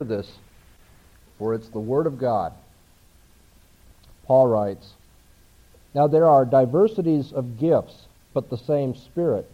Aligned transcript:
this, 0.00 0.38
for 1.38 1.54
it's 1.54 1.68
the 1.68 1.78
Word 1.78 2.06
of 2.06 2.18
God. 2.18 2.52
Paul 4.26 4.48
writes, 4.48 4.94
Now 5.94 6.08
there 6.08 6.26
are 6.26 6.44
diversities 6.44 7.32
of 7.32 7.58
gifts, 7.58 8.06
but 8.32 8.50
the 8.50 8.58
same 8.58 8.96
Spirit. 8.96 9.48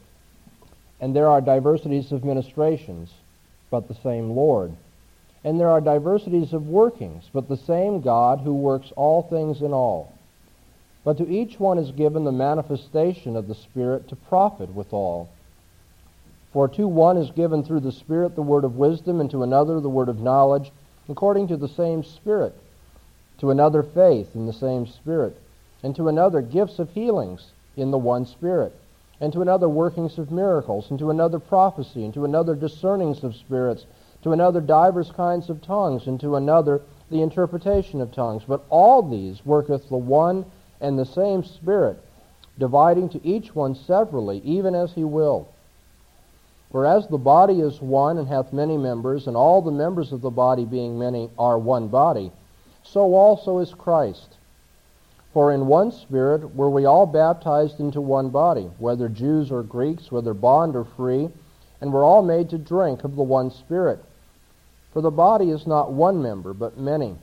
And 1.01 1.15
there 1.15 1.29
are 1.29 1.41
diversities 1.41 2.13
of 2.13 2.25
ministrations, 2.25 3.11
but 3.71 3.89
the 3.89 3.95
same 4.03 4.31
Lord. 4.31 4.73
And 5.45 5.59
there 5.59 5.71
are 5.71 5.81
diversities 5.81 6.53
of 6.53 6.69
workings, 6.69 7.25
but 7.33 7.49
the 7.49 7.57
same 7.57 8.01
God 8.01 8.41
who 8.41 8.55
works 8.55 8.93
all 8.97 9.23
things 9.23 9.61
in 9.61 9.73
all. 9.73 10.15
But 11.05 11.19
to 11.19 11.29
each 11.29 11.59
one 11.59 11.79
is 11.79 11.91
given 11.93 12.25
the 12.25 12.33
manifestation 12.33 13.37
of 13.37 13.49
the 13.49 13.55
Spirit 13.55 14.09
to 14.09 14.17
profit 14.17 14.75
withal. 14.75 15.29
For 16.53 16.67
to 16.69 16.89
one 16.89 17.17
is 17.17 17.31
given 17.31 17.63
through 17.63 17.81
the 17.81 17.93
Spirit 17.93 18.35
the 18.35 18.43
word 18.43 18.65
of 18.65 18.77
wisdom, 18.77 19.21
and 19.21 19.31
to 19.31 19.45
another 19.45 19.79
the 19.79 19.89
word 19.89 20.09
of 20.09 20.21
knowledge, 20.21 20.73
according 21.09 21.47
to 21.49 21.57
the 21.57 21.69
same 21.69 22.03
Spirit, 22.03 22.57
to 23.39 23.51
another 23.51 23.85
faith 23.85 24.35
in 24.35 24.47
the 24.47 24.53
same 24.53 24.87
Spirit, 24.87 25.37
and 25.83 25.95
to 25.95 26.09
another 26.09 26.43
gifts 26.43 26.81
of 26.81 26.91
healings 26.91 27.53
in 27.77 27.93
the 27.93 27.99
one 27.99 28.27
Spirit, 28.27 28.75
and 29.21 29.33
to 29.33 29.43
another 29.43 29.69
workings 29.69 30.19
of 30.19 30.33
miracles, 30.33 30.91
and 30.91 30.99
to 30.99 31.11
another 31.11 31.39
prophecy, 31.39 32.05
and 32.05 32.15
to 32.15 32.25
another 32.25 32.57
discernings 32.57 33.23
of 33.23 33.37
spirits, 33.37 33.87
to 34.23 34.33
another 34.33 34.61
divers 34.61 35.13
kinds 35.13 35.51
of 35.51 35.63
tongues, 35.63 36.09
and 36.09 36.19
to 36.19 36.35
another 36.35 36.81
the 37.11 37.23
interpretation 37.23 38.01
of 38.01 38.13
tongues. 38.13 38.43
But 38.47 38.65
all 38.71 39.03
these 39.03 39.47
worketh 39.47 39.89
the 39.89 39.97
one 39.97 40.45
and 40.81 40.99
the 40.99 41.07
same 41.07 41.45
Spirit, 41.45 42.03
dividing 42.59 43.09
to 43.11 43.25
each 43.25 43.55
one 43.55 43.77
severally, 43.77 44.39
even 44.45 44.75
as 44.75 44.93
he 44.93 45.05
will. 45.05 45.49
For 46.71 46.87
as 46.87 47.09
the 47.09 47.19
body 47.19 47.61
is 47.61 47.81
one 47.81 48.19
and 48.19 48.29
hath 48.29 48.53
many 48.53 48.77
members, 48.77 49.27
and 49.27 49.37
all 49.37 49.61
the 49.61 49.73
members 49.73 50.13
of 50.13 50.21
the 50.21 50.31
body 50.31 50.65
being 50.65 50.99
many 50.99 51.29
are 51.37 51.59
one 51.59 51.89
body, 51.89 52.31
so 52.83 53.15
also 53.15 53.59
is 53.59 53.75
Christ. 53.75 54.37
For 55.33 55.53
in 55.53 55.67
one 55.67 55.93
Spirit 55.93 56.55
were 56.55 56.71
we 56.71 56.85
all 56.85 57.07
baptized 57.07 57.81
into 57.81 58.01
one 58.01 58.31
body, 58.31 58.71
whether 58.79 59.09
Jews 59.09 59.51
or 59.51 59.63
Greeks, 59.63 60.11
whether 60.11 60.35
bond 60.35 60.77
or 60.77 60.85
free, 60.85 61.29
and 61.81 61.93
were 61.93 62.05
all 62.05 62.23
made 62.23 62.51
to 62.51 62.59
drink 62.59 63.05
of 63.05 63.17
the 63.17 63.23
one 63.23 63.51
Spirit. 63.51 64.05
For 64.93 65.01
the 65.01 65.11
body 65.11 65.51
is 65.51 65.67
not 65.67 65.93
one 65.93 66.23
member, 66.23 66.53
but 66.53 66.79
many. 66.79 67.17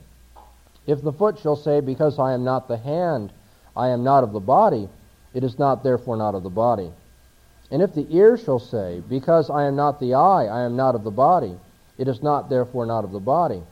If 0.86 1.02
the 1.02 1.12
foot 1.12 1.38
shall 1.38 1.56
say, 1.56 1.80
Because 1.80 2.18
I 2.18 2.32
am 2.32 2.44
not 2.44 2.66
the 2.66 2.78
hand, 2.78 3.32
I 3.76 3.88
am 3.88 4.04
not 4.04 4.24
of 4.24 4.32
the 4.32 4.40
body, 4.40 4.88
it 5.34 5.44
is 5.44 5.58
not 5.58 5.82
therefore 5.82 6.16
not 6.16 6.34
of 6.34 6.42
the 6.42 6.50
body. 6.50 6.90
And 7.70 7.82
if 7.82 7.94
the 7.94 8.06
ear 8.10 8.36
shall 8.36 8.58
say, 8.58 9.02
Because 9.08 9.50
I 9.50 9.64
am 9.64 9.76
not 9.76 10.00
the 10.00 10.14
eye, 10.14 10.46
I 10.46 10.62
am 10.62 10.76
not 10.76 10.94
of 10.94 11.04
the 11.04 11.10
body, 11.10 11.56
it 11.98 12.08
is 12.08 12.22
not 12.22 12.48
therefore 12.48 12.86
not 12.86 13.04
of 13.04 13.12
the 13.12 13.20
body. 13.20 13.62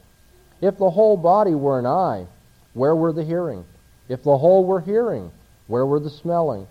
If 0.60 0.78
the 0.78 0.90
whole 0.90 1.16
body 1.16 1.54
were 1.54 1.78
an 1.78 1.86
eye, 1.86 2.26
where 2.74 2.94
were 2.94 3.12
the 3.12 3.24
hearing? 3.24 3.64
If 4.08 4.22
the 4.22 4.36
whole 4.36 4.64
were 4.64 4.80
hearing, 4.80 5.30
where 5.66 5.86
were 5.86 6.00
the 6.00 6.10
smelling? 6.10 6.66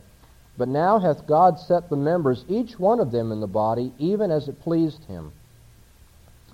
But 0.57 0.69
now 0.69 0.99
hath 0.99 1.27
God 1.27 1.59
set 1.59 1.89
the 1.89 1.95
members, 1.95 2.45
each 2.47 2.79
one 2.79 2.99
of 2.99 3.11
them 3.11 3.31
in 3.31 3.41
the 3.41 3.47
body, 3.47 3.91
even 3.97 4.31
as 4.31 4.47
it 4.47 4.61
pleased 4.61 5.03
him. 5.05 5.31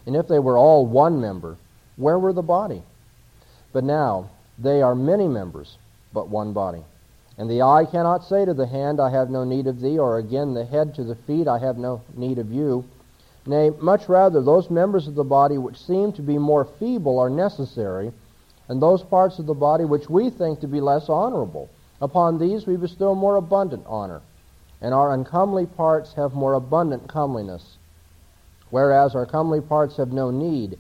And 0.06 0.16
if 0.16 0.28
they 0.28 0.40
were 0.40 0.58
all 0.58 0.86
one 0.86 1.22
member, 1.22 1.58
where 1.98 2.18
were 2.18 2.34
the 2.34 2.42
body? 2.42 2.82
But 3.74 3.84
now 3.84 4.30
they 4.58 4.82
are 4.82 4.96
many 4.96 5.28
members, 5.28 5.78
but 6.14 6.30
one 6.30 6.54
body. 6.54 6.84
And 7.38 7.50
the 7.50 7.62
eye 7.62 7.86
cannot 7.86 8.26
say 8.26 8.46
to 8.46 8.54
the 8.54 8.68
hand, 8.68 9.00
I 9.00 9.10
have 9.10 9.30
no 9.30 9.44
need 9.44 9.68
of 9.68 9.80
thee, 9.80 9.98
or 9.98 10.18
again 10.18 10.54
the 10.54 10.66
head 10.66 10.94
to 10.96 11.04
the 11.04 11.16
feet, 11.16 11.48
I 11.48 11.60
have 11.60 11.78
no 11.78 12.02
need 12.16 12.38
of 12.38 12.52
you. 12.52 12.84
Nay, 13.46 13.72
much 13.80 14.10
rather, 14.10 14.42
those 14.42 14.70
members 14.70 15.08
of 15.08 15.16
the 15.16 15.24
body 15.24 15.58
which 15.58 15.84
seem 15.84 16.12
to 16.14 16.22
be 16.22 16.38
more 16.38 16.66
feeble 16.66 17.18
are 17.20 17.30
necessary, 17.30 18.12
and 18.68 18.82
those 18.82 19.02
parts 19.02 19.40
of 19.40 19.46
the 19.46 19.54
body 19.54 19.86
which 19.86 20.10
we 20.10 20.30
think 20.30 20.60
to 20.60 20.68
be 20.68 20.82
less 20.82 21.10
honorable. 21.10 21.70
Upon 22.02 22.38
these 22.38 22.68
we 22.68 22.76
bestow 22.76 23.16
more 23.16 23.38
abundant 23.38 23.86
honor, 23.88 24.22
and 24.82 24.94
our 24.94 25.14
uncomely 25.14 25.66
parts 25.66 26.14
have 26.14 26.34
more 26.34 26.54
abundant 26.54 27.08
comeliness. 27.08 27.78
Whereas 28.70 29.16
our 29.16 29.26
comely 29.26 29.62
parts 29.62 29.98
have 29.98 30.12
no 30.12 30.32
need, 30.32 30.78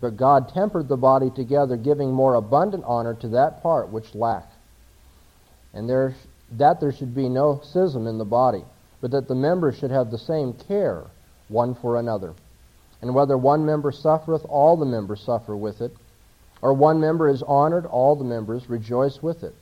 but 0.00 0.16
God 0.16 0.48
tempered 0.48 0.88
the 0.88 0.96
body 0.96 1.30
together, 1.30 1.76
giving 1.76 2.12
more 2.12 2.34
abundant 2.34 2.84
honor 2.86 3.14
to 3.14 3.28
that 3.28 3.62
part 3.62 3.90
which 3.90 4.14
lacked 4.14 4.57
and 5.74 5.88
there, 5.88 6.14
that 6.52 6.80
there 6.80 6.92
should 6.92 7.14
be 7.14 7.28
no 7.28 7.60
schism 7.62 8.06
in 8.06 8.18
the 8.18 8.24
body, 8.24 8.64
but 9.00 9.10
that 9.10 9.28
the 9.28 9.34
members 9.34 9.78
should 9.78 9.90
have 9.90 10.10
the 10.10 10.18
same 10.18 10.52
care 10.52 11.04
one 11.48 11.74
for 11.74 11.98
another. 11.98 12.34
And 13.00 13.14
whether 13.14 13.38
one 13.38 13.64
member 13.64 13.92
suffereth, 13.92 14.44
all 14.48 14.76
the 14.76 14.84
members 14.84 15.20
suffer 15.20 15.56
with 15.56 15.80
it, 15.80 15.92
or 16.60 16.72
one 16.72 17.00
member 17.00 17.28
is 17.28 17.42
honored, 17.42 17.86
all 17.86 18.16
the 18.16 18.24
members 18.24 18.68
rejoice 18.68 19.22
with 19.22 19.44
it. 19.44 19.54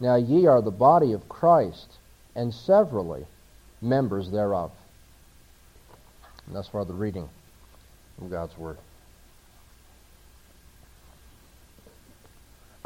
Now 0.00 0.16
ye 0.16 0.46
are 0.46 0.60
the 0.60 0.70
body 0.70 1.12
of 1.12 1.28
Christ, 1.28 1.88
and 2.34 2.52
severally 2.52 3.24
members 3.80 4.30
thereof. 4.30 4.70
And 6.46 6.54
thus 6.54 6.68
far 6.68 6.84
the 6.84 6.94
reading 6.94 7.28
of 8.20 8.30
God's 8.30 8.56
Word. 8.56 8.78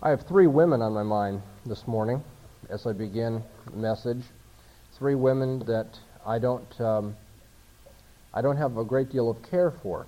I 0.01 0.11
have 0.11 0.23
three 0.23 0.47
women 0.47 0.83
on 0.83 0.93
my 0.93 1.03
mind 1.03 1.43
this 1.65 1.87
morning 1.87 2.23
as 2.69 2.87
I 2.87 2.93
begin 2.93 3.43
the 3.71 3.77
message. 3.77 4.23
Three 4.99 5.15
women 5.15 5.61
that 5.67 5.99
I 6.27 6.39
don't, 6.39 6.81
um, 6.81 7.17
I 8.33 8.43
don't 8.43 8.57
have 8.57 8.77
a 8.77 8.85
great 8.85 9.11
deal 9.11 9.31
of 9.31 9.43
care 9.43 9.71
for, 9.83 10.07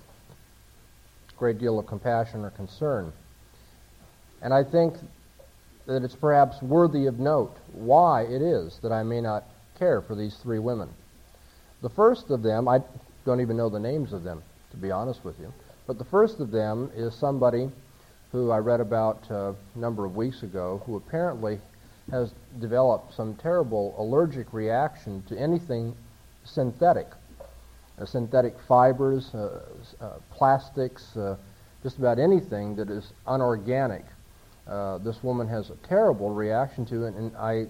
a 1.29 1.39
great 1.39 1.59
deal 1.59 1.79
of 1.79 1.87
compassion 1.87 2.45
or 2.45 2.51
concern. 2.51 3.11
And 4.41 4.53
I 4.53 4.63
think 4.63 4.95
that 5.87 6.03
it's 6.03 6.15
perhaps 6.15 6.61
worthy 6.61 7.05
of 7.05 7.19
note 7.19 7.55
why 7.73 8.23
it 8.23 8.41
is 8.41 8.79
that 8.81 8.91
I 8.91 9.03
may 9.03 9.21
not 9.21 9.43
care 9.77 10.01
for 10.01 10.15
these 10.15 10.35
three 10.41 10.59
women. 10.59 10.89
The 11.81 11.89
first 11.89 12.29
of 12.29 12.41
them, 12.41 12.67
I 12.67 12.79
don't 13.25 13.41
even 13.41 13.57
know 13.57 13.69
the 13.69 13.79
names 13.79 14.13
of 14.13 14.23
them, 14.23 14.41
to 14.71 14.77
be 14.77 14.91
honest 14.91 15.23
with 15.23 15.39
you, 15.39 15.53
but 15.87 15.97
the 15.97 16.05
first 16.05 16.39
of 16.39 16.51
them 16.51 16.91
is 16.95 17.13
somebody 17.13 17.69
who 18.31 18.51
I 18.51 18.57
read 18.57 18.79
about 18.79 19.29
uh, 19.29 19.53
a 19.75 19.79
number 19.79 20.05
of 20.05 20.15
weeks 20.15 20.41
ago 20.43 20.81
who 20.85 20.95
apparently 20.95 21.59
has 22.11 22.33
developed 22.59 23.13
some 23.13 23.35
terrible 23.35 23.95
allergic 23.97 24.53
reaction 24.53 25.23
to 25.27 25.37
anything 25.37 25.95
synthetic. 26.43 27.07
Uh, 27.99 28.05
synthetic 28.05 28.55
fibers, 28.67 29.33
uh, 29.33 29.61
uh, 30.01 30.09
plastics, 30.31 31.15
uh, 31.17 31.35
just 31.81 31.97
about 31.97 32.19
anything 32.19 32.75
that 32.75 32.89
is 32.89 33.13
unorganic. 33.27 34.05
Uh, 34.67 34.97
this 34.99 35.23
woman 35.23 35.47
has 35.47 35.69
a 35.69 35.75
terrible 35.87 36.31
reaction 36.31 36.85
to 36.85 37.05
it, 37.05 37.13
and 37.15 37.35
I 37.37 37.67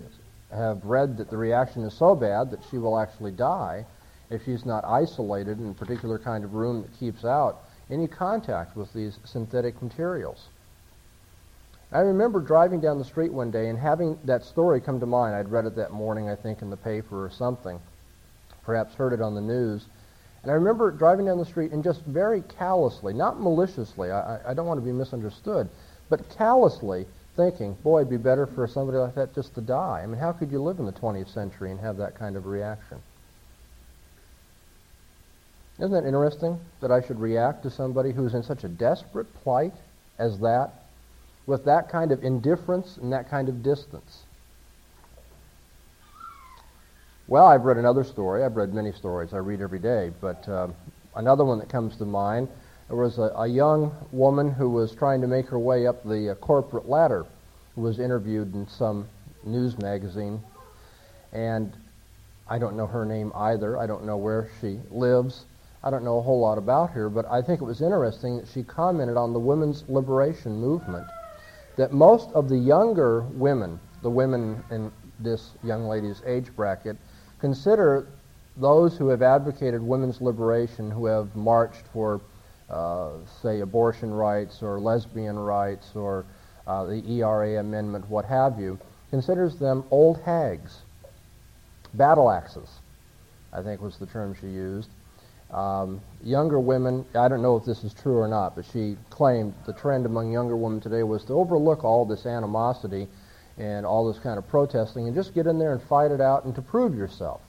have 0.52 0.84
read 0.86 1.18
that 1.18 1.30
the 1.30 1.38
reaction 1.38 1.84
is 1.84 1.94
so 1.94 2.16
bad 2.16 2.50
that 2.52 2.60
she 2.70 2.78
will 2.78 2.98
actually 2.98 3.32
die 3.32 3.86
if 4.30 4.44
she's 4.46 4.66
not 4.66 4.84
isolated 4.86 5.60
in 5.60 5.70
a 5.70 5.74
particular 5.74 6.18
kind 6.18 6.44
of 6.44 6.54
room 6.54 6.82
that 6.82 6.98
keeps 7.00 7.26
out 7.26 7.64
any 7.90 8.08
contact 8.08 8.76
with 8.76 8.92
these 8.94 9.20
synthetic 9.26 9.82
materials. 9.82 10.48
I 11.92 12.00
remember 12.00 12.40
driving 12.40 12.82
down 12.82 12.98
the 12.98 13.06
street 13.06 13.32
one 13.32 13.52
day 13.52 13.70
and 13.70 13.78
having 13.78 14.18
that 14.26 14.44
story 14.44 14.82
come 14.82 15.00
to 15.00 15.06
mind. 15.06 15.36
I'd 15.36 15.52
read 15.52 15.66
it 15.66 15.76
that 15.76 15.92
morning, 15.92 16.30
I 16.30 16.36
think, 16.36 16.62
in 16.62 16.70
the 16.70 16.78
paper 16.78 17.24
or 17.24 17.30
something, 17.30 17.80
perhaps 18.64 18.96
heard 18.96 19.14
it 19.14 19.22
on 19.22 19.36
the 19.36 19.42
news. 19.42 19.86
And 20.42 20.52
I 20.52 20.56
remember 20.56 20.92
driving 20.92 21.26
down 21.26 21.38
the 21.38 21.46
street 21.46 21.72
and 21.72 21.84
just 21.84 22.02
very 22.02 22.42
callously, 22.42 23.14
not 23.14 23.42
maliciously, 23.42 24.12
I, 24.12 24.52
I 24.52 24.54
don't 24.54 24.68
want 24.68 24.80
to 24.80 24.86
be 24.86 24.92
misunderstood, 24.92 25.70
but 26.10 26.28
callously 26.38 27.06
thinking, 27.36 27.74
boy, 27.84 28.00
it'd 28.00 28.10
be 28.10 28.18
better 28.18 28.46
for 28.46 28.68
somebody 28.68 28.98
like 28.98 29.16
that 29.16 29.34
just 29.36 29.56
to 29.56 29.62
die. 29.62 30.02
I 30.04 30.06
mean, 30.06 30.20
how 30.20 30.32
could 30.32 30.52
you 30.52 30.62
live 30.62 30.80
in 30.80 30.86
the 30.86 30.92
20th 30.92 31.34
century 31.34 31.72
and 31.72 31.80
have 31.80 31.98
that 31.98 32.16
kind 32.16 32.36
of 32.36 32.46
reaction? 32.46 33.02
Isn't 35.78 35.92
that 35.92 36.06
interesting 36.06 36.60
that 36.80 36.92
I 36.92 37.02
should 37.02 37.20
react 37.20 37.64
to 37.64 37.70
somebody 37.70 38.12
who's 38.12 38.34
in 38.34 38.44
such 38.44 38.64
a 38.64 38.70
desperate 38.70 39.34
plight 39.44 39.74
as 40.18 40.40
that 40.40 40.85
with 41.48 41.66
that 41.66 41.90
kind 41.90 42.12
of 42.12 42.24
indifference 42.24 42.98
and 42.98 43.12
that 43.14 43.30
kind 43.30 43.50
of 43.50 43.62
distance? 43.64 44.24
Well, 47.28 47.46
I've 47.46 47.66
read 47.66 47.78
another 47.78 48.04
story. 48.04 48.44
I've 48.44 48.56
read 48.56 48.74
many 48.74 48.92
stories. 48.92 49.34
I 49.34 49.38
read 49.38 49.62
every 49.62 49.80
day. 49.80 50.12
But 50.22 50.48
uh, 50.48 50.68
another 51.16 51.44
one 51.44 51.58
that 51.60 51.70
comes 51.70 51.98
to 51.98 52.06
mind 52.06 52.48
there 52.88 52.98
was 52.98 53.18
a, 53.18 53.34
a, 53.36 53.48
young 53.48 53.96
woman 54.12 54.52
who 54.52 54.70
was 54.70 54.94
trying 54.94 55.22
to 55.22 55.28
make 55.28 55.48
her 55.48 55.58
way 55.58 55.88
up 55.88 56.04
the 56.04 56.30
uh, 56.30 56.36
corporate 56.36 56.88
ladder 56.88 57.26
who 57.74 57.82
was 57.82 58.00
interviewed 58.00 58.54
in 58.54 58.68
some 58.68 59.08
news 59.44 59.76
magazine. 59.80 60.40
And 61.34 61.74
I 62.48 62.60
don't 62.60 62.78
know 62.78 62.86
her 62.86 63.04
name 63.04 63.32
either. 63.36 63.80
I 63.80 63.88
don't 63.88 64.06
know 64.06 64.18
where 64.18 64.50
she 64.62 64.80
lives. 64.92 65.46
I 65.84 65.90
don't 65.90 66.04
know 66.04 66.20
a 66.20 66.22
whole 66.22 66.40
lot 66.40 66.60
about 66.60 66.92
her, 66.92 67.10
but 67.10 67.26
I 67.26 67.42
think 67.42 67.60
it 67.60 67.66
was 67.66 67.82
interesting 67.82 68.38
that 68.38 68.48
she 68.48 68.62
commented 68.62 69.18
on 69.18 69.34
the 69.34 69.40
women's 69.40 69.84
liberation 69.90 70.60
movement 70.60 71.08
that 71.76 71.92
most 71.92 72.30
of 72.32 72.50
the 72.50 72.58
younger 72.58 73.22
women, 73.34 73.80
the 74.02 74.10
women 74.10 74.64
in 74.72 74.92
this 75.20 75.52
young 75.64 75.88
lady's 75.88 76.22
age 76.26 76.56
bracket, 76.56 76.98
consider 77.40 78.08
those 78.58 78.98
who 78.98 79.10
have 79.10 79.22
advocated 79.22 79.82
women's 79.82 80.22
liberation, 80.22 80.90
who 80.90 81.06
have 81.06 81.36
marched 81.36 81.86
for 81.92 82.22
uh, 82.70 83.12
say, 83.42 83.62
abortion 83.62 84.14
rights 84.14 84.64
or 84.64 84.80
lesbian 84.80 85.38
rights 85.38 85.92
or 85.96 86.26
uh, 86.68 86.84
the 86.86 87.04
ERA 87.12 87.60
amendment, 87.60 88.10
what 88.10 88.26
have 88.26 88.60
you, 88.60 88.80
considers 89.12 89.58
them 89.58 89.84
old 89.92 90.20
hags, 90.22 90.82
battle 91.94 92.32
axes, 92.32 92.70
I 93.54 93.62
think 93.62 93.82
was 93.82 93.98
the 93.98 94.08
term 94.08 94.36
she 94.40 94.48
used. 94.48 94.90
Um, 95.56 96.02
younger 96.22 96.60
women, 96.60 97.06
I 97.16 97.30
don't 97.30 97.42
know 97.42 97.56
if 97.56 97.64
this 97.64 97.86
is 97.86 97.94
true 97.94 98.18
or 98.18 98.28
not, 98.28 98.58
but 98.58 98.66
she 98.74 98.98
claimed 99.10 99.54
the 99.66 99.72
trend 99.72 100.06
among 100.06 100.30
younger 100.30 100.58
women 100.58 100.82
today 100.82 101.02
was 101.04 101.24
to 101.26 101.34
overlook 101.34 101.86
all 101.86 102.04
this 102.04 102.26
animosity 102.26 103.08
and 103.58 103.86
all 103.86 104.06
this 104.12 104.22
kind 104.22 104.38
of 104.38 104.46
protesting 104.50 105.08
and 105.08 105.16
just 105.16 105.34
get 105.34 105.48
in 105.48 105.58
there 105.58 105.72
and 105.72 105.82
fight 105.82 106.12
it 106.12 106.20
out 106.20 106.44
and 106.44 106.54
to 106.56 106.62
prove 106.62 106.94
yourself. 106.94 107.40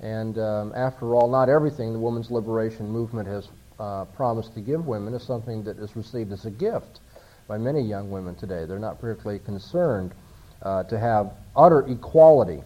And 0.00 0.38
um, 0.38 0.72
after 0.74 1.14
all, 1.14 1.28
not 1.28 1.50
everything 1.50 1.92
the 1.92 1.98
women's 1.98 2.30
liberation 2.30 2.88
movement 2.88 3.28
has 3.28 3.48
uh, 3.78 4.06
promised 4.06 4.54
to 4.54 4.62
give 4.62 4.86
women 4.86 5.12
is 5.12 5.22
something 5.22 5.62
that 5.64 5.78
is 5.78 5.94
received 5.94 6.32
as 6.32 6.46
a 6.46 6.50
gift 6.50 7.00
by 7.48 7.58
many 7.58 7.82
young 7.82 8.10
women 8.10 8.34
today. 8.34 8.64
They're 8.64 8.78
not 8.78 8.98
particularly 8.98 9.40
concerned 9.40 10.12
uh, 10.62 10.84
to 10.84 10.98
have 10.98 11.32
utter 11.54 11.86
equality. 11.86 12.62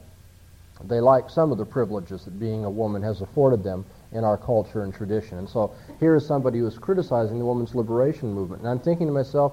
They 0.84 1.00
like 1.00 1.28
some 1.28 1.50
of 1.50 1.58
the 1.58 1.66
privileges 1.66 2.24
that 2.24 2.38
being 2.38 2.64
a 2.64 2.70
woman 2.70 3.02
has 3.02 3.20
afforded 3.20 3.64
them 3.64 3.84
in 4.12 4.24
our 4.24 4.36
culture 4.36 4.82
and 4.82 4.92
tradition. 4.92 5.38
And 5.38 5.48
so 5.48 5.72
here 6.00 6.16
is 6.16 6.26
somebody 6.26 6.58
who 6.58 6.66
is 6.66 6.78
criticizing 6.78 7.38
the 7.38 7.44
women's 7.44 7.74
liberation 7.74 8.32
movement. 8.32 8.62
And 8.62 8.70
I'm 8.70 8.80
thinking 8.80 9.06
to 9.06 9.12
myself, 9.12 9.52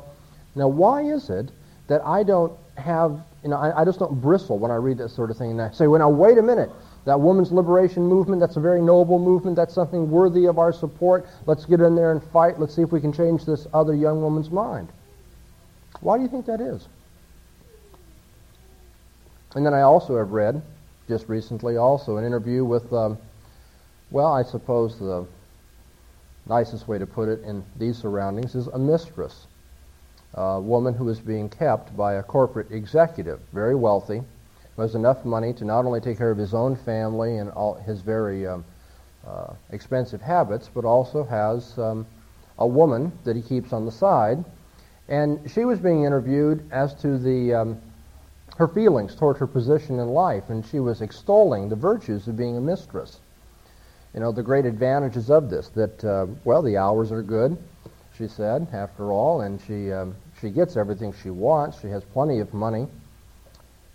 now 0.56 0.68
why 0.68 1.02
is 1.04 1.30
it 1.30 1.52
that 1.88 2.02
I 2.04 2.24
don't 2.24 2.52
have, 2.76 3.22
you 3.44 3.50
know, 3.50 3.58
I, 3.58 3.82
I 3.82 3.86
just 3.86 4.00
don't 4.00 4.20
bristle 4.20 4.58
when 4.58 4.72
I 4.72 4.76
read 4.76 4.98
that 4.98 5.10
sort 5.10 5.32
of 5.32 5.38
thing 5.38 5.52
and 5.52 5.62
I 5.62 5.72
say, 5.72 5.88
well, 5.88 6.00
now 6.00 6.10
wait 6.10 6.38
a 6.38 6.42
minute. 6.42 6.70
That 7.06 7.20
women's 7.20 7.52
liberation 7.52 8.04
movement, 8.04 8.42
that's 8.42 8.58
a 8.58 8.60
very 8.60 8.82
noble 8.82 9.20
movement. 9.20 9.56
That's 9.56 9.74
something 9.74 10.12
worthy 10.12 10.46
of 10.46 10.60
our 10.60 10.74
support. 10.74 11.26
Let's 11.46 11.64
get 11.64 11.80
in 11.80 11.96
there 11.96 12.12
and 12.12 12.22
fight. 12.22 12.60
Let's 12.60 12.76
see 12.76 12.82
if 12.82 12.92
we 12.92 13.00
can 13.00 13.14
change 13.14 13.46
this 13.46 13.66
other 13.74 13.96
young 13.96 14.22
woman's 14.22 14.52
mind. 14.52 14.90
Why 16.02 16.18
do 16.18 16.24
you 16.24 16.30
think 16.30 16.46
that 16.48 16.60
is? 16.60 16.88
And 19.56 19.66
then 19.66 19.74
I 19.74 19.82
also 19.82 20.18
have 20.18 20.32
read, 20.32 20.62
just 21.08 21.30
recently 21.30 21.78
also, 21.78 22.18
an 22.18 22.26
interview 22.26 22.66
with, 22.66 22.92
um, 22.92 23.18
well, 24.12 24.34
I 24.34 24.44
suppose 24.44 24.98
the 25.00 25.26
nicest 26.48 26.88
way 26.88 26.98
to 26.98 27.06
put 27.06 27.30
it 27.30 27.44
in 27.44 27.64
these 27.78 27.98
surroundings 27.98 28.56
is 28.56 28.68
a 28.68 28.80
mistress 28.80 29.48
a 30.38 30.62
woman 30.62 30.94
who 30.94 31.10
is 31.10 31.20
being 31.20 31.50
kept 31.50 31.96
by 31.98 32.14
a 32.14 32.24
corporate 32.24 32.72
executive, 32.72 33.40
very 33.54 33.76
wealthy, 33.76 34.22
who 34.76 34.82
has 34.82 34.94
enough 34.94 35.26
money 35.26 35.52
to 35.54 35.66
not 35.66 35.86
only 35.86 36.00
take 36.00 36.18
care 36.18 36.32
of 36.32 36.38
his 36.38 36.54
own 36.54 36.76
family 36.76 37.38
and 37.38 37.50
all 37.52 37.74
his 37.74 38.02
very 38.02 38.46
um, 38.46 38.64
uh, 39.26 39.54
expensive 39.72 40.22
habits, 40.22 40.70
but 40.74 40.86
also 40.86 41.24
has 41.24 41.78
um, 41.80 42.06
a 42.60 42.68
woman 42.68 43.12
that 43.24 43.36
he 43.36 43.42
keeps 43.42 43.74
on 43.74 43.86
the 43.86 43.92
side. 43.92 44.44
And 45.08 45.50
she 45.50 45.66
was 45.66 45.80
being 45.80 46.04
interviewed 46.04 46.70
as 46.72 46.94
to 47.02 47.18
the 47.18 47.54
um, 47.54 47.82
her 48.58 48.68
feelings 48.68 49.16
toward 49.16 49.38
her 49.38 49.48
position 49.48 50.00
in 50.00 50.10
life, 50.10 50.50
and 50.50 50.66
she 50.66 50.80
was 50.80 51.02
extolling 51.02 51.70
the 51.70 51.76
virtues 51.76 52.28
of 52.28 52.38
being 52.38 52.58
a 52.58 52.62
mistress. 52.62 53.20
You 54.18 54.24
know, 54.24 54.32
the 54.32 54.42
great 54.42 54.66
advantages 54.66 55.30
of 55.30 55.52
this, 55.52 55.70
that, 55.76 56.04
uh, 56.04 56.26
well, 56.44 56.64
the 56.64 56.76
hours 56.76 57.12
are 57.12 57.22
good, 57.22 57.56
she 58.18 58.28
said, 58.28 58.68
after 58.74 59.12
all, 59.12 59.42
and 59.42 59.62
she, 59.62 59.92
um, 59.92 60.16
she 60.42 60.50
gets 60.50 60.76
everything 60.76 61.14
she 61.22 61.30
wants. 61.30 61.80
She 61.80 61.88
has 61.90 62.04
plenty 62.04 62.40
of 62.40 62.52
money. 62.52 62.88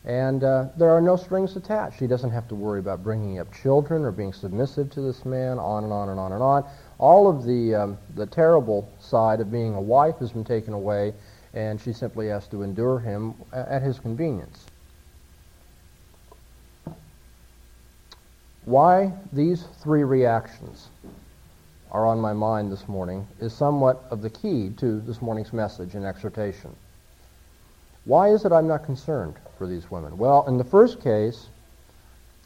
And 0.04 0.44
uh, 0.44 0.66
there 0.76 0.90
are 0.90 1.00
no 1.00 1.16
strings 1.16 1.56
attached. 1.56 1.98
She 1.98 2.06
doesn't 2.06 2.30
have 2.30 2.46
to 2.50 2.54
worry 2.54 2.78
about 2.78 3.02
bringing 3.02 3.40
up 3.40 3.52
children 3.52 4.04
or 4.04 4.12
being 4.12 4.32
submissive 4.32 4.92
to 4.92 5.00
this 5.00 5.24
man, 5.24 5.58
on 5.58 5.82
and 5.82 5.92
on 5.92 6.08
and 6.08 6.20
on 6.20 6.30
and 6.30 6.40
on. 6.40 6.64
All 6.98 7.28
of 7.28 7.44
the, 7.44 7.75
um, 7.75 7.98
the 8.14 8.26
terrible 8.26 8.88
side 9.00 9.40
of 9.40 9.50
being 9.50 9.75
a 9.75 9.82
wife 9.82 10.18
has 10.18 10.30
been 10.30 10.44
taken 10.44 10.72
away, 10.72 11.14
and 11.52 11.80
she 11.80 11.92
simply 11.92 12.28
has 12.28 12.46
to 12.46 12.62
endure 12.62 13.00
him 13.00 13.34
at 13.52 13.82
his 13.82 13.98
convenience. 13.98 14.66
Why 18.64 19.12
these 19.32 19.64
three 19.82 20.05
reactions? 20.05 20.88
are 21.93 22.06
on 22.06 22.19
my 22.19 22.32
mind 22.32 22.73
this 22.73 22.88
morning 22.88 23.29
is 23.38 23.53
somewhat 23.53 24.03
of 24.11 24.23
the 24.23 24.31
key 24.31 24.70
to 24.79 25.00
this 25.03 25.20
morning's 25.20 25.53
message 25.53 25.94
and 25.94 26.06
exhortation. 26.06 26.75
Why 28.06 28.31
is 28.31 28.44
it 28.47 28.53
I'm 28.53 28.67
not 28.67 28.85
concerned 28.85 29.35
for 29.59 29.67
these 29.67 29.91
women? 29.91 30.17
Well, 30.17 30.47
in 30.49 30.56
the 30.56 30.64
first 30.64 31.03
case, 31.03 31.49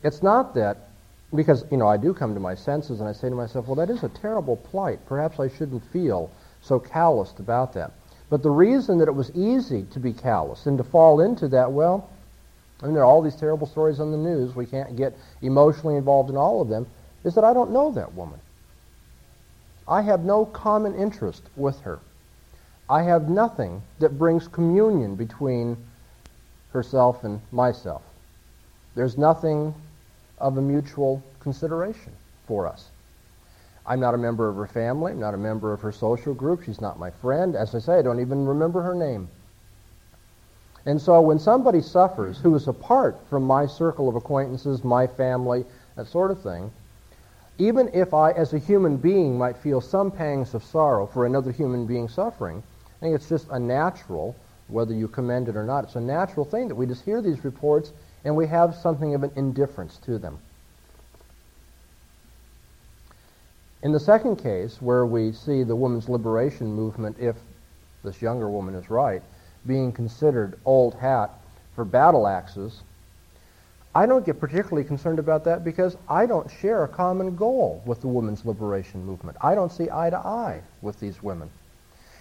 it's 0.03 0.23
not 0.23 0.53
that, 0.55 0.89
because, 1.35 1.65
you 1.71 1.77
know, 1.77 1.87
I 1.87 1.97
do 1.97 2.13
come 2.13 2.35
to 2.35 2.41
my 2.41 2.57
senses 2.57 3.01
and 3.01 3.09
I 3.09 3.13
say 3.13 3.29
to 3.29 3.35
myself, 3.37 3.69
well, 3.69 3.77
that 3.77 3.89
is 3.89 4.03
a 4.03 4.09
terrible 4.09 4.57
plight. 4.57 4.99
Perhaps 5.07 5.39
I 5.39 5.49
shouldn't 5.49 5.85
feel 5.93 6.31
so 6.61 6.81
calloused 6.81 7.39
about 7.39 7.73
that. 7.75 7.93
But 8.29 8.43
the 8.43 8.51
reason 8.51 8.99
that 8.99 9.09
it 9.09 9.15
was 9.15 9.31
easy 9.31 9.85
to 9.93 10.01
be 10.01 10.13
callous 10.13 10.67
and 10.67 10.77
to 10.77 10.85
fall 10.85 11.21
into 11.21 11.47
that, 11.49 11.71
well, 11.71 12.11
I 12.83 12.87
mean, 12.87 12.95
there 12.95 13.03
are 13.03 13.07
all 13.07 13.23
these 13.23 13.37
terrible 13.37 13.67
stories 13.67 14.01
on 14.01 14.11
the 14.11 14.19
news. 14.19 14.55
We 14.55 14.67
can't 14.67 14.97
get 14.97 15.17
emotionally 15.43 15.97
involved 15.97 16.31
in 16.31 16.37
all 16.37 16.61
of 16.61 16.69
them. 16.69 16.87
Is 17.25 17.35
that 17.35 17.45
I 17.45 17.53
don't 17.53 17.71
know 17.71 17.91
that 17.93 18.15
woman. 18.15 18.39
I 19.89 20.03
have 20.03 20.25
no 20.25 20.45
common 20.45 20.95
interest 20.95 21.43
with 21.57 21.81
her. 21.81 22.01
I 22.89 23.03
have 23.03 23.29
nothing 23.29 23.83
that 23.99 24.19
brings 24.19 24.47
communion 24.47 25.17
between 25.17 25.77
herself 26.73 27.25
and 27.25 27.41
myself. 27.51 28.03
There's 28.95 29.17
nothing 29.17 29.75
of 30.39 30.59
a 30.59 30.63
mutual 30.63 31.23
consideration 31.41 32.13
for 32.47 32.67
us. 32.67 32.89
I'm 33.87 34.01
not 34.01 34.15
a 34.15 34.19
member 34.19 34.49
of 34.49 34.57
her 34.57 34.67
family. 34.67 35.13
I'm 35.13 35.21
not 35.21 35.35
a 35.35 35.39
member 35.39 35.73
of 35.73 35.81
her 35.81 35.93
social 35.93 36.35
group. 36.35 36.65
She's 36.65 36.81
not 36.81 36.99
my 36.99 37.11
friend. 37.11 37.55
As 37.55 37.75
I 37.75 37.79
say, 37.79 37.99
I 37.99 38.03
don't 38.03 38.21
even 38.21 38.47
remember 38.47 38.83
her 38.83 38.95
name. 38.95 39.29
And 40.87 41.03
so 41.03 41.21
when 41.21 41.41
somebody 41.41 41.83
suffers 41.83 42.39
who 42.39 42.55
is 42.55 42.69
apart 42.69 43.19
from 43.29 43.43
my 43.43 43.67
circle 43.67 44.09
of 44.09 44.15
acquaintances, 44.15 44.85
my 44.85 45.09
family, 45.09 45.65
that 45.97 46.07
sort 46.07 46.31
of 46.31 46.41
thing, 46.41 46.71
even 47.59 47.91
if 47.93 48.15
I, 48.15 48.31
as 48.31 48.53
a 48.53 48.59
human 48.59 48.97
being, 48.97 49.37
might 49.37 49.57
feel 49.57 49.81
some 49.81 50.13
pangs 50.13 50.55
of 50.55 50.63
sorrow 50.63 51.07
for 51.07 51.27
another 51.27 51.51
human 51.51 51.87
being 51.87 52.09
suffering, 52.09 52.63
I 52.99 53.01
think 53.01 53.15
it's 53.17 53.29
just 53.29 53.49
a 53.51 53.59
natural, 53.59 54.37
whether 54.69 54.95
you 54.95 55.09
commend 55.09 55.49
it 55.49 55.57
or 55.57 55.65
not, 55.65 55.85
it's 55.85 55.97
a 55.97 56.01
natural 56.01 56.45
thing 56.45 56.69
that 56.69 56.75
we 56.75 56.87
just 56.87 57.05
hear 57.05 57.21
these 57.21 57.45
reports 57.45 57.93
and 58.25 58.37
we 58.37 58.47
have 58.47 58.75
something 58.77 59.15
of 59.15 59.25
an 59.25 59.33
indifference 59.37 59.97
to 59.99 60.19
them. 60.19 60.39
In 63.83 63.93
the 63.93 64.01
second 64.01 64.37
case, 64.37 64.81
where 64.81 65.07
we 65.07 65.33
see 65.33 65.63
the 65.63 65.77
women's 65.77 66.09
liberation 66.09 66.73
movement, 66.73 67.19
if 67.19 67.37
this 68.05 68.23
younger 68.23 68.49
woman 68.49 68.75
is 68.75 68.91
right, 68.91 69.23
being 69.67 69.93
considered 69.93 70.59
old 70.65 70.95
hat 70.95 71.31
for 71.75 71.85
battle 71.85 72.27
axes, 72.27 72.81
I 73.95 74.05
don't 74.05 74.27
get 74.27 74.39
particularly 74.39 74.87
concerned 74.87 75.19
about 75.19 75.45
that 75.45 75.65
because 75.65 75.97
I 76.09 76.27
don't 76.27 76.51
share 76.51 76.85
a 76.85 76.89
common 76.89 77.35
goal 77.35 77.83
with 77.87 78.03
the 78.03 78.09
women's 78.09 78.45
liberation 78.45 79.05
movement. 79.05 79.39
I 79.41 79.55
don't 79.55 79.73
see 79.73 79.89
eye 79.91 80.11
to 80.11 80.19
eye 80.19 80.61
with 80.83 81.01
these 81.01 81.23
women. 81.23 81.49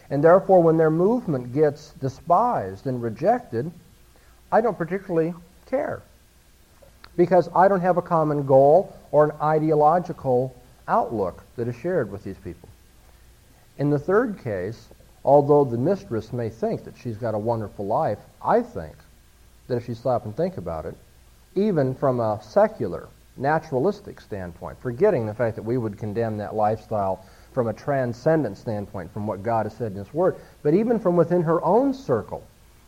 And 0.10 0.24
therefore, 0.24 0.64
when 0.64 0.78
their 0.78 0.90
movement 0.90 1.54
gets 1.54 1.92
despised 2.00 2.88
and 2.88 3.02
rejected, 3.02 3.72
I 4.52 4.62
don't 4.62 4.78
particularly 4.78 5.34
care 5.66 6.02
because 7.18 7.50
I 7.56 7.68
don't 7.68 7.82
have 7.82 7.98
a 7.98 8.02
common 8.02 8.46
goal 8.46 8.96
or 9.12 9.25
an 9.25 9.32
ideological 9.42 10.56
outlook 10.88 11.44
that 11.56 11.68
is 11.68 11.75
shared 11.75 12.12
with 12.12 12.24
these 12.24 12.38
people. 12.38 12.70
In 13.78 13.90
the 13.90 14.00
third 14.00 14.40
case, 14.44 14.88
although 15.25 15.65
the 15.65 15.77
mistress 15.77 16.32
may 16.32 16.50
think 16.50 16.86
that 16.86 16.96
she's 16.98 17.17
got 17.17 17.34
a 17.34 17.39
wonderful 17.39 17.86
life, 17.86 18.20
I 18.41 18.62
think 18.62 18.96
that 19.67 19.75
if 19.75 19.89
you 19.89 19.96
stop 19.96 20.24
and 20.25 20.38
think 20.38 20.58
about 20.58 20.86
it, 20.86 20.96
even 21.55 21.96
from 21.96 22.20
a 22.20 22.39
secular, 22.44 23.10
naturalistic 23.36 24.22
standpoint, 24.22 24.77
forgetting 24.82 25.25
the 25.25 25.34
fact 25.34 25.55
that 25.55 25.63
we 25.63 25.77
would 25.77 25.98
condemn 25.98 26.38
that 26.38 26.53
lifestyle 26.55 27.25
from 27.53 27.67
a 27.67 27.74
transcendent 27.74 28.58
standpoint, 28.58 29.12
from 29.12 29.25
what 29.25 29.41
God 29.41 29.65
has 29.65 29.75
said 29.75 29.94
in 29.94 29.98
His 29.98 30.13
Word, 30.13 30.36
but 30.62 30.75
even 30.75 31.00
from 31.00 31.15
within 31.15 31.41
her 31.41 31.63
own 31.65 31.94
circle 31.94 32.44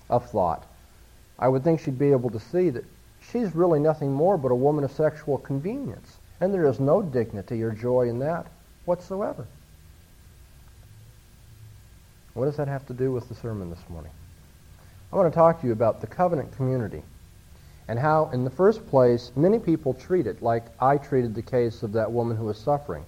of 0.10 0.30
thought, 0.30 0.64
I 1.40 1.48
would 1.48 1.64
think 1.64 1.80
she'd 1.80 2.00
be 2.00 2.12
able 2.12 2.30
to 2.30 2.40
see 2.40 2.70
that 2.70 2.86
she's 3.32 3.56
really 3.56 3.80
nothing 3.80 4.14
more 4.14 4.38
but 4.38 4.52
a 4.52 4.56
woman 4.56 4.84
of 4.84 4.92
sexual 4.92 5.38
convenience. 5.40 6.18
And 6.40 6.54
there 6.54 6.68
is 6.68 6.80
no 6.80 7.02
dignity 7.02 7.64
or 7.64 7.72
joy 7.72 8.10
in 8.10 8.20
that 8.20 8.46
whatsoever. 8.86 9.48
What 12.38 12.46
does 12.46 12.58
that 12.58 12.68
have 12.68 12.86
to 12.86 12.94
do 12.94 13.12
with 13.12 13.28
the 13.30 13.34
sermon 13.34 13.72
this 13.72 13.90
morning? 13.90 14.12
I 15.12 15.16
want 15.16 15.34
to 15.34 15.36
talk 15.36 15.60
to 15.60 15.66
you 15.66 15.74
about 15.74 16.02
the 16.02 16.08
covenant 16.08 16.56
community 16.56 17.02
and 17.88 17.98
how, 17.98 18.30
in 18.32 18.44
the 18.44 18.52
first 18.52 18.86
place, 18.86 19.32
many 19.36 19.58
people 19.58 19.96
treat 19.96 20.28
it 20.28 20.44
like 20.44 20.66
I 20.80 20.98
treated 20.98 21.34
the 21.34 21.42
case 21.42 21.82
of 21.82 21.94
that 21.94 22.12
woman 22.12 22.38
who 22.38 22.46
was 22.46 22.60
suffering 22.60 23.04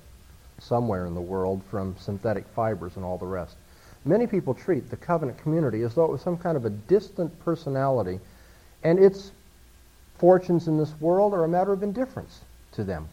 somewhere 0.58 1.06
in 1.06 1.14
the 1.14 1.22
world 1.22 1.62
from 1.70 1.96
synthetic 2.00 2.48
fibers 2.56 2.96
and 2.96 3.06
all 3.06 3.20
the 3.20 3.28
rest. 3.28 3.56
Many 4.04 4.26
people 4.26 4.56
treat 4.56 4.90
the 4.90 4.98
covenant 4.98 5.38
community 5.38 5.84
as 5.84 5.94
though 5.94 6.06
it 6.06 6.12
was 6.12 6.22
some 6.22 6.38
kind 6.38 6.58
of 6.58 6.66
a 6.66 6.72
distant 6.72 7.40
personality, 7.46 8.20
and 8.84 8.98
its 8.98 9.32
fortunes 10.18 10.68
in 10.68 10.80
this 10.80 11.00
world 11.00 11.36
are 11.36 11.44
a 11.44 11.48
matter 11.48 11.72
of 11.72 11.84
indifference 11.84 12.42
to 12.72 12.84
them. 12.84 13.08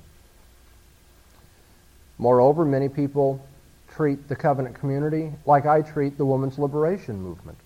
Moreover, 2.16 2.64
many 2.64 2.88
people 2.88 3.46
treat 3.96 4.28
the 4.28 4.36
covenant 4.36 4.74
community 4.76 5.32
like 5.46 5.66
I 5.66 5.80
treat 5.80 6.18
the 6.18 6.26
women's 6.26 6.58
liberation 6.58 7.20
movement. 7.20 7.58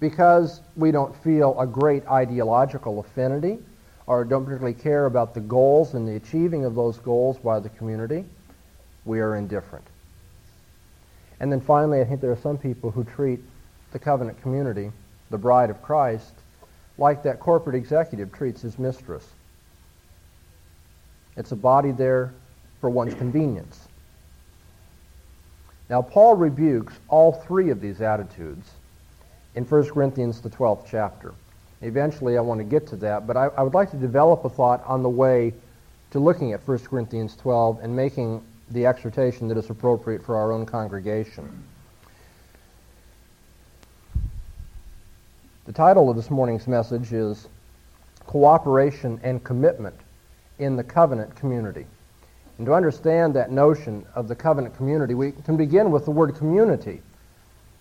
Because 0.00 0.60
we 0.76 0.90
don't 0.90 1.14
feel 1.22 1.58
a 1.60 1.66
great 1.66 2.06
ideological 2.06 2.98
affinity 2.98 3.58
or 4.06 4.24
don't 4.24 4.44
particularly 4.44 4.74
care 4.74 5.06
about 5.06 5.34
the 5.34 5.40
goals 5.40 5.94
and 5.94 6.08
the 6.08 6.16
achieving 6.16 6.64
of 6.64 6.74
those 6.74 6.98
goals 6.98 7.38
by 7.38 7.60
the 7.60 7.68
community, 7.68 8.24
we 9.04 9.20
are 9.20 9.36
indifferent. 9.36 9.84
And 11.38 11.52
then 11.52 11.60
finally, 11.60 12.00
I 12.00 12.04
think 12.04 12.20
there 12.20 12.32
are 12.32 12.36
some 12.36 12.58
people 12.58 12.90
who 12.90 13.04
treat 13.04 13.40
the 13.92 13.98
covenant 13.98 14.42
community, 14.42 14.90
the 15.30 15.38
bride 15.38 15.70
of 15.70 15.80
Christ, 15.82 16.32
like 16.98 17.22
that 17.22 17.40
corporate 17.40 17.76
executive 17.76 18.32
treats 18.32 18.62
his 18.62 18.78
mistress. 18.78 19.26
It's 21.36 21.52
a 21.52 21.56
body 21.56 21.92
there 21.92 22.32
for 22.80 22.90
one's 22.90 23.14
convenience. 23.14 23.88
Now, 25.90 26.00
Paul 26.00 26.36
rebukes 26.36 26.94
all 27.08 27.32
three 27.32 27.70
of 27.70 27.80
these 27.80 28.00
attitudes 28.00 28.70
in 29.56 29.64
1 29.64 29.90
Corinthians, 29.90 30.40
the 30.40 30.48
12th 30.48 30.86
chapter. 30.88 31.34
Eventually, 31.82 32.38
I 32.38 32.42
want 32.42 32.60
to 32.60 32.64
get 32.64 32.86
to 32.88 32.96
that, 32.96 33.26
but 33.26 33.36
I, 33.36 33.46
I 33.46 33.62
would 33.62 33.74
like 33.74 33.90
to 33.90 33.96
develop 33.96 34.44
a 34.44 34.48
thought 34.48 34.84
on 34.86 35.02
the 35.02 35.08
way 35.08 35.52
to 36.12 36.20
looking 36.20 36.52
at 36.52 36.66
1 36.66 36.78
Corinthians 36.80 37.34
12 37.34 37.80
and 37.82 37.94
making 37.94 38.40
the 38.70 38.86
exhortation 38.86 39.48
that 39.48 39.58
is 39.58 39.68
appropriate 39.68 40.24
for 40.24 40.36
our 40.36 40.52
own 40.52 40.64
congregation. 40.64 41.64
The 45.64 45.72
title 45.72 46.08
of 46.08 46.14
this 46.14 46.30
morning's 46.30 46.68
message 46.68 47.12
is 47.12 47.48
Cooperation 48.26 49.18
and 49.24 49.42
Commitment 49.42 49.96
in 50.60 50.76
the 50.76 50.84
Covenant 50.84 51.34
Community. 51.34 51.86
And 52.60 52.66
to 52.66 52.74
understand 52.74 53.32
that 53.36 53.50
notion 53.50 54.04
of 54.14 54.28
the 54.28 54.34
covenant 54.34 54.76
community, 54.76 55.14
we 55.14 55.32
can 55.32 55.56
begin 55.56 55.90
with 55.90 56.04
the 56.04 56.10
word 56.10 56.34
community. 56.34 57.00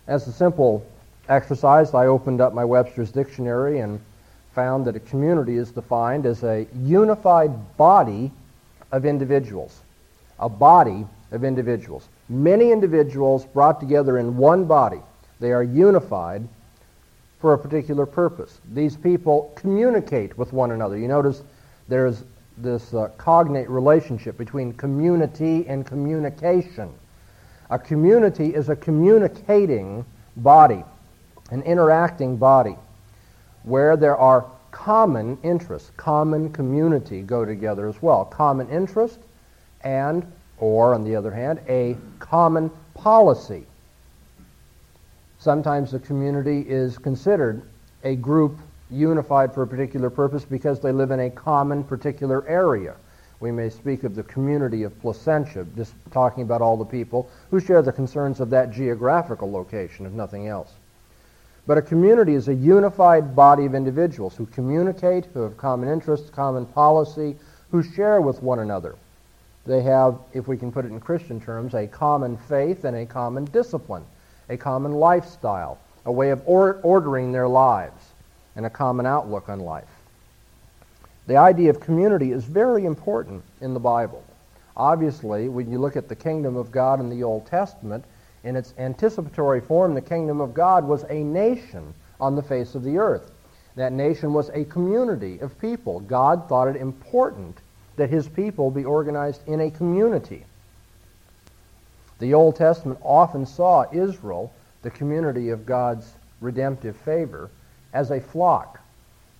As 0.07 0.25
a 0.25 0.31
simple 0.31 0.85
exercise, 1.27 1.93
I 1.93 2.05
opened 2.05 2.39
up 2.39 2.53
my 2.53 2.63
Webster's 2.63 3.11
dictionary 3.11 3.79
and 3.79 3.99
found 4.55 4.85
that 4.85 4.95
a 4.95 5.01
community 5.01 5.57
is 5.57 5.69
defined 5.69 6.25
as 6.25 6.45
a 6.45 6.65
unified 6.73 7.75
body 7.75 8.31
of 8.93 9.05
individuals 9.05 9.81
a 10.39 10.47
body 10.47 11.05
of 11.33 11.43
individuals. 11.43 12.07
Many 12.29 12.71
individuals 12.71 13.43
brought 13.43 13.81
together 13.81 14.17
in 14.17 14.37
one 14.37 14.63
body. 14.63 15.01
They 15.41 15.51
are 15.51 15.61
unified 15.61 16.47
for 17.41 17.53
a 17.53 17.57
particular 17.57 18.05
purpose. 18.05 18.61
These 18.73 18.95
people 18.95 19.51
communicate 19.57 20.37
with 20.37 20.53
one 20.53 20.71
another. 20.71 20.97
You 20.97 21.09
notice 21.09 21.43
there's 21.89 22.23
this 22.61 22.93
uh, 22.93 23.09
cognate 23.17 23.69
relationship 23.69 24.37
between 24.37 24.73
community 24.73 25.65
and 25.67 25.85
communication. 25.85 26.91
A 27.69 27.79
community 27.79 28.53
is 28.53 28.69
a 28.69 28.75
communicating 28.75 30.05
body, 30.37 30.83
an 31.51 31.61
interacting 31.63 32.37
body, 32.37 32.75
where 33.63 33.95
there 33.95 34.17
are 34.17 34.45
common 34.71 35.37
interests. 35.43 35.91
Common 35.97 36.51
community 36.51 37.21
go 37.21 37.45
together 37.45 37.87
as 37.87 38.01
well. 38.01 38.25
Common 38.25 38.69
interest 38.69 39.19
and, 39.81 40.25
or 40.57 40.93
on 40.93 41.03
the 41.03 41.15
other 41.15 41.31
hand, 41.31 41.59
a 41.67 41.95
common 42.19 42.69
policy. 42.93 43.65
Sometimes 45.39 45.91
the 45.91 45.99
community 45.99 46.65
is 46.67 46.97
considered 46.97 47.61
a 48.03 48.15
group 48.15 48.57
unified 48.89 49.53
for 49.53 49.63
a 49.63 49.67
particular 49.67 50.09
purpose 50.09 50.45
because 50.45 50.79
they 50.79 50.91
live 50.91 51.11
in 51.11 51.19
a 51.19 51.29
common 51.29 51.83
particular 51.83 52.47
area. 52.47 52.95
We 53.39 53.51
may 53.51 53.69
speak 53.69 54.03
of 54.03 54.15
the 54.15 54.23
community 54.23 54.83
of 54.83 54.99
Placentia, 55.01 55.65
just 55.75 55.93
talking 56.11 56.43
about 56.43 56.61
all 56.61 56.75
the 56.75 56.85
people 56.85 57.29
who 57.51 57.59
share 57.59 57.81
the 57.81 57.91
concerns 57.91 58.39
of 58.39 58.49
that 58.49 58.71
geographical 58.71 59.49
location, 59.49 60.05
if 60.05 60.11
nothing 60.11 60.47
else. 60.47 60.73
But 61.65 61.77
a 61.77 61.81
community 61.81 62.33
is 62.33 62.47
a 62.47 62.53
unified 62.53 63.35
body 63.35 63.65
of 63.65 63.75
individuals 63.75 64.35
who 64.35 64.45
communicate, 64.47 65.25
who 65.27 65.41
have 65.41 65.55
common 65.55 65.87
interests, 65.87 66.29
common 66.29 66.65
policy, 66.65 67.35
who 67.71 67.83
share 67.83 68.19
with 68.19 68.41
one 68.41 68.59
another. 68.59 68.95
They 69.65 69.83
have, 69.83 70.17
if 70.33 70.47
we 70.47 70.57
can 70.57 70.71
put 70.71 70.85
it 70.85 70.91
in 70.91 70.99
Christian 70.99 71.39
terms, 71.39 71.75
a 71.75 71.85
common 71.85 72.37
faith 72.37 72.85
and 72.85 72.97
a 72.97 73.05
common 73.05 73.45
discipline, 73.45 74.03
a 74.49 74.57
common 74.57 74.93
lifestyle, 74.93 75.77
a 76.05 76.11
way 76.11 76.31
of 76.31 76.41
or- 76.45 76.79
ordering 76.81 77.31
their 77.31 77.47
lives, 77.47 77.98
and 78.59 78.65
a 78.65 78.69
common 78.69 79.05
outlook 79.05 79.47
on 79.47 79.61
life. 79.61 79.87
The 81.27 81.37
idea 81.37 81.69
of 81.69 81.79
community 81.79 82.33
is 82.33 82.43
very 82.43 82.83
important 82.83 83.41
in 83.61 83.73
the 83.73 83.79
Bible. 83.79 84.21
Obviously, 84.75 85.47
when 85.47 85.71
you 85.71 85.79
look 85.79 85.95
at 85.95 86.09
the 86.09 86.15
kingdom 86.15 86.57
of 86.57 86.69
God 86.69 86.99
in 86.99 87.09
the 87.09 87.23
Old 87.23 87.45
Testament, 87.45 88.03
in 88.43 88.57
its 88.57 88.73
anticipatory 88.77 89.61
form, 89.61 89.93
the 89.93 90.01
kingdom 90.01 90.41
of 90.41 90.53
God 90.53 90.83
was 90.83 91.05
a 91.07 91.23
nation 91.23 91.93
on 92.19 92.35
the 92.35 92.43
face 92.43 92.75
of 92.75 92.83
the 92.83 92.97
earth. 92.97 93.31
That 93.77 93.93
nation 93.93 94.33
was 94.33 94.49
a 94.49 94.65
community 94.65 95.39
of 95.39 95.57
people. 95.61 96.01
God 96.01 96.49
thought 96.49 96.67
it 96.67 96.75
important 96.75 97.59
that 97.95 98.09
his 98.09 98.27
people 98.27 98.71
be 98.71 98.83
organized 98.83 99.47
in 99.47 99.61
a 99.61 99.71
community. 99.71 100.43
The 102.19 102.33
Old 102.33 102.57
Testament 102.57 102.99
often 103.03 103.45
saw 103.45 103.85
Israel, 103.93 104.51
the 104.81 104.91
community 104.91 105.47
of 105.47 105.65
God's 105.65 106.11
redemptive 106.41 106.97
favor, 106.97 107.49
as 107.93 108.11
a 108.11 108.19
flock. 108.19 108.79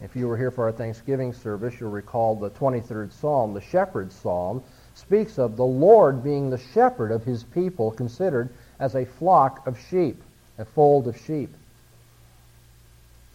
If 0.02 0.16
you 0.16 0.28
were 0.28 0.38
here 0.38 0.52
for 0.52 0.66
our 0.66 0.72
Thanksgiving 0.72 1.34
service, 1.34 1.80
you'll 1.80 1.92
recall 1.92 2.36
the 2.36 2.50
23rd 2.52 3.12
Psalm, 3.12 3.54
the 3.54 3.62
Shepherd's 3.62 4.16
Psalm, 4.16 4.64
speaks 4.96 5.38
of 5.38 5.58
the 5.58 5.66
Lord 5.66 6.24
being 6.24 6.50
the 6.50 6.58
shepherd 6.58 7.12
of 7.12 7.24
his 7.24 7.44
people, 7.44 7.92
considered 7.92 8.50
as 8.80 8.96
a 8.96 9.06
flock 9.06 9.68
of 9.68 9.78
sheep, 9.90 10.22
a 10.58 10.66
fold 10.66 11.08
of 11.08 11.18
sheep. 11.18 11.54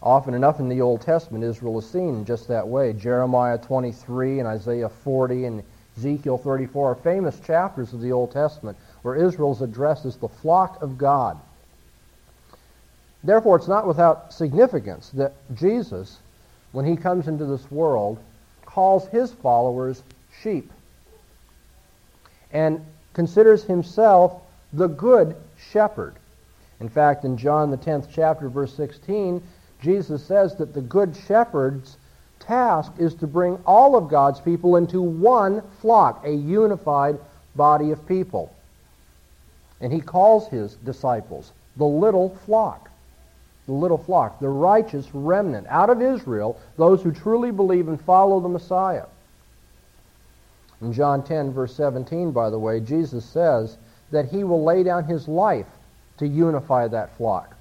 Often 0.02 0.35
enough 0.35 0.61
in 0.61 0.68
the 0.68 0.83
Old 0.83 1.00
Testament, 1.00 1.44
Israel 1.44 1.78
is 1.78 1.88
seen 1.88 2.25
just 2.25 2.49
that 2.49 2.68
way. 2.68 2.92
Jeremiah 2.92 3.59
23 3.59 4.38
and 4.38 4.49
Isaiah 4.49 4.90
40 4.90 5.47
and 5.47 5.62
Ezekiel 5.97 6.38
34 6.38 6.90
are 6.90 6.94
famous 6.97 7.38
chapters 7.40 7.92
of 7.92 8.00
the 8.00 8.12
Old 8.12 8.33
Testament 8.33 8.76
where 9.02 9.14
Israel 9.14 9.52
is 9.52 9.62
addressed 9.62 10.04
as 10.04 10.16
the 10.16 10.28
flock 10.28 10.83
of 10.83 10.99
God. 10.99 11.38
Therefore, 13.24 13.56
it's 13.56 13.68
not 13.68 13.86
without 13.86 14.32
significance 14.34 15.10
that 15.14 15.32
Jesus, 15.54 16.18
when 16.72 16.84
he 16.84 16.94
comes 16.94 17.26
into 17.26 17.46
this 17.46 17.70
world, 17.70 18.18
calls 18.66 19.08
his 19.08 19.32
followers 19.32 20.02
sheep 20.42 20.70
and 22.52 22.84
considers 23.14 23.64
himself 23.64 24.42
the 24.74 24.88
good 24.88 25.36
shepherd. 25.70 26.14
In 26.80 26.88
fact, 26.88 27.24
in 27.24 27.38
John 27.38 27.70
the 27.70 27.78
10th 27.78 28.08
chapter, 28.12 28.48
verse 28.48 28.74
16, 28.74 29.42
Jesus 29.80 30.22
says 30.24 30.56
that 30.56 30.74
the 30.74 30.80
good 30.82 31.16
shepherd's 31.26 31.96
task 32.40 32.92
is 32.98 33.14
to 33.14 33.26
bring 33.26 33.58
all 33.64 33.96
of 33.96 34.08
God's 34.08 34.40
people 34.40 34.76
into 34.76 35.00
one 35.00 35.62
flock, 35.80 36.26
a 36.26 36.32
unified 36.32 37.18
body 37.56 37.90
of 37.90 38.06
people. 38.06 38.54
And 39.80 39.92
he 39.92 40.00
calls 40.00 40.48
his 40.48 40.74
disciples 40.76 41.52
the 41.76 41.84
little 41.84 42.30
flock. 42.44 42.90
The 43.66 43.73
little 43.73 43.99
flock, 43.99 44.40
the 44.40 44.49
righteous 44.49 45.09
remnant 45.14 45.66
out 45.68 45.90
of 45.90 46.02
Israel, 46.02 46.61
those 46.76 47.02
who 47.02 47.12
truly 47.12 47.50
believe 47.50 47.88
and 47.88 48.00
follow 48.00 48.40
the 48.40 48.49
Messiah. 48.49 49.06
In 50.83 50.92
John 50.92 51.25
10, 51.25 51.52
verse 51.52 51.75
17, 51.75 52.30
by 52.33 52.50
the 52.50 52.59
way, 52.59 52.80
Jesus 52.80 53.25
says 53.25 53.78
that 54.11 54.28
he 54.28 54.44
will 54.44 54.62
lay 54.62 54.83
down 54.83 55.04
his 55.04 55.28
life 55.28 55.66
to 56.18 56.26
unify 56.26 56.88
that 56.88 57.16
flock. 57.16 57.56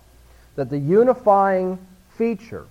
That 0.56 0.70
the 0.70 0.78
unifying 0.78 1.80
feature 2.18 2.66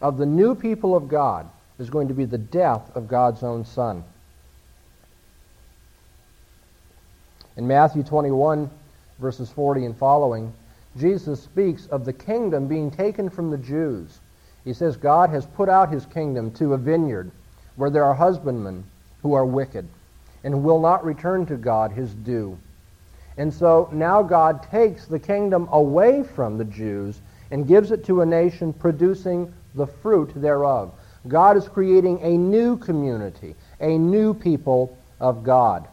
of 0.00 0.18
the 0.18 0.26
new 0.26 0.54
people 0.54 0.96
of 0.96 1.08
God 1.08 1.48
is 1.78 1.88
going 1.88 2.08
to 2.08 2.14
be 2.14 2.24
the 2.24 2.38
death 2.38 2.90
of 2.96 3.08
God's 3.08 3.42
own 3.42 3.64
Son. 3.64 4.02
In 7.56 7.66
Matthew 7.66 8.02
21, 8.02 8.70
verses 9.18 9.50
40 9.50 9.84
and 9.84 9.96
following, 9.96 10.52
Jesus 10.96 11.42
speaks 11.42 11.86
of 11.86 12.04
the 12.04 12.12
kingdom 12.12 12.68
being 12.68 12.90
taken 12.90 13.30
from 13.30 13.50
the 13.50 13.58
Jews. 13.58 14.18
He 14.64 14.72
says, 14.72 14.96
God 14.96 15.30
has 15.30 15.46
put 15.46 15.68
out 15.68 15.90
his 15.90 16.06
kingdom 16.06 16.50
to 16.52 16.74
a 16.74 16.78
vineyard 16.78 17.30
where 17.76 17.90
there 17.90 18.04
are 18.04 18.14
husbandmen 18.14 18.84
who 19.22 19.32
are 19.32 19.46
wicked 19.46 19.88
and 20.44 20.62
will 20.62 20.80
not 20.80 21.04
return 21.04 21.46
to 21.46 21.56
God 21.56 21.92
his 21.92 22.12
due. 22.14 22.58
And 23.36 23.52
so 23.52 23.88
now 23.92 24.22
God 24.22 24.62
takes 24.70 25.06
the 25.06 25.18
kingdom 25.18 25.68
away 25.72 26.22
from 26.22 26.58
the 26.58 26.64
Jews 26.64 27.20
and 27.50 27.66
gives 27.66 27.90
it 27.90 28.04
to 28.06 28.20
a 28.20 28.26
nation 28.26 28.72
producing 28.72 29.52
the 29.74 29.86
fruit 29.86 30.32
thereof. 30.34 30.92
God 31.28 31.56
is 31.56 31.68
creating 31.68 32.20
a 32.20 32.36
new 32.36 32.76
community, 32.76 33.54
a 33.80 33.96
new 33.96 34.34
people 34.34 34.96
of 35.20 35.44
God. 35.44 35.88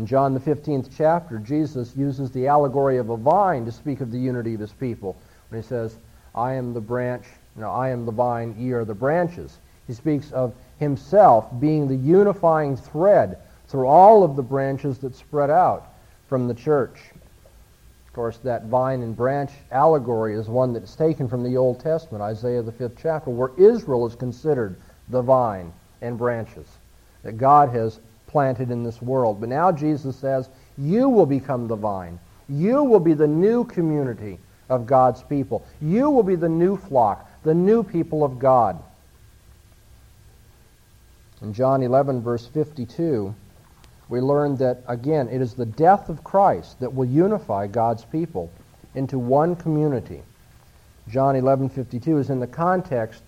In 0.00 0.06
John 0.06 0.32
the 0.32 0.40
15th 0.40 0.88
chapter, 0.96 1.36
Jesus 1.36 1.94
uses 1.94 2.30
the 2.30 2.46
allegory 2.46 2.96
of 2.96 3.10
a 3.10 3.18
vine 3.18 3.66
to 3.66 3.70
speak 3.70 4.00
of 4.00 4.10
the 4.10 4.18
unity 4.18 4.54
of 4.54 4.60
his 4.60 4.72
people. 4.72 5.14
When 5.50 5.60
he 5.60 5.68
says, 5.68 5.94
I 6.34 6.54
am 6.54 6.72
the 6.72 6.80
branch, 6.80 7.26
no, 7.54 7.70
I 7.70 7.90
am 7.90 8.06
the 8.06 8.10
vine, 8.10 8.54
ye 8.58 8.72
are 8.72 8.86
the 8.86 8.94
branches. 8.94 9.58
He 9.86 9.92
speaks 9.92 10.32
of 10.32 10.54
himself 10.78 11.48
being 11.60 11.86
the 11.86 11.96
unifying 11.96 12.78
thread 12.78 13.40
through 13.68 13.88
all 13.88 14.24
of 14.24 14.36
the 14.36 14.42
branches 14.42 14.96
that 15.00 15.14
spread 15.14 15.50
out 15.50 15.92
from 16.30 16.48
the 16.48 16.54
church. 16.54 16.98
Of 18.06 18.14
course, 18.14 18.38
that 18.38 18.68
vine 18.68 19.02
and 19.02 19.14
branch 19.14 19.50
allegory 19.70 20.34
is 20.34 20.48
one 20.48 20.72
that's 20.72 20.96
taken 20.96 21.28
from 21.28 21.42
the 21.42 21.58
Old 21.58 21.78
Testament, 21.78 22.22
Isaiah 22.22 22.62
the 22.62 22.72
fifth 22.72 22.96
chapter, 23.02 23.28
where 23.28 23.50
Israel 23.58 24.06
is 24.06 24.14
considered 24.14 24.76
the 25.10 25.20
vine 25.20 25.74
and 26.00 26.16
branches 26.16 26.68
that 27.22 27.36
God 27.36 27.68
has 27.68 28.00
planted 28.30 28.70
in 28.70 28.84
this 28.84 29.02
world. 29.02 29.40
But 29.40 29.48
now 29.48 29.72
Jesus 29.72 30.16
says, 30.16 30.48
you 30.78 31.08
will 31.08 31.26
become 31.26 31.66
the 31.66 31.76
vine. 31.76 32.18
You 32.48 32.84
will 32.84 33.00
be 33.00 33.14
the 33.14 33.26
new 33.26 33.64
community 33.64 34.38
of 34.68 34.86
God's 34.86 35.22
people. 35.22 35.66
You 35.82 36.10
will 36.10 36.22
be 36.22 36.36
the 36.36 36.48
new 36.48 36.76
flock, 36.76 37.28
the 37.42 37.54
new 37.54 37.82
people 37.82 38.24
of 38.24 38.38
God. 38.38 38.80
In 41.42 41.52
John 41.52 41.82
11, 41.82 42.22
verse 42.22 42.46
52, 42.46 43.34
we 44.08 44.20
learn 44.20 44.56
that, 44.56 44.82
again, 44.86 45.28
it 45.28 45.40
is 45.40 45.54
the 45.54 45.66
death 45.66 46.08
of 46.08 46.22
Christ 46.22 46.78
that 46.80 46.94
will 46.94 47.06
unify 47.06 47.66
God's 47.66 48.04
people 48.04 48.50
into 48.94 49.18
one 49.18 49.56
community. 49.56 50.22
John 51.08 51.34
11:52 51.34 52.18
is 52.18 52.30
in 52.30 52.40
the 52.40 52.46
context 52.46 53.22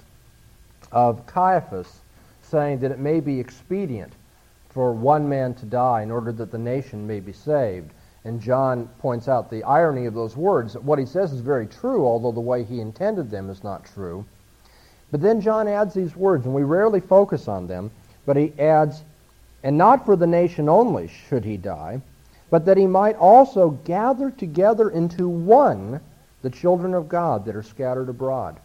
of 0.91 1.27
Caiaphas 1.27 2.01
saying 2.43 2.81
that 2.81 2.91
it 2.91 2.99
may 2.99 3.21
be 3.21 3.41
expedient 3.41 4.13
for 4.73 4.93
one 4.93 5.29
man 5.29 5.55
to 5.55 5.67
die 5.67 6.02
in 6.02 6.11
order 6.11 6.33
that 6.33 6.50
the 6.50 6.59
nation 6.59 7.07
may 7.07 7.21
be 7.21 7.33
saved. 7.33 7.91
And 8.25 8.41
John 8.41 8.88
points 8.99 9.29
out 9.29 9.50
the 9.50 9.64
irony 9.64 10.07
of 10.07 10.14
those 10.14 10.37
words. 10.37 10.75
What 10.79 10.99
he 10.99 11.07
says 11.07 11.33
is 11.33 11.41
very 11.41 11.67
true, 11.67 12.07
although 12.07 12.33
the 12.33 12.41
way 12.41 12.62
he 12.62 12.81
intended 12.81 13.31
them 13.31 13.50
is 13.50 13.64
not 13.64 13.85
true. 13.85 14.25
But 15.11 15.21
then 15.21 15.41
John 15.41 15.69
adds 15.69 15.93
these 15.93 16.17
words, 16.17 16.47
and 16.47 16.55
we 16.55 16.62
rarely 16.62 17.00
focus 17.00 17.49
on 17.49 17.67
them, 17.67 17.91
but 18.25 18.37
he 18.37 18.52
adds, 18.59 19.02
and 19.62 19.76
not 19.76 20.07
for 20.07 20.17
the 20.17 20.26
nation 20.26 20.69
only 20.69 21.09
should 21.09 21.45
he 21.45 21.57
die, 21.57 22.00
but 22.49 22.64
that 22.64 22.79
he 22.79 22.87
might 22.87 23.17
also 23.17 23.71
gather 23.71 24.31
together 24.31 24.88
into 24.91 25.29
one 25.29 26.00
the 26.43 26.50
children 26.50 26.95
of 26.95 27.09
God 27.09 27.45
that 27.45 27.57
are 27.57 27.62
scattered 27.62 28.09
abroad. 28.09 28.59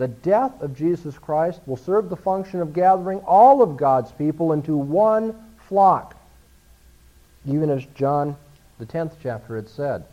The 0.00 0.08
death 0.08 0.62
of 0.62 0.74
Jesus 0.74 1.18
Christ 1.18 1.60
will 1.66 1.76
serve 1.76 2.08
the 2.08 2.16
function 2.16 2.62
of 2.62 2.72
gathering 2.72 3.18
all 3.18 3.60
of 3.60 3.76
God's 3.76 4.10
people 4.10 4.54
into 4.54 4.74
one 4.74 5.34
flock, 5.68 6.16
even 7.46 7.68
as 7.68 7.84
John, 7.94 8.34
the 8.78 8.86
10th 8.86 9.12
chapter, 9.22 9.56
had 9.56 9.68
said. 9.68 10.06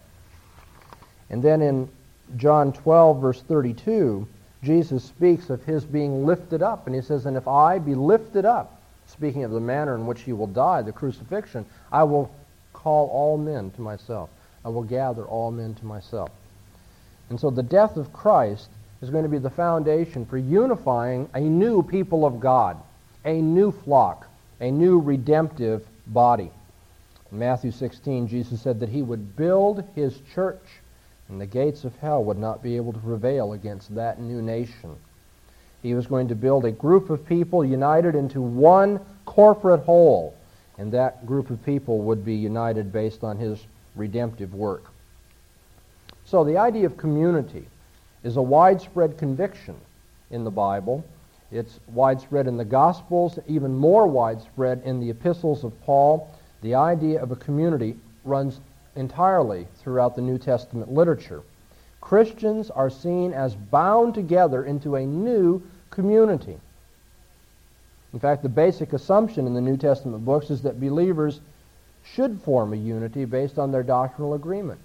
And 1.29 1.41
then 1.41 1.61
in 1.61 1.87
John 2.35 2.73
12, 2.73 3.21
verse 3.21 3.41
32, 3.43 4.27
Jesus 4.61 5.05
speaks 5.05 5.49
of 5.49 5.63
his 5.63 5.85
being 5.85 6.25
lifted 6.25 6.61
up, 6.61 6.85
and 6.85 6.93
he 6.93 7.01
says, 7.01 7.25
And 7.25 7.37
if 7.37 7.47
I 7.47 7.79
be 7.79 7.95
lifted 7.95 8.43
up, 8.43 8.81
speaking 9.05 9.45
of 9.45 9.51
the 9.51 9.61
manner 9.61 9.95
in 9.95 10.05
which 10.05 10.19
he 10.23 10.33
will 10.33 10.47
die, 10.47 10.81
the 10.81 10.91
crucifixion, 10.91 11.65
I 11.93 12.03
will 12.03 12.29
call 12.73 13.07
all 13.07 13.37
men 13.37 13.71
to 13.71 13.81
myself. 13.81 14.29
I 14.65 14.67
will 14.67 14.83
gather 14.83 15.23
all 15.23 15.49
men 15.49 15.75
to 15.75 15.85
myself. 15.85 16.29
And 17.29 17.39
so 17.39 17.49
the 17.49 17.63
death 17.63 17.95
of 17.95 18.11
Christ 18.11 18.67
is 19.01 19.09
going 19.09 19.23
to 19.23 19.29
be 19.29 19.37
the 19.37 19.49
foundation 19.49 20.25
for 20.25 20.37
unifying 20.37 21.29
a 21.33 21.39
new 21.39 21.83
people 21.83 22.25
of 22.25 22.39
God, 22.39 22.77
a 23.25 23.41
new 23.41 23.71
flock, 23.71 24.27
a 24.59 24.71
new 24.71 24.99
redemptive 24.99 25.85
body. 26.07 26.51
In 27.31 27.39
Matthew 27.39 27.71
16, 27.71 28.27
Jesus 28.27 28.61
said 28.61 28.79
that 28.79 28.89
he 28.89 29.01
would 29.01 29.35
build 29.35 29.83
his 29.95 30.19
church, 30.33 30.63
and 31.29 31.39
the 31.39 31.45
gates 31.45 31.83
of 31.83 31.95
hell 31.97 32.23
would 32.23 32.37
not 32.37 32.63
be 32.63 32.75
able 32.75 32.93
to 32.93 32.99
prevail 32.99 33.53
against 33.53 33.93
that 33.95 34.19
new 34.19 34.41
nation. 34.41 34.95
He 35.83 35.93
was 35.93 36.07
going 36.07 36.29
to 36.29 36.35
build 36.35 36.65
a 36.65 36.71
group 36.71 37.09
of 37.09 37.25
people 37.27 37.63
united 37.63 38.15
into 38.15 38.41
one 38.41 38.99
corporate 39.25 39.81
whole, 39.81 40.35
and 40.77 40.91
that 40.91 41.25
group 41.25 41.49
of 41.49 41.63
people 41.63 41.99
would 41.99 42.25
be 42.25 42.33
united 42.33 42.91
based 42.91 43.23
on 43.23 43.37
his 43.37 43.63
redemptive 43.95 44.53
work. 44.53 44.85
So 46.25 46.43
the 46.43 46.57
idea 46.57 46.85
of 46.85 46.97
community 46.97 47.67
is 48.23 48.37
a 48.37 48.41
widespread 48.41 49.17
conviction 49.17 49.75
in 50.31 50.43
the 50.43 50.51
Bible. 50.51 51.03
It's 51.51 51.79
widespread 51.87 52.47
in 52.47 52.57
the 52.57 52.65
Gospels, 52.65 53.39
even 53.47 53.77
more 53.77 54.07
widespread 54.07 54.81
in 54.83 54.99
the 54.99 55.09
epistles 55.09 55.63
of 55.63 55.79
Paul. 55.83 56.29
The 56.61 56.75
idea 56.75 57.21
of 57.21 57.31
a 57.31 57.35
community 57.35 57.95
runs 58.25 58.59
entirely 58.95 59.67
throughout 59.77 60.15
the 60.15 60.21
New 60.21 60.37
Testament 60.37 60.91
literature. 60.91 61.41
Christians 62.01 62.69
are 62.69 62.89
seen 62.89 63.33
as 63.33 63.55
bound 63.55 64.13
together 64.13 64.65
into 64.65 64.95
a 64.95 65.05
new 65.05 65.61
community. 65.89 66.57
In 68.13 68.19
fact, 68.19 68.43
the 68.43 68.49
basic 68.49 68.93
assumption 68.93 69.45
in 69.45 69.53
the 69.53 69.61
New 69.61 69.77
Testament 69.77 70.25
books 70.25 70.49
is 70.49 70.61
that 70.63 70.79
believers 70.79 71.39
should 72.03 72.41
form 72.41 72.73
a 72.73 72.77
unity 72.77 73.25
based 73.25 73.59
on 73.59 73.71
their 73.71 73.83
doctrinal 73.83 74.33
agreement. 74.33 74.79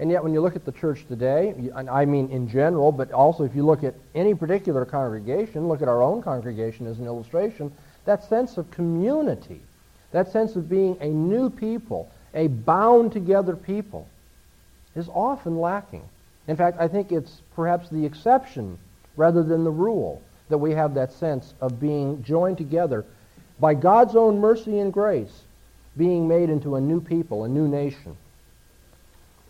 And 0.00 0.10
yet, 0.10 0.22
when 0.22 0.32
you 0.32 0.40
look 0.40 0.56
at 0.56 0.64
the 0.64 0.72
church 0.72 1.04
today, 1.06 1.54
and 1.76 1.90
I 1.90 2.06
mean 2.06 2.30
in 2.30 2.48
general, 2.48 2.90
but 2.90 3.12
also 3.12 3.44
if 3.44 3.54
you 3.54 3.66
look 3.66 3.84
at 3.84 3.94
any 4.14 4.34
particular 4.34 4.86
congregation, 4.86 5.68
look 5.68 5.82
at 5.82 5.88
our 5.88 6.02
own 6.02 6.22
congregation 6.22 6.86
as 6.86 6.98
an 6.98 7.04
illustration, 7.04 7.70
that 8.06 8.24
sense 8.24 8.56
of 8.56 8.70
community, 8.70 9.60
that 10.12 10.32
sense 10.32 10.56
of 10.56 10.70
being 10.70 10.96
a 11.02 11.08
new 11.08 11.50
people, 11.50 12.10
a 12.32 12.46
bound 12.46 13.12
together 13.12 13.54
people, 13.54 14.08
is 14.96 15.06
often 15.10 15.60
lacking. 15.60 16.02
In 16.48 16.56
fact, 16.56 16.80
I 16.80 16.88
think 16.88 17.12
it's 17.12 17.42
perhaps 17.54 17.90
the 17.90 18.06
exception 18.06 18.78
rather 19.16 19.42
than 19.42 19.64
the 19.64 19.70
rule 19.70 20.22
that 20.48 20.56
we 20.56 20.72
have 20.72 20.94
that 20.94 21.12
sense 21.12 21.52
of 21.60 21.78
being 21.78 22.22
joined 22.22 22.56
together 22.56 23.04
by 23.60 23.74
God's 23.74 24.16
own 24.16 24.40
mercy 24.40 24.78
and 24.78 24.94
grace, 24.94 25.42
being 25.98 26.26
made 26.26 26.48
into 26.48 26.76
a 26.76 26.80
new 26.80 27.02
people, 27.02 27.44
a 27.44 27.48
new 27.48 27.68
nation. 27.68 28.16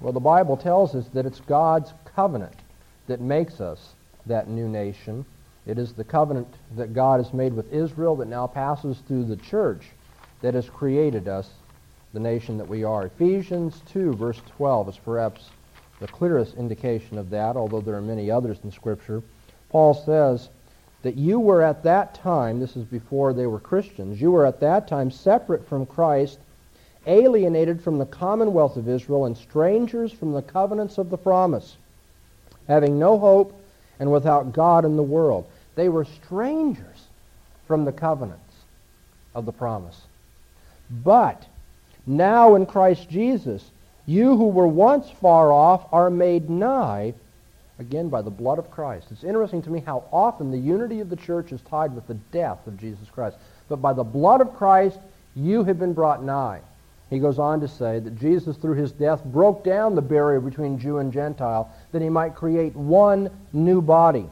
Well, 0.01 0.13
the 0.13 0.21
Bible 0.21 0.57
tells 0.57 0.95
us 0.95 1.07
that 1.09 1.27
it's 1.27 1.41
God's 1.41 1.93
covenant 2.15 2.55
that 3.07 3.21
makes 3.21 3.61
us 3.61 3.95
that 4.27 4.49
new 4.49 4.69
nation. 4.69 5.25
It 5.67 5.79
is 5.79 5.93
the 5.93 6.05
covenant 6.05 6.49
that 6.77 6.95
God 6.95 7.23
has 7.23 7.35
made 7.35 7.53
with 7.53 7.73
Israel 7.73 8.17
that 8.17 8.29
now 8.29 8.47
passes 8.47 8.99
through 9.07 9.25
the 9.25 9.37
church 9.37 9.85
that 10.41 10.55
has 10.55 10.71
created 10.71 11.29
us 11.29 11.51
the 12.13 12.21
nation 12.21 12.57
that 12.59 12.69
we 12.69 12.83
are. 12.83 13.07
Ephesians 13.07 13.83
2, 13.93 14.15
verse 14.15 14.41
12 14.57 14.89
is 14.89 14.99
perhaps 14.99 15.51
the 16.01 16.09
clearest 16.09 16.57
indication 16.57 17.19
of 17.19 17.31
that, 17.31 17.57
although 17.57 17.81
there 17.81 17.95
are 17.95 18.01
many 18.01 18.31
others 18.31 18.59
in 18.65 18.73
Scripture. 18.73 19.23
Paul 19.69 19.95
says 19.95 20.49
that 21.03 21.17
you 21.17 21.39
were 21.39 21.63
at 21.63 21.83
that 21.85 22.15
time, 22.15 22.59
this 22.59 22.75
is 22.75 22.85
before 22.85 23.33
they 23.33 23.47
were 23.47 23.61
Christians, 23.61 24.21
you 24.21 24.31
were 24.31 24.47
at 24.47 24.61
that 24.61 24.89
time 24.89 25.11
separate 25.11 25.69
from 25.69 25.85
Christ 25.85 26.39
alienated 27.07 27.83
from 27.83 27.99
the 27.99 28.07
commonwealth 28.07 28.77
of 28.77 28.89
Israel 28.89 29.27
and 29.27 29.37
strangers 29.37 30.13
from 30.13 30.33
the 30.33 30.43
covenants 30.43 30.99
of 30.99 31.11
the 31.11 31.19
promise, 31.19 31.77
having 32.69 32.99
no 32.99 33.19
hope 33.19 33.61
and 33.99 34.13
without 34.13 34.53
God 34.53 34.85
in 34.85 34.97
the 34.97 35.03
world. 35.03 35.47
They 35.75 35.89
were 35.89 36.05
strangers 36.05 37.07
from 37.67 37.85
the 37.85 37.93
covenants 37.93 38.55
of 39.35 39.47
the 39.47 39.53
promise. 39.53 40.01
But 40.91 41.47
now 42.07 42.55
in 42.55 42.67
Christ 42.67 43.09
Jesus, 43.09 43.71
you 44.07 44.37
who 44.37 44.49
were 44.49 44.67
once 44.67 45.09
far 45.21 45.53
off 45.53 45.87
are 45.93 46.11
made 46.11 46.51
nigh 46.51 47.15
again 47.79 48.09
by 48.09 48.23
the 48.23 48.31
blood 48.31 48.59
of 48.59 48.71
Christ. 48.71 49.07
It's 49.11 49.25
interesting 49.25 49.63
to 49.63 49.71
me 49.71 49.81
how 49.81 50.05
often 50.13 50.51
the 50.51 50.59
unity 50.59 51.01
of 51.01 51.09
the 51.09 51.17
church 51.17 51.53
is 51.53 51.61
tied 51.63 51.95
with 51.95 52.07
the 52.07 52.19
death 52.33 52.67
of 52.67 52.79
Jesus 52.79 53.09
Christ. 53.11 53.37
But 53.69 53.77
by 53.77 53.93
the 53.93 54.05
blood 54.05 54.41
of 54.41 54.55
Christ, 54.55 54.99
you 55.35 55.65
have 55.65 55.79
been 55.79 55.95
brought 55.95 56.23
nigh. 56.23 56.61
He 57.11 57.18
goes 57.18 57.40
on 57.40 57.61
to 57.61 57.68
say 57.68 57.99
that 57.99 58.18
Jesus, 58.18 58.57
through 58.57 58.77
his 58.77 58.92
death, 58.92 59.25
broke 59.25 59.64
down 59.64 59.96
the 59.96 60.01
barrier 60.01 60.40
between 60.40 60.79
Jew 60.79 60.99
and 60.99 61.12
Gentile, 61.12 61.70
that 61.90 62.01
he 62.01 62.09
might 62.09 62.37
create 62.37 62.75
one 62.77 63.31
new 63.53 63.83
body. 63.83 64.27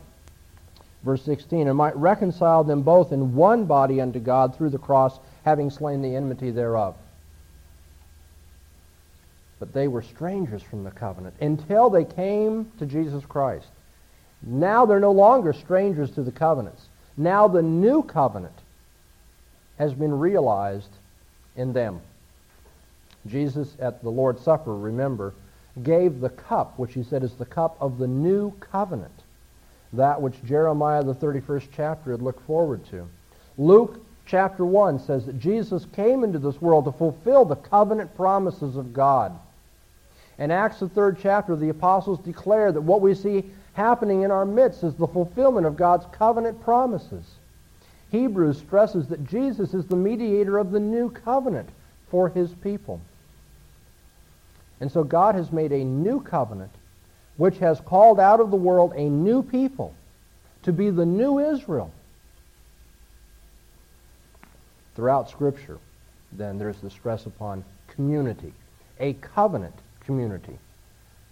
Verse 1.02 1.22
16, 1.24 1.66
and 1.66 1.76
might 1.76 1.96
reconcile 1.96 2.62
them 2.62 2.82
both 2.82 3.12
in 3.12 3.34
one 3.34 3.64
body 3.64 4.00
unto 4.00 4.20
God 4.20 4.56
through 4.56 4.70
the 4.70 4.78
cross, 4.78 5.18
having 5.44 5.70
slain 5.70 6.02
the 6.02 6.14
enmity 6.14 6.52
thereof. 6.52 6.94
But 9.58 9.72
they 9.72 9.88
were 9.88 10.02
strangers 10.02 10.62
from 10.62 10.84
the 10.84 10.92
covenant 10.92 11.34
until 11.40 11.90
they 11.90 12.04
came 12.04 12.70
to 12.78 12.86
Jesus 12.86 13.24
Christ. 13.26 13.66
Now 14.40 14.86
they're 14.86 15.00
no 15.00 15.10
longer 15.10 15.52
strangers 15.52 16.12
to 16.12 16.22
the 16.22 16.30
covenants. 16.30 16.86
Now 17.16 17.48
the 17.48 17.62
new 17.62 18.04
covenant 18.04 18.54
has 19.78 19.94
been 19.94 20.16
realized 20.16 20.90
in 21.56 21.72
them. 21.72 22.00
Jesus 23.28 23.76
at 23.80 24.02
the 24.02 24.10
Lord's 24.10 24.42
Supper, 24.42 24.76
remember, 24.76 25.34
gave 25.82 26.20
the 26.20 26.30
cup, 26.30 26.78
which 26.78 26.94
he 26.94 27.02
said 27.02 27.22
is 27.22 27.34
the 27.34 27.44
cup 27.44 27.76
of 27.80 27.98
the 27.98 28.06
new 28.06 28.52
covenant, 28.58 29.22
that 29.92 30.20
which 30.20 30.42
Jeremiah, 30.44 31.02
the 31.02 31.14
31st 31.14 31.68
chapter, 31.74 32.10
had 32.12 32.22
looked 32.22 32.44
forward 32.46 32.84
to. 32.86 33.08
Luke 33.56 34.04
chapter 34.26 34.64
1 34.64 34.98
says 35.00 35.26
that 35.26 35.38
Jesus 35.38 35.86
came 35.94 36.24
into 36.24 36.38
this 36.38 36.60
world 36.60 36.84
to 36.84 36.92
fulfill 36.92 37.44
the 37.44 37.56
covenant 37.56 38.14
promises 38.16 38.76
of 38.76 38.92
God. 38.92 39.38
In 40.38 40.50
Acts, 40.50 40.80
the 40.80 40.88
third 40.88 41.18
chapter, 41.20 41.56
the 41.56 41.70
apostles 41.70 42.20
declare 42.20 42.70
that 42.70 42.80
what 42.80 43.00
we 43.00 43.14
see 43.14 43.44
happening 43.72 44.22
in 44.22 44.30
our 44.30 44.44
midst 44.44 44.84
is 44.84 44.94
the 44.94 45.06
fulfillment 45.06 45.66
of 45.66 45.76
God's 45.76 46.06
covenant 46.12 46.60
promises. 46.62 47.24
Hebrews 48.10 48.58
stresses 48.58 49.08
that 49.08 49.26
Jesus 49.26 49.74
is 49.74 49.86
the 49.86 49.96
mediator 49.96 50.58
of 50.58 50.70
the 50.70 50.80
new 50.80 51.10
covenant 51.10 51.68
for 52.10 52.28
his 52.28 52.52
people. 52.54 53.00
And 54.80 54.90
so 54.90 55.02
God 55.02 55.34
has 55.34 55.50
made 55.50 55.72
a 55.72 55.84
new 55.84 56.20
covenant 56.20 56.70
which 57.36 57.58
has 57.58 57.80
called 57.80 58.20
out 58.20 58.40
of 58.40 58.50
the 58.50 58.56
world 58.56 58.92
a 58.94 59.08
new 59.08 59.42
people 59.42 59.94
to 60.62 60.72
be 60.72 60.90
the 60.90 61.06
new 61.06 61.38
Israel. 61.38 61.92
Throughout 64.94 65.30
Scripture, 65.30 65.78
then, 66.32 66.58
there's 66.58 66.80
the 66.80 66.90
stress 66.90 67.26
upon 67.26 67.64
community, 67.86 68.52
a 69.00 69.14
covenant 69.14 69.74
community, 70.00 70.58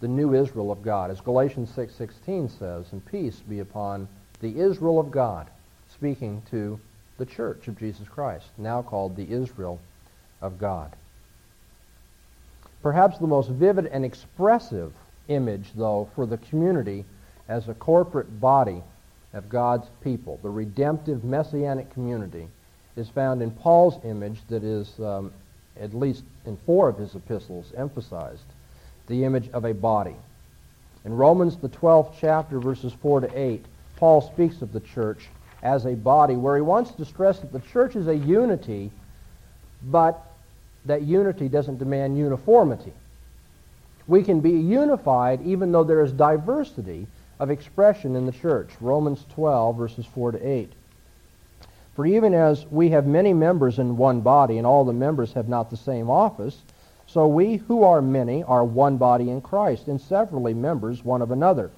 the 0.01 0.09
new 0.09 0.35
Israel 0.35 0.71
of 0.71 0.83
God. 0.83 1.11
As 1.11 1.21
Galatians 1.21 1.71
6.16 1.71 2.59
says, 2.59 2.93
and 2.93 3.05
peace 3.05 3.41
be 3.41 3.59
upon 3.59 4.09
the 4.41 4.59
Israel 4.59 5.01
of 5.01 5.11
God, 5.11 5.49
speaking 5.93 6.43
to 6.51 6.79
the 7.19 7.27
church 7.27 7.69
of 7.69 7.79
Jesus 7.79 8.09
Christ, 8.09 8.47
now 8.57 8.83
called 8.83 9.17
the 9.17 9.31
Israel 9.31 9.81
of 10.41 10.59
God. 10.59 10.95
Perhaps 12.83 13.19
the 13.19 13.27
most 13.27 13.51
vivid 13.51 13.87
and 13.87 14.05
expressive 14.05 14.93
image, 15.29 15.71
though, 15.75 16.09
for 16.15 16.27
the 16.27 16.39
community 16.39 17.05
as 17.49 17.69
a 17.69 17.75
corporate 17.75 18.41
body 18.41 18.83
of 19.33 19.49
God's 19.49 19.89
people, 20.03 20.39
the 20.43 20.51
redemptive 20.51 21.25
messianic 21.25 21.93
community, 21.93 22.49
is 22.97 23.09
found 23.09 23.43
in 23.43 23.51
Paul's 23.51 24.03
image 24.05 24.41
that 24.49 24.65
is, 24.65 24.99
um, 25.01 25.33
at 25.79 25.95
least 25.95 26.25
in 26.47 26.57
four 26.59 26.89
of 26.89 26.97
his 26.97 27.15
epistles, 27.15 27.73
emphasized 27.77 28.45
the 29.07 29.25
image 29.25 29.49
of 29.51 29.65
a 29.65 29.75
body. 29.75 30.17
In 31.05 31.17
Romans, 31.17 31.57
the 31.57 31.69
12th 31.69 32.15
chapter, 32.19 32.59
verses 32.59 32.93
4 32.95 33.21
to 33.21 33.39
8, 33.39 33.65
Paul 33.97 34.21
speaks 34.21 34.63
of 34.63 34.73
the 34.73 34.81
church 34.81 35.29
as 35.63 35.87
a 35.87 35.95
body, 35.95 36.37
where 36.37 36.57
he 36.57 36.63
wants 36.63 36.93
to 36.93 37.05
stress 37.05 37.41
that 37.41 37.53
the 37.53 37.61
church 37.61 37.97
is 37.97 38.09
a 38.09 38.17
unity, 38.17 38.91
but 39.85 40.36
that 40.87 41.03
unity 41.03 41.49
doesn't 41.49 41.79
demand 41.79 42.17
uniformity. 42.19 42.93
We 44.07 44.23
can 44.23 44.41
be 44.41 44.53
unified 44.53 45.43
even 45.45 45.73
though 45.73 45.85
there 45.85 46.03
is 46.03 46.13
diversity 46.13 47.07
of 47.39 47.51
expression 47.51 48.17
in 48.17 48.27
the 48.27 48.33
church. 48.33 48.71
Romans 48.81 49.25
12, 49.35 49.77
verses 49.77 50.07
4 50.07 50.33
to 50.33 50.49
8. 50.49 50.73
For 51.95 52.07
even 52.07 52.35
as 52.35 52.67
we 52.67 52.91
have 52.91 53.07
many 53.07 53.33
members 53.33 53.79
in 53.79 53.97
one 53.97 54.21
body, 54.21 54.59
and 54.59 54.67
all 54.67 54.85
the 54.85 54.93
members 54.93 55.33
have 55.33 55.49
not 55.49 55.71
the 55.71 55.77
same 55.77 56.11
office, 56.11 56.59
so 57.07 57.27
we 57.27 57.57
who 57.57 57.85
are 57.85 58.03
many 58.03 58.43
are 58.43 58.65
one 58.65 58.97
body 58.97 59.31
in 59.31 59.41
Christ, 59.41 59.89
and 59.89 60.01
severally 60.01 60.55
members 60.55 61.05
one 61.05 61.23
of 61.23 61.31
another. 61.31 61.71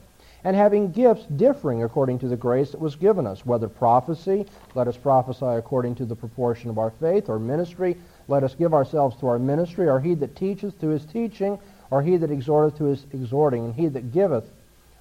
And 0.45 0.57
having 0.57 0.93
gifts 0.93 1.25
differing 1.37 1.83
according 1.83 2.19
to 2.21 2.29
the 2.29 2.37
grace 2.37 2.71
that 2.71 2.81
was 2.81 2.97
given 2.97 3.27
us, 3.27 3.45
whether 3.45 3.69
prophecy, 3.69 4.47
let 4.75 4.89
us 4.89 4.97
prophesy 4.97 5.47
according 5.47 5.95
to 5.97 6.05
the 6.05 6.17
proportion 6.17 6.71
of 6.71 6.79
our 6.79 6.91
faith, 6.91 7.29
or 7.29 7.39
ministry, 7.39 7.97
let 8.29 8.45
us 8.45 8.55
give 8.55 8.75
ourselves 8.75 9.17
to 9.17 9.27
our 9.27 9.39
ministry, 9.39 9.89
or 9.89 9.99
he 9.99 10.15
that 10.15 10.37
teacheth 10.37 10.79
to 10.81 10.89
his 10.89 11.05
teaching, 11.07 11.59
or 11.91 12.03
he 12.03 12.17
that 12.19 12.31
exhorteth 12.31 12.79
to 12.79 12.85
his 12.85 13.05
exhorting, 13.13 13.65
and 13.65 13.75
he 13.75 13.89
that 13.89 14.13
giveth, 14.13 14.45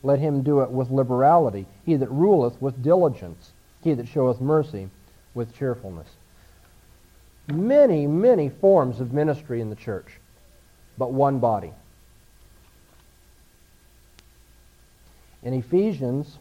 let 0.01 0.19
him 0.19 0.41
do 0.41 0.61
it 0.61 0.71
with 0.71 0.89
liberality, 0.89 1.65
he 1.85 1.95
that 1.95 2.09
ruleth 2.09 2.59
with 2.61 2.81
diligence, 2.81 3.51
he 3.83 3.93
that 3.93 4.07
showeth 4.07 4.39
mercy 4.39 4.89
with 5.33 5.55
cheerfulness. 5.55 6.07
Many, 7.47 8.07
many 8.07 8.49
forms 8.49 8.99
of 8.99 9.13
ministry 9.13 9.61
in 9.61 9.69
the 9.69 9.75
church, 9.75 10.07
but 10.97 11.11
one 11.11 11.39
body. 11.39 11.73
In 15.43 15.53
Ephesians 15.53 16.37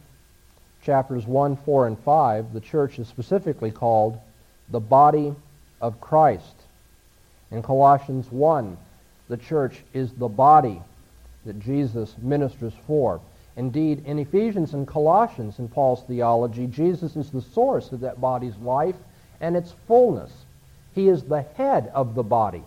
chapters 0.86 1.26
1, 1.26 1.56
4, 1.56 1.88
and 1.88 1.98
5, 1.98 2.52
the 2.52 2.60
church 2.60 3.00
is 3.00 3.08
specifically 3.08 3.72
called 3.72 4.20
the 4.68 4.78
body 4.78 5.34
of 5.80 6.00
Christ. 6.00 6.54
In 7.50 7.62
Colossians 7.62 8.30
1, 8.30 8.76
the 9.28 9.36
church 9.36 9.82
is 9.92 10.12
the 10.12 10.28
body 10.28 10.82
that 11.44 11.60
Jesus 11.60 12.14
ministers 12.20 12.74
for. 12.86 13.20
Indeed, 13.56 14.04
in 14.04 14.18
Ephesians 14.18 14.74
and 14.74 14.86
Colossians, 14.86 15.58
in 15.58 15.68
Paul's 15.68 16.02
theology, 16.02 16.66
Jesus 16.66 17.16
is 17.16 17.30
the 17.30 17.40
source 17.40 17.92
of 17.92 18.00
that 18.00 18.20
body's 18.20 18.56
life 18.58 18.96
and 19.40 19.56
its 19.56 19.72
fullness. 19.86 20.30
He 20.94 21.08
is 21.08 21.22
the 21.22 21.42
head 21.42 21.90
of 21.94 22.14
the 22.14 22.22
body, 22.22 22.62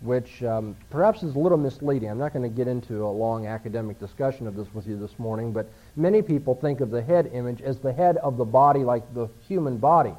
which 0.00 0.42
um, 0.44 0.76
perhaps 0.90 1.22
is 1.22 1.34
a 1.34 1.38
little 1.38 1.58
misleading. 1.58 2.08
I'm 2.08 2.18
not 2.18 2.32
going 2.32 2.48
to 2.48 2.54
get 2.54 2.68
into 2.68 3.04
a 3.04 3.10
long 3.10 3.46
academic 3.46 3.98
discussion 3.98 4.46
of 4.46 4.54
this 4.54 4.72
with 4.74 4.86
you 4.86 4.96
this 4.96 5.18
morning, 5.18 5.52
but 5.52 5.68
many 5.96 6.22
people 6.22 6.54
think 6.54 6.80
of 6.80 6.90
the 6.90 7.02
head 7.02 7.30
image 7.32 7.62
as 7.62 7.78
the 7.78 7.92
head 7.92 8.16
of 8.18 8.36
the 8.36 8.44
body 8.44 8.80
like 8.80 9.02
the 9.14 9.28
human 9.48 9.78
body. 9.78 10.14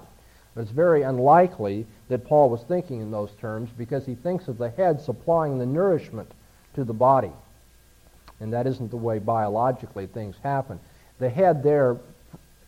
But 0.54 0.62
it's 0.62 0.72
very 0.72 1.04
unlikely 1.04 1.86
that 2.10 2.26
Paul 2.26 2.50
was 2.50 2.64
thinking 2.64 3.02
in 3.02 3.12
those 3.12 3.32
terms 3.40 3.70
because 3.78 4.06
he 4.06 4.16
thinks 4.16 4.48
of 4.48 4.58
the 4.58 4.70
head 4.70 5.02
supplying 5.02 5.58
the 5.58 5.66
nourishment 5.66 6.32
to 6.76 6.84
the 6.84 6.94
body. 6.94 7.32
And 8.40 8.54
that 8.54 8.68
isn't 8.68 8.92
the 8.92 8.98
way 8.98 9.20
biologically 9.20 10.08
things 10.08 10.36
happen. 10.44 10.80
The 11.20 11.30
head 11.30 11.64
there 11.64 11.98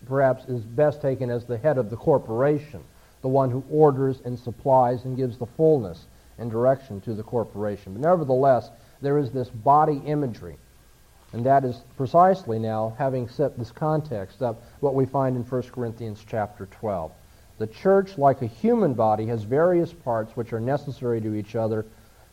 perhaps 0.07 0.45
is 0.45 0.61
best 0.61 1.01
taken 1.01 1.29
as 1.29 1.45
the 1.45 1.57
head 1.57 1.77
of 1.77 1.89
the 1.89 1.95
corporation, 1.95 2.83
the 3.21 3.27
one 3.27 3.51
who 3.51 3.63
orders 3.69 4.21
and 4.25 4.37
supplies 4.37 5.05
and 5.05 5.15
gives 5.15 5.37
the 5.37 5.45
fullness 5.45 6.05
and 6.37 6.49
direction 6.49 7.01
to 7.01 7.13
the 7.13 7.23
corporation. 7.23 7.93
But 7.93 8.01
nevertheless, 8.01 8.69
there 9.01 9.17
is 9.17 9.31
this 9.31 9.49
body 9.49 10.01
imagery. 10.05 10.57
And 11.31 11.45
that 11.45 11.63
is 11.63 11.81
precisely 11.95 12.57
now, 12.57 12.95
having 12.97 13.27
set 13.27 13.57
this 13.57 13.71
context 13.71 14.41
up, 14.41 14.63
what 14.79 14.95
we 14.95 15.05
find 15.05 15.35
in 15.35 15.43
1 15.43 15.61
Corinthians 15.63 16.25
chapter 16.27 16.65
12. 16.65 17.11
The 17.59 17.67
church, 17.67 18.17
like 18.17 18.41
a 18.41 18.47
human 18.47 18.93
body, 18.93 19.27
has 19.27 19.43
various 19.43 19.91
parts 19.91 20.35
which 20.35 20.53
are 20.53 20.61
necessary 20.61 21.19
to 21.21 21.35
each 21.35 21.55
other 21.55 21.85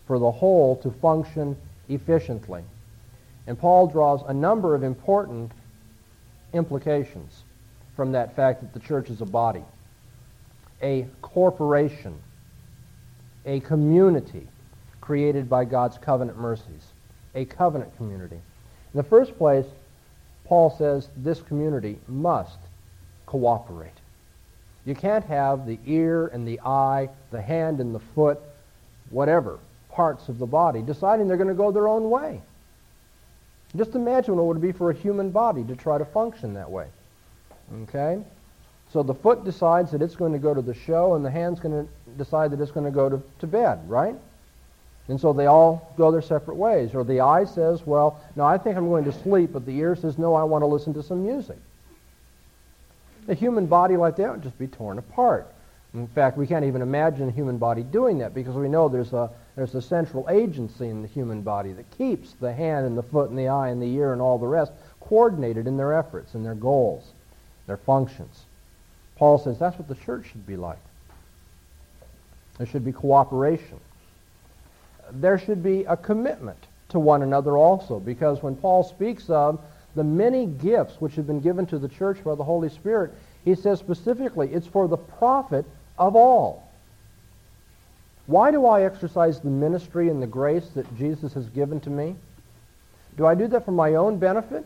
for 0.07 0.21
the 0.21 0.31
whole 0.31 0.77
to 0.77 0.91
function 0.91 1.57
efficiently. 1.89 2.62
And 3.49 3.59
Paul 3.59 3.89
draws 3.89 4.23
a 4.27 4.33
number 4.33 4.75
of 4.75 4.85
important 4.85 5.51
implications 6.53 7.43
from 7.97 8.12
that 8.12 8.37
fact 8.37 8.61
that 8.61 8.73
the 8.73 8.87
church 8.87 9.11
is 9.11 9.21
a 9.21 9.27
body, 9.27 9.65
a 10.81 11.07
corporation, 11.23 12.15
a 13.45 13.59
community 13.61 14.47
created 15.01 15.49
by 15.49 15.65
God's 15.65 15.99
covenant 15.99 16.39
mercies, 16.39 16.93
a 17.35 17.45
covenant 17.45 17.97
community. 17.97 18.37
In 18.37 18.97
the 18.97 19.03
first 19.03 19.37
place, 19.37 19.67
Paul 20.45 20.71
says 20.79 21.09
this 21.17 21.43
community 21.43 21.99
must 22.07 22.59
cooperate. 23.27 23.91
You 24.87 24.94
can't 24.94 25.25
have 25.25 25.66
the 25.66 25.79
ear 25.85 26.29
and 26.29 26.46
the 26.46 26.61
eye, 26.64 27.11
the 27.33 27.42
hand 27.42 27.81
and 27.81 27.94
the 27.94 27.99
foot, 27.99 28.38
whatever, 29.11 29.59
parts 29.90 30.29
of 30.29 30.38
the 30.38 30.46
body, 30.46 30.81
deciding 30.81 31.27
they're 31.27 31.37
going 31.37 31.49
to 31.49 31.55
go 31.55 31.72
their 31.72 31.88
own 31.88 32.09
way. 32.09 32.40
Just 33.77 33.94
imagine 33.94 34.37
what 34.37 34.44
it 34.44 34.46
would 34.46 34.62
be 34.62 34.72
for 34.72 34.90
a 34.90 34.94
human 34.94 35.31
body 35.31 35.64
to 35.64 35.75
try 35.75 35.99
to 35.99 36.05
function 36.05 36.55
that 36.55 36.70
way. 36.70 36.87
Okay? 37.83 38.22
So 38.92 39.03
the 39.03 39.14
foot 39.14 39.44
decides 39.44 39.90
that 39.90 40.01
it's 40.01 40.14
going 40.14 40.33
to 40.33 40.38
go 40.38 40.55
to 40.55 40.62
the 40.62 40.72
show, 40.72 41.14
and 41.14 41.25
the 41.25 41.31
hand's 41.31 41.59
going 41.59 41.87
to 41.87 41.92
decide 42.16 42.53
that 42.53 42.61
it's 42.61 42.70
going 42.70 42.87
to 42.87 42.92
go 42.92 43.09
to, 43.09 43.20
to 43.40 43.46
bed, 43.46 43.81
right? 43.90 44.14
And 45.09 45.20
so 45.20 45.33
they 45.33 45.46
all 45.46 45.92
go 45.96 46.12
their 46.12 46.22
separate 46.22 46.57
ways. 46.57 46.94
Or 46.94 47.03
the 47.03 47.20
eye 47.20 47.44
says, 47.44 47.85
well, 47.85 48.20
no, 48.37 48.44
I 48.44 48.57
think 48.59 48.77
I'm 48.77 48.88
going 48.88 49.05
to 49.05 49.12
sleep, 49.12 49.53
but 49.53 49.66
the 49.66 49.77
ear 49.77 49.96
says, 49.96 50.16
no, 50.16 50.35
I 50.35 50.44
want 50.44 50.62
to 50.62 50.66
listen 50.66 50.94
to 50.94 51.03
some 51.03 51.25
music. 51.25 51.59
A 53.29 53.35
human 53.35 53.67
body 53.67 53.97
like 53.97 54.17
that 54.17 54.31
would 54.31 54.43
just 54.43 54.59
be 54.59 54.69
torn 54.69 54.99
apart. 54.99 55.53
In 55.95 56.07
fact, 56.09 56.37
we 56.37 56.47
can't 56.47 56.65
even 56.65 56.83
imagine 56.83 57.29
a 57.29 57.33
human 57.33 57.59
body 57.59 57.83
doing 57.83 58.19
that 58.19 58.35
because 58.35 58.55
we 58.55 58.69
know 58.69 58.89
there's 58.89 59.12
a, 59.12 59.31
there's 59.57 59.75
a 59.75 59.81
central 59.81 60.29
agency 60.29 60.89
in 60.89 61.01
the 61.01 61.09
human 61.09 61.41
body 61.41 61.73
that 61.73 61.91
keeps 61.97 62.33
the 62.35 62.53
hand 62.53 62.87
and 62.87 62.99
the 62.99 63.03
foot 63.03 63.31
and 63.31 63.39
the 63.39 63.49
eye 63.49 63.71
and 63.71 63.81
the 63.81 63.87
ear 63.87 64.12
and 64.12 64.21
all 64.21 64.39
the 64.39 64.47
rest 64.47 64.73
coordinated 65.01 65.67
in 65.67 65.77
their 65.77 65.95
efforts 65.95 66.35
and 66.35 66.45
their 66.45 66.55
goals, 66.55 67.12
their 67.67 67.79
functions. 67.79 68.45
Paul 69.17 69.39
says 69.39 69.59
that's 69.59 69.79
what 69.79 69.89
the 69.89 69.95
church 69.95 70.27
should 70.31 70.47
be 70.47 70.57
like. 70.57 70.79
There 72.59 72.67
should 72.67 72.85
be 72.85 72.93
cooperation. 72.93 73.81
There 75.11 75.39
should 75.39 75.62
be 75.62 75.85
a 75.85 75.97
commitment 75.97 76.59
to 76.91 76.99
one 76.99 77.23
another 77.23 77.57
also 77.57 78.01
because 78.01 78.43
when 78.43 78.57
Paul 78.57 78.85
speaks 78.85 79.31
of 79.31 79.61
the 79.97 80.05
many 80.05 80.47
gifts 80.47 81.01
which 81.01 81.17
have 81.17 81.27
been 81.27 81.41
given 81.41 81.67
to 81.67 81.79
the 81.79 81.89
church 81.89 82.23
by 82.23 82.35
the 82.37 82.45
Holy 82.45 82.69
Spirit, 82.69 83.13
he 83.45 83.55
says 83.55 83.81
specifically 83.81 84.53
it's 84.53 84.67
for 84.67 84.87
the 84.87 84.97
profit 84.97 85.65
of 85.99 86.15
all. 86.15 86.63
Why 88.27 88.51
do 88.51 88.67
I 88.67 88.83
exercise 88.83 89.41
the 89.41 89.51
ministry 89.51 90.09
and 90.09 90.23
the 90.23 90.27
grace 90.27 90.69
that 90.75 90.97
Jesus 90.97 91.33
has 91.33 91.49
given 91.49 91.81
to 91.81 91.91
me? 91.91 92.15
Do 93.17 93.25
I 93.25 93.35
do 93.35 93.47
that 93.49 93.65
for 93.65 93.73
my 93.73 93.95
own 93.95 94.19
benefit? 94.19 94.65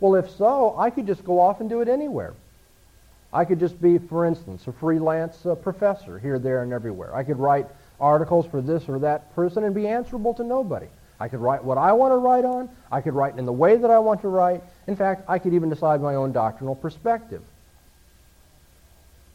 Well, 0.00 0.16
if 0.16 0.30
so, 0.30 0.76
I 0.76 0.90
could 0.90 1.06
just 1.06 1.24
go 1.24 1.40
off 1.40 1.60
and 1.60 1.70
do 1.70 1.80
it 1.80 1.88
anywhere. 1.88 2.34
I 3.32 3.44
could 3.44 3.60
just 3.60 3.80
be, 3.80 3.96
for 3.96 4.26
instance, 4.26 4.66
a 4.66 4.72
freelance 4.72 5.46
uh, 5.46 5.54
professor 5.54 6.18
here, 6.18 6.38
there, 6.38 6.62
and 6.62 6.72
everywhere. 6.72 7.14
I 7.14 7.24
could 7.24 7.38
write 7.38 7.66
articles 7.98 8.44
for 8.46 8.60
this 8.60 8.88
or 8.88 8.98
that 8.98 9.34
person 9.34 9.64
and 9.64 9.74
be 9.74 9.86
answerable 9.86 10.34
to 10.34 10.44
nobody. 10.44 10.88
I 11.22 11.28
could 11.28 11.38
write 11.38 11.62
what 11.62 11.78
I 11.78 11.92
want 11.92 12.10
to 12.10 12.16
write 12.16 12.44
on. 12.44 12.68
I 12.90 13.00
could 13.00 13.14
write 13.14 13.38
in 13.38 13.46
the 13.46 13.52
way 13.52 13.76
that 13.76 13.92
I 13.92 14.00
want 14.00 14.22
to 14.22 14.28
write. 14.28 14.60
In 14.88 14.96
fact, 14.96 15.22
I 15.28 15.38
could 15.38 15.54
even 15.54 15.68
decide 15.68 16.02
my 16.02 16.16
own 16.16 16.32
doctrinal 16.32 16.74
perspective. 16.74 17.42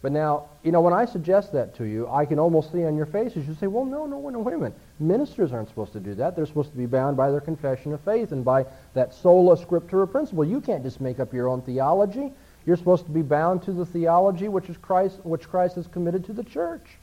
But 0.02 0.12
now, 0.12 0.50
you 0.63 0.73
know, 0.73 0.82
when 0.82 0.93
I 0.93 1.06
suggest 1.06 1.54
that 1.54 1.78
to 1.78 1.86
you, 1.86 2.06
I 2.10 2.26
can 2.26 2.39
almost 2.39 2.73
see 2.73 2.84
on 2.84 2.97
your 2.97 3.06
faces, 3.06 3.47
you 3.47 3.54
say, 3.54 3.67
well, 3.67 3.86
no, 3.86 4.06
no, 4.06 4.19
no, 4.30 4.39
wait 4.39 4.56
a 4.56 4.58
minute. 4.58 4.78
Ministers 5.00 5.54
aren't 5.54 5.69
supposed 5.69 5.93
to 5.93 6.02
do 6.02 6.13
that. 6.15 6.36
They're 6.36 6.45
supposed 6.45 6.71
to 6.71 6.78
be 6.78 6.88
bound 6.88 7.15
by 7.15 7.32
their 7.32 7.39
confession 7.39 7.93
of 7.93 8.02
faith 8.02 8.34
and 8.34 8.43
by 8.43 8.65
that 8.93 9.13
sola 9.13 9.56
scriptura 9.56 10.12
principle. 10.12 10.43
You 10.43 10.60
can't 10.60 10.84
just 10.84 11.00
make 11.00 11.21
up 11.21 11.34
your 11.34 11.47
own 11.47 11.62
theology. 11.62 12.34
You're 12.65 12.76
supposed 12.76 13.06
to 13.06 13.12
be 13.12 13.21
bound 13.21 13.63
to 13.63 13.71
the 13.71 13.86
theology 13.86 14.50
which, 14.50 14.67
is 14.67 14.76
Christ, 14.76 15.23
which 15.23 15.47
Christ 15.47 15.76
has 15.76 15.88
committed 15.88 16.26
to 16.26 16.34
the 16.34 16.43
church. 16.43 16.97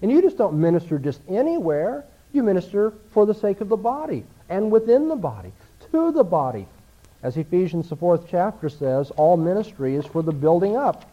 And 0.00 0.12
you 0.12 0.22
just 0.22 0.38
don't 0.38 0.60
minister 0.60 0.96
just 1.00 1.20
anywhere. 1.28 2.04
You 2.36 2.42
minister 2.42 2.92
for 3.12 3.24
the 3.24 3.32
sake 3.32 3.62
of 3.62 3.70
the 3.70 3.78
body 3.78 4.22
and 4.50 4.70
within 4.70 5.08
the 5.08 5.16
body, 5.16 5.52
to 5.90 6.12
the 6.12 6.22
body. 6.22 6.66
As 7.22 7.38
Ephesians, 7.38 7.88
the 7.88 7.96
fourth 7.96 8.26
chapter 8.28 8.68
says, 8.68 9.10
all 9.12 9.38
ministry 9.38 9.96
is 9.96 10.04
for 10.04 10.22
the 10.22 10.32
building 10.32 10.76
up 10.76 11.10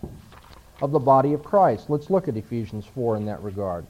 of 0.82 0.92
the 0.92 1.00
body 1.00 1.32
of 1.32 1.42
Christ. 1.42 1.90
Let's 1.90 2.10
look 2.10 2.28
at 2.28 2.36
Ephesians 2.36 2.86
4 2.88 3.16
in 3.16 3.26
that 3.28 3.42
regard. 3.42 3.86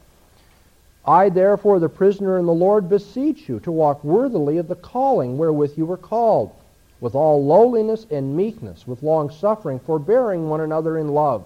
I, 1.04 1.28
therefore, 1.28 1.80
the 1.80 1.88
prisoner 1.88 2.38
in 2.38 2.46
the 2.46 2.54
Lord, 2.54 2.88
beseech 2.88 3.48
you 3.48 3.58
to 3.60 3.72
walk 3.72 4.04
worthily 4.04 4.58
of 4.58 4.68
the 4.68 4.76
calling 4.76 5.36
wherewith 5.36 5.76
you 5.76 5.86
were 5.86 5.96
called, 5.96 6.54
with 7.00 7.16
all 7.16 7.44
lowliness 7.44 8.06
and 8.12 8.36
meekness, 8.36 8.86
with 8.86 9.02
long 9.02 9.28
suffering, 9.28 9.80
forbearing 9.80 10.48
one 10.48 10.60
another 10.60 10.98
in 10.98 11.08
love, 11.08 11.44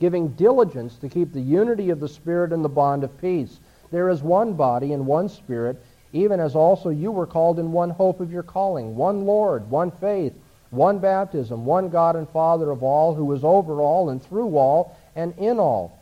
giving 0.00 0.30
diligence 0.30 0.96
to 0.96 1.08
keep 1.08 1.32
the 1.32 1.40
unity 1.40 1.90
of 1.90 2.00
the 2.00 2.08
Spirit 2.08 2.50
in 2.50 2.62
the 2.62 2.68
bond 2.68 3.04
of 3.04 3.20
peace. 3.20 3.60
There 3.90 4.08
is 4.08 4.22
one 4.22 4.54
body 4.54 4.92
and 4.92 5.06
one 5.06 5.28
Spirit, 5.28 5.82
even 6.12 6.40
as 6.40 6.54
also 6.54 6.88
you 6.88 7.10
were 7.10 7.26
called 7.26 7.58
in 7.58 7.72
one 7.72 7.90
hope 7.90 8.20
of 8.20 8.32
your 8.32 8.42
calling, 8.42 8.96
one 8.96 9.24
Lord, 9.24 9.70
one 9.70 9.90
faith, 9.90 10.34
one 10.70 10.98
baptism, 10.98 11.64
one 11.64 11.88
God 11.88 12.16
and 12.16 12.28
Father 12.28 12.70
of 12.70 12.82
all, 12.82 13.14
who 13.14 13.32
is 13.32 13.44
over 13.44 13.80
all 13.80 14.10
and 14.10 14.22
through 14.22 14.56
all 14.56 14.96
and 15.16 15.36
in 15.38 15.58
all. 15.58 15.98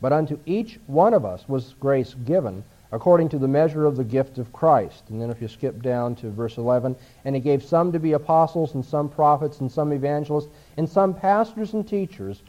But 0.00 0.12
unto 0.12 0.38
each 0.46 0.78
one 0.86 1.14
of 1.14 1.24
us 1.24 1.48
was 1.48 1.74
grace 1.80 2.14
given 2.26 2.64
according 2.92 3.30
to 3.30 3.38
the 3.38 3.48
measure 3.48 3.86
of 3.86 3.96
the 3.96 4.04
gift 4.04 4.36
of 4.36 4.52
Christ. 4.52 5.04
And 5.08 5.20
then 5.20 5.30
if 5.30 5.40
you 5.40 5.48
skip 5.48 5.80
down 5.80 6.14
to 6.16 6.30
verse 6.30 6.58
11, 6.58 6.94
and 7.24 7.34
he 7.34 7.40
gave 7.40 7.64
some 7.64 7.90
to 7.92 7.98
be 7.98 8.12
apostles 8.12 8.74
and 8.74 8.84
some 8.84 9.08
prophets 9.08 9.60
and 9.60 9.72
some 9.72 9.92
evangelists 9.92 10.50
and 10.76 10.86
some 10.88 11.14
pastors 11.14 11.72
and 11.72 11.88
teachers. 11.88 12.42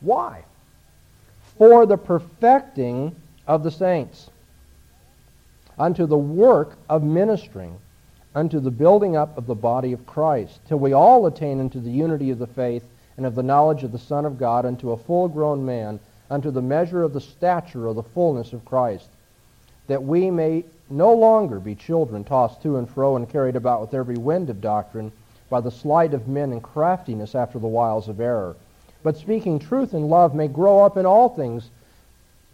Why? 0.00 0.44
For 1.58 1.84
the 1.84 1.98
perfecting 1.98 3.14
of 3.46 3.62
the 3.62 3.70
saints, 3.70 4.30
unto 5.78 6.06
the 6.06 6.18
work 6.18 6.76
of 6.88 7.02
ministering 7.02 7.78
unto 8.34 8.60
the 8.60 8.70
building 8.70 9.14
up 9.14 9.36
of 9.36 9.46
the 9.46 9.54
body 9.54 9.92
of 9.92 10.06
Christ, 10.06 10.60
till 10.66 10.78
we 10.78 10.92
all 10.92 11.26
attain 11.26 11.60
unto 11.60 11.80
the 11.80 11.90
unity 11.90 12.30
of 12.30 12.38
the 12.38 12.46
faith 12.46 12.84
and 13.16 13.26
of 13.26 13.34
the 13.34 13.42
knowledge 13.42 13.84
of 13.84 13.92
the 13.92 13.98
Son 13.98 14.24
of 14.24 14.38
God, 14.38 14.64
unto 14.64 14.92
a 14.92 14.96
full 14.96 15.28
grown 15.28 15.64
man, 15.66 16.00
unto 16.30 16.50
the 16.50 16.62
measure 16.62 17.02
of 17.02 17.12
the 17.12 17.20
stature 17.20 17.86
of 17.86 17.96
the 17.96 18.02
fullness 18.02 18.54
of 18.54 18.64
Christ, 18.64 19.08
that 19.86 20.02
we 20.02 20.30
may 20.30 20.64
no 20.88 21.12
longer 21.12 21.60
be 21.60 21.74
children 21.74 22.24
tossed 22.24 22.62
to 22.62 22.78
and 22.78 22.88
fro 22.88 23.16
and 23.16 23.28
carried 23.28 23.56
about 23.56 23.82
with 23.82 23.92
every 23.92 24.16
wind 24.16 24.48
of 24.48 24.60
doctrine 24.62 25.12
by 25.50 25.60
the 25.60 25.70
sleight 25.70 26.14
of 26.14 26.26
men 26.26 26.52
and 26.52 26.62
craftiness 26.62 27.34
after 27.34 27.58
the 27.58 27.66
wiles 27.66 28.08
of 28.08 28.18
error, 28.18 28.56
but 29.02 29.18
speaking 29.18 29.58
truth 29.58 29.92
in 29.92 30.08
love 30.08 30.34
may 30.34 30.48
grow 30.48 30.80
up 30.80 30.96
in 30.96 31.04
all 31.04 31.28
things 31.28 31.68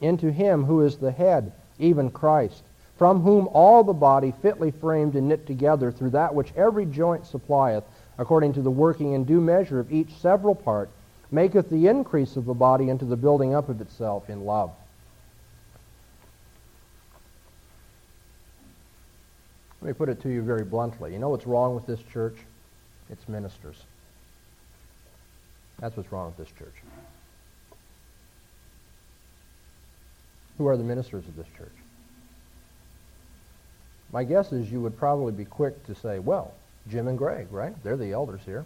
into 0.01 0.31
him 0.31 0.65
who 0.65 0.83
is 0.83 0.97
the 0.97 1.13
head, 1.13 1.53
even 1.79 2.11
Christ 2.11 2.63
from 2.99 3.23
whom 3.23 3.49
all 3.53 3.85
the 3.85 3.93
body 3.93 4.35
fitly 4.43 4.73
framed 4.73 5.15
and 5.15 5.29
knit 5.29 5.47
together 5.47 5.93
through 5.93 6.11
that 6.11 6.35
which 6.35 6.53
every 6.57 6.85
joint 6.85 7.25
supplieth, 7.25 7.85
according 8.19 8.53
to 8.53 8.61
the 8.61 8.71
working 8.71 9.13
in 9.13 9.25
due 9.25 9.41
measure 9.41 9.79
of 9.79 9.93
each 9.93 10.13
several 10.15 10.55
part, 10.55 10.91
maketh 11.31 11.71
the 11.71 11.87
increase 11.87 12.35
of 12.35 12.45
the 12.45 12.55
body 12.55 12.89
into 12.89 13.05
the 13.05 13.17
building 13.17 13.55
up 13.55 13.69
of 13.69 13.81
itself 13.81 14.29
in 14.29 14.45
love. 14.45 14.73
Let 19.81 19.89
me 19.89 19.95
put 19.95 20.09
it 20.09 20.21
to 20.23 20.29
you 20.29 20.43
very 20.43 20.65
bluntly. 20.65 21.13
You 21.13 21.21
know 21.21 21.29
what's 21.29 21.47
wrong 21.47 21.77
with 21.77 21.87
this 21.87 22.01
church? 22.13 22.37
It's 23.11 23.29
ministers. 23.29 23.81
That's 25.79 25.97
what's 25.97 26.11
wrong 26.11 26.35
with 26.37 26.49
this 26.49 26.59
church. 26.59 26.75
Who 30.59 30.67
are 30.67 30.77
the 30.77 30.85
ministers 30.85 31.27
of 31.27 31.37
this 31.37 31.47
church? 31.57 31.73
My 34.13 34.25
guess 34.25 34.53
is 34.53 34.71
you 34.71 34.81
would 34.81 34.99
probably 34.99 35.33
be 35.33 35.45
quick 35.45 35.87
to 35.87 35.95
say, 35.95 36.19
well, 36.19 36.53
Jim 36.91 37.09
and 37.09 37.19
Greg, 37.19 37.47
right? 37.51 37.75
They're 37.83 37.97
the 37.97 38.13
elders 38.13 38.41
here. 38.45 38.65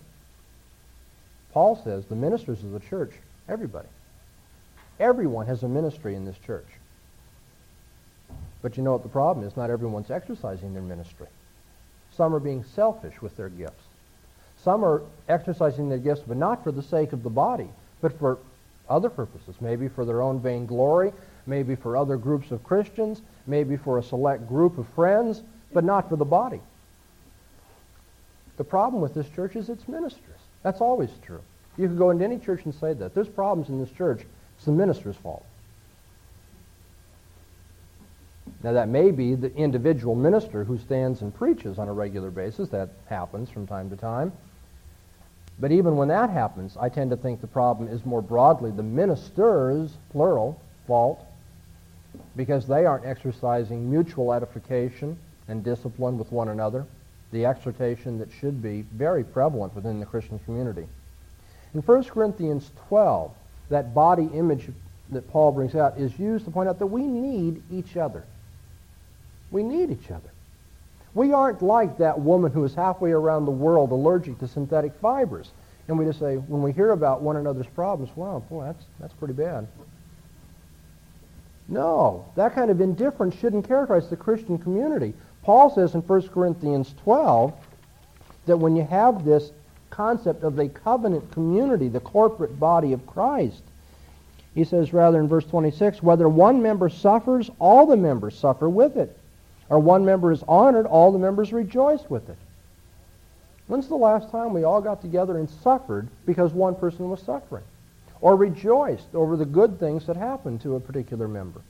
Paul 1.53 1.77
says 1.77 2.07
the 2.07 2.17
ministers 2.17 2.63
of 2.63 2.73
the 2.73 2.81
church, 2.81 3.13
everybody. 3.49 3.89
Everyone 4.99 5.47
has 5.47 5.63
a 5.63 5.69
ministry 5.69 6.15
in 6.15 6.25
this 6.25 6.39
church. 6.47 6.67
But 8.63 8.77
you 8.77 8.83
know 8.83 8.93
what 8.93 9.03
the 9.03 9.09
problem 9.09 9.47
is? 9.47 9.57
Not 9.57 9.71
everyone's 9.71 10.11
exercising 10.11 10.73
their 10.73 10.83
ministry. 10.83 11.27
Some 12.17 12.35
are 12.35 12.41
being 12.41 12.65
selfish 12.75 13.21
with 13.21 13.37
their 13.37 13.49
gifts. 13.49 13.83
Some 14.63 14.85
are 14.85 15.03
exercising 15.29 15.89
their 15.89 15.99
gifts, 15.99 16.23
but 16.27 16.37
not 16.37 16.63
for 16.63 16.71
the 16.71 16.83
sake 16.83 17.13
of 17.13 17.25
the 17.25 17.31
body, 17.31 17.69
but 18.01 18.17
for 18.19 18.39
other 18.89 19.11
purposes, 19.11 19.57
maybe 19.61 19.89
for 19.89 20.05
their 20.05 20.23
own 20.23 20.39
vainglory, 20.39 21.13
maybe 21.47 21.75
for 21.75 21.97
other 21.97 22.17
groups 22.17 22.51
of 22.51 22.63
Christians, 22.63 23.23
maybe 23.47 23.77
for 23.77 23.99
a 23.99 24.03
select 24.03 24.49
group 24.49 24.79
of 24.79 24.87
friends, 24.89 25.43
but 25.73 25.85
not 25.85 26.09
for 26.09 26.17
the 26.17 26.25
body. 26.25 26.61
The 28.57 28.65
problem 28.65 29.03
with 29.03 29.15
this 29.15 29.29
church 29.31 29.57
is 29.57 29.69
its 29.69 29.89
ministers. 29.89 30.41
That's 30.63 30.81
always 30.81 31.11
true. 31.25 31.41
You 31.77 31.89
could 31.89 31.99
go 31.99 32.11
into 32.11 32.25
any 32.25 32.39
church 32.39 32.65
and 32.65 32.75
say 32.75 32.93
that. 32.95 33.15
There's 33.15 33.29
problems 33.29 33.71
in 33.71 33.81
this 33.81 33.91
church. 33.91 34.23
It's 34.57 34.67
the 34.67 34.73
minister's 34.73 35.17
fault. 35.17 35.45
Now, 38.63 38.73
that 38.73 38.89
may 38.89 39.11
be 39.11 39.35
the 39.35 39.53
individual 39.57 40.15
minister 40.15 40.65
who 40.65 40.79
stands 40.79 41.23
and 41.23 41.35
preaches 41.35 41.79
on 41.79 41.89
a 41.89 41.93
regular 41.93 42.31
basis. 42.31 42.69
That 42.69 42.91
happens 43.07 43.51
from 43.51 43.67
time 43.67 43.91
to 43.91 43.97
time. 43.97 44.33
But 45.59 45.73
even 45.73 45.97
when 45.97 46.09
that 46.09 46.31
happens, 46.31 46.77
I 46.79 46.89
tend 46.89 47.11
to 47.11 47.17
think 47.17 47.41
the 47.41 47.47
problem 47.47 47.89
is 47.89 48.05
more 48.05 48.23
broadly 48.23 48.71
the 48.71 48.83
minister's, 48.83 49.93
plural, 50.11 50.61
fault 50.87 51.25
because 52.37 52.67
they 52.67 52.87
aren't 52.87 53.05
exercising 53.05 53.91
mutual 53.91 54.33
edification 54.33 55.17
and 55.49 55.65
discipline 55.65 56.19
with 56.19 56.31
one 56.33 56.49
another, 56.49 56.87
the 57.33 57.47
exhortation 57.47 58.19
that 58.19 58.29
should 58.31 58.63
be 58.63 58.83
very 58.93 59.25
prevalent 59.25 59.75
within 59.75 60.01
the 60.01 60.07
Christian 60.07 60.39
community. 60.41 60.87
In 61.75 61.81
1 61.81 62.05
Corinthians 62.05 62.71
12, 62.89 63.33
that 63.71 63.95
body 63.95 64.29
image 64.35 64.69
that 65.11 65.29
Paul 65.31 65.53
brings 65.53 65.75
out 65.75 65.99
is 65.99 66.19
used 66.19 66.45
to 66.45 66.51
point 66.51 66.69
out 66.69 66.79
that 66.79 66.87
we 66.87 67.03
need 67.07 67.63
each 67.71 67.97
other. 67.97 68.25
We 69.51 69.63
need 69.63 69.91
each 69.91 70.11
other. 70.11 70.31
We 71.15 71.33
aren't 71.33 71.63
like 71.63 71.99
that 71.99 72.19
woman 72.19 72.53
who 72.53 72.65
is 72.65 72.75
halfway 72.75 73.13
around 73.13 73.45
the 73.45 73.51
world 73.51 73.93
allergic 73.93 74.39
to 74.39 74.49
synthetic 74.49 74.95
fibers. 75.01 75.51
And 75.89 75.99
we 75.99 76.05
just 76.05 76.19
say, 76.19 76.37
when 76.37 76.63
we 76.63 76.73
hear 76.73 76.93
about 76.93 77.21
one 77.21 77.37
another's 77.37 77.67
problems, 77.67 78.15
wow, 78.17 78.43
boy, 78.49 78.65
that's, 78.65 78.85
that's 78.99 79.13
pretty 79.15 79.35
bad. 79.35 79.67
No, 81.69 82.27
that 82.35 82.55
kind 82.55 82.71
of 82.71 82.81
indifference 82.81 83.35
shouldn't 83.37 83.67
characterize 83.67 84.09
the 84.09 84.17
Christian 84.17 84.59
community. 84.59 85.15
Paul 85.43 85.71
says 85.75 85.95
in 85.95 86.01
1 86.03 86.29
Corinthians 86.29 86.95
12 87.03 87.53
that 88.47 88.57
when 88.57 88.77
you 88.77 88.85
have 88.85 89.25
this 89.25 89.53
concept 89.91 90.43
of 90.43 90.59
a 90.59 90.69
covenant 90.69 91.31
community, 91.33 91.89
the 91.89 92.01
corporate 92.01 92.59
body 92.59 92.93
of 92.93 93.07
Christ, 93.07 93.63
he 94.55 94.65
says 94.65 94.93
rather 94.93 95.19
in 95.21 95.29
verse 95.29 95.47
26, 95.47 96.03
whether 96.03 96.29
one 96.29 96.63
member 96.63 96.89
suffers, 96.89 97.51
all 97.59 97.87
the 97.87 97.97
members 97.97 98.37
suffer 98.37 98.69
with 98.69 98.97
it. 98.97 99.17
Or 99.69 99.79
one 99.79 100.05
member 100.05 100.33
is 100.33 100.43
honored, 100.47 100.87
all 100.87 101.13
the 101.13 101.19
members 101.19 101.53
rejoice 101.53 102.03
with 102.11 102.29
it. 102.29 102.37
When's 103.69 103.89
the 103.89 103.97
last 103.97 104.31
time 104.31 104.53
we 104.53 104.65
all 104.65 104.83
got 104.83 105.01
together 105.01 105.39
and 105.39 105.49
suffered 105.49 106.09
because 106.27 106.53
one 106.53 106.75
person 106.75 107.09
was 107.09 107.23
suffering? 107.23 107.65
Or 108.23 108.37
rejoiced 108.37 109.15
over 109.15 109.37
the 109.37 109.45
good 109.45 109.79
things 109.79 110.07
that 110.07 110.17
happened 110.17 110.63
to 110.63 110.77
a 110.77 110.81
particular 110.81 111.29
member. 111.29 111.61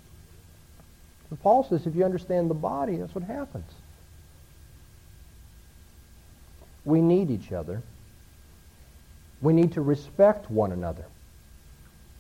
Paul 1.43 1.65
says 1.65 1.87
if 1.87 1.97
you 1.97 2.05
understand 2.05 2.51
the 2.51 2.55
body, 2.55 2.99
that's 2.99 3.15
what 3.15 3.25
happens. 3.25 3.71
We 6.85 7.01
need 7.01 7.31
each 7.31 7.53
other. 7.53 7.83
We 9.41 9.55
need 9.55 9.73
to 9.73 9.81
respect 9.81 10.51
one 10.51 10.73
another. 10.73 11.05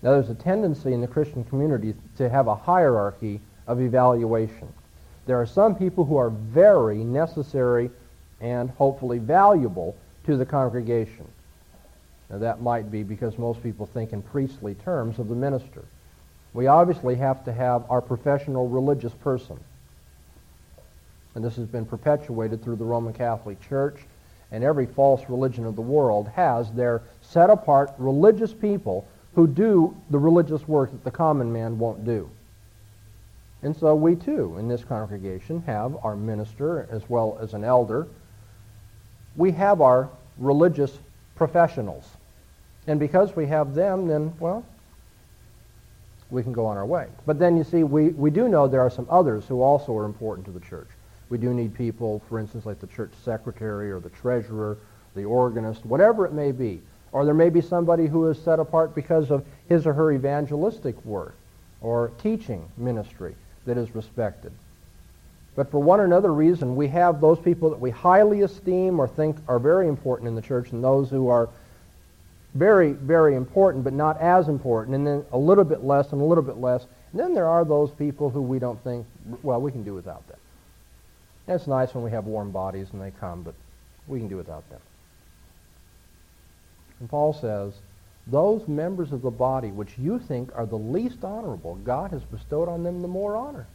Now, 0.02 0.12
there's 0.12 0.30
a 0.30 0.34
tendency 0.34 0.92
in 0.92 1.00
the 1.00 1.06
Christian 1.06 1.44
community 1.44 1.94
to 2.16 2.28
have 2.28 2.48
a 2.48 2.54
hierarchy 2.54 3.40
of 3.66 3.80
evaluation. 3.80 4.66
There 5.26 5.40
are 5.40 5.46
some 5.46 5.76
people 5.76 6.04
who 6.04 6.16
are 6.16 6.30
very 6.30 7.04
necessary 7.04 7.90
and 8.40 8.70
hopefully 8.70 9.18
valuable 9.18 9.94
to 10.24 10.36
the 10.36 10.46
congregation. 10.46 11.28
Now, 12.32 12.38
that 12.38 12.62
might 12.62 12.90
be 12.90 13.02
because 13.02 13.36
most 13.36 13.62
people 13.62 13.84
think 13.84 14.14
in 14.14 14.22
priestly 14.22 14.74
terms 14.74 15.18
of 15.18 15.28
the 15.28 15.34
minister. 15.34 15.84
We 16.54 16.66
obviously 16.66 17.14
have 17.16 17.44
to 17.44 17.52
have 17.52 17.84
our 17.90 18.00
professional 18.00 18.68
religious 18.68 19.12
person. 19.12 19.60
And 21.34 21.44
this 21.44 21.56
has 21.56 21.66
been 21.66 21.84
perpetuated 21.84 22.64
through 22.64 22.76
the 22.76 22.84
Roman 22.84 23.12
Catholic 23.12 23.60
Church, 23.68 23.98
and 24.50 24.64
every 24.64 24.86
false 24.86 25.22
religion 25.28 25.66
of 25.66 25.76
the 25.76 25.82
world 25.82 26.28
has 26.28 26.72
their 26.72 27.02
set 27.20 27.50
apart 27.50 27.92
religious 27.98 28.54
people 28.54 29.06
who 29.34 29.46
do 29.46 29.94
the 30.10 30.18
religious 30.18 30.66
work 30.66 30.90
that 30.90 31.04
the 31.04 31.10
common 31.10 31.52
man 31.52 31.78
won't 31.78 32.04
do. 32.04 32.30
And 33.62 33.76
so 33.76 33.94
we 33.94 34.16
too, 34.16 34.56
in 34.58 34.68
this 34.68 34.84
congregation, 34.84 35.62
have 35.66 35.96
our 36.02 36.16
minister 36.16 36.88
as 36.90 37.08
well 37.10 37.38
as 37.42 37.52
an 37.52 37.62
elder. 37.62 38.08
We 39.36 39.52
have 39.52 39.82
our 39.82 40.08
religious 40.38 40.98
professionals. 41.36 42.08
And 42.86 42.98
because 42.98 43.36
we 43.36 43.46
have 43.46 43.74
them, 43.74 44.08
then, 44.08 44.32
well, 44.40 44.64
we 46.30 46.42
can 46.42 46.52
go 46.52 46.66
on 46.66 46.76
our 46.76 46.86
way. 46.86 47.06
But 47.26 47.38
then 47.38 47.56
you 47.56 47.64
see, 47.64 47.84
we, 47.84 48.08
we 48.08 48.30
do 48.30 48.48
know 48.48 48.66
there 48.66 48.80
are 48.80 48.90
some 48.90 49.06
others 49.10 49.44
who 49.46 49.62
also 49.62 49.96
are 49.96 50.04
important 50.04 50.46
to 50.46 50.52
the 50.52 50.60
church. 50.60 50.88
We 51.28 51.38
do 51.38 51.54
need 51.54 51.74
people, 51.74 52.22
for 52.28 52.38
instance, 52.38 52.66
like 52.66 52.80
the 52.80 52.86
church 52.86 53.12
secretary 53.24 53.92
or 53.92 54.00
the 54.00 54.10
treasurer, 54.10 54.78
the 55.14 55.24
organist, 55.24 55.84
whatever 55.86 56.26
it 56.26 56.32
may 56.32 56.52
be. 56.52 56.80
Or 57.12 57.24
there 57.24 57.34
may 57.34 57.50
be 57.50 57.60
somebody 57.60 58.06
who 58.06 58.28
is 58.28 58.42
set 58.42 58.58
apart 58.58 58.94
because 58.94 59.30
of 59.30 59.44
his 59.68 59.86
or 59.86 59.92
her 59.92 60.12
evangelistic 60.12 61.02
work 61.04 61.34
or 61.82 62.10
teaching 62.22 62.66
ministry 62.76 63.34
that 63.66 63.76
is 63.76 63.94
respected. 63.94 64.52
But 65.54 65.70
for 65.70 65.78
one 65.78 66.00
or 66.00 66.04
another 66.04 66.32
reason, 66.32 66.76
we 66.76 66.88
have 66.88 67.20
those 67.20 67.38
people 67.38 67.68
that 67.70 67.80
we 67.80 67.90
highly 67.90 68.40
esteem 68.40 68.98
or 68.98 69.06
think 69.06 69.36
are 69.46 69.58
very 69.58 69.88
important 69.88 70.28
in 70.28 70.34
the 70.34 70.40
church 70.40 70.72
and 70.72 70.82
those 70.82 71.10
who 71.10 71.28
are 71.28 71.50
very, 72.54 72.92
very 72.92 73.34
important, 73.34 73.84
but 73.84 73.92
not 73.92 74.20
as 74.20 74.48
important, 74.48 74.94
and 74.94 75.06
then 75.06 75.24
a 75.32 75.38
little 75.38 75.64
bit 75.64 75.84
less 75.84 76.12
and 76.12 76.20
a 76.20 76.24
little 76.24 76.44
bit 76.44 76.58
less. 76.58 76.86
And 77.12 77.20
then 77.20 77.34
there 77.34 77.48
are 77.48 77.64
those 77.64 77.90
people 77.90 78.30
who 78.30 78.42
we 78.42 78.58
don't 78.58 78.82
think, 78.84 79.06
well, 79.42 79.60
we 79.60 79.72
can 79.72 79.82
do 79.82 79.94
without 79.94 80.26
them. 80.28 80.38
And 81.46 81.56
it's 81.56 81.66
nice 81.66 81.94
when 81.94 82.04
we 82.04 82.10
have 82.10 82.26
warm 82.26 82.50
bodies 82.50 82.88
and 82.92 83.00
they 83.00 83.10
come, 83.10 83.42
but 83.42 83.54
we 84.06 84.18
can 84.18 84.28
do 84.28 84.36
without 84.36 84.68
them. 84.70 84.80
And 87.00 87.08
Paul 87.08 87.32
says, 87.32 87.72
those 88.26 88.68
members 88.68 89.12
of 89.12 89.22
the 89.22 89.30
body 89.30 89.68
which 89.68 89.98
you 89.98 90.18
think 90.18 90.50
are 90.54 90.66
the 90.66 90.78
least 90.78 91.24
honorable, 91.24 91.74
God 91.76 92.12
has 92.12 92.22
bestowed 92.22 92.68
on 92.68 92.84
them 92.84 93.02
the 93.02 93.08
more 93.08 93.34
honor. 93.34 93.66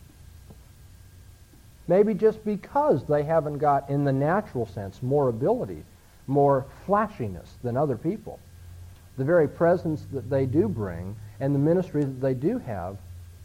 Maybe 1.88 2.14
just 2.14 2.44
because 2.46 3.06
they 3.06 3.24
haven't 3.24 3.58
got, 3.58 3.90
in 3.90 4.04
the 4.04 4.14
natural 4.14 4.66
sense, 4.66 5.02
more 5.02 5.30
ability, 5.30 5.84
more 6.28 6.66
flashiness 6.86 7.54
than 7.64 7.76
other 7.76 7.98
people 7.98 8.40
the 9.18 9.26
very 9.26 9.48
presence 9.48 10.06
that 10.14 10.30
they 10.30 10.46
do 10.46 10.68
bring 10.68 11.16
and 11.40 11.54
the 11.54 11.60
ministry 11.60 12.04
that 12.04 12.22
they 12.22 12.34
do 12.34 12.60
have 12.60 12.98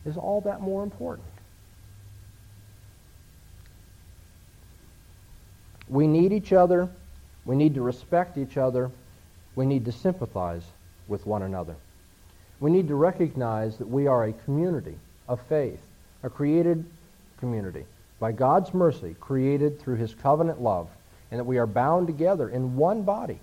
is 0.05 0.17
all 0.17 0.41
that 0.43 0.61
more 0.61 0.83
important. 0.83 1.27
We 5.89 6.07
need 6.07 6.33
each 6.33 6.53
other. 6.53 6.89
We 7.45 7.57
need 7.57 7.75
to 7.75 7.83
respect 7.83 8.39
each 8.39 8.57
other. 8.57 8.91
We 9.55 9.67
need 9.67 9.85
to 9.87 9.93
sympathize 9.93 10.65
with 11.09 11.27
one 11.27 11.43
another. 11.43 11.77
We 12.61 12.71
need 12.71 12.89
to 12.89 12.95
recognize 12.95 13.79
that 13.79 13.89
we 13.89 14.07
are 14.07 14.25
a 14.25 14.33
community 14.33 14.97
of 15.29 15.41
faith, 15.49 15.81
a 16.23 16.31
created 16.31 16.85
community, 17.41 17.85
by 18.21 18.33
God's 18.33 18.73
mercy, 18.73 19.17
created 19.21 19.81
through 19.81 19.97
his 19.97 20.15
covenant 20.15 20.63
love, 20.63 20.89
and 21.31 21.41
that 21.41 21.45
we 21.45 21.59
are 21.59 21.67
bound 21.67 22.07
together 22.07 22.49
in 22.49 22.77
one 22.77 23.03
body 23.03 23.41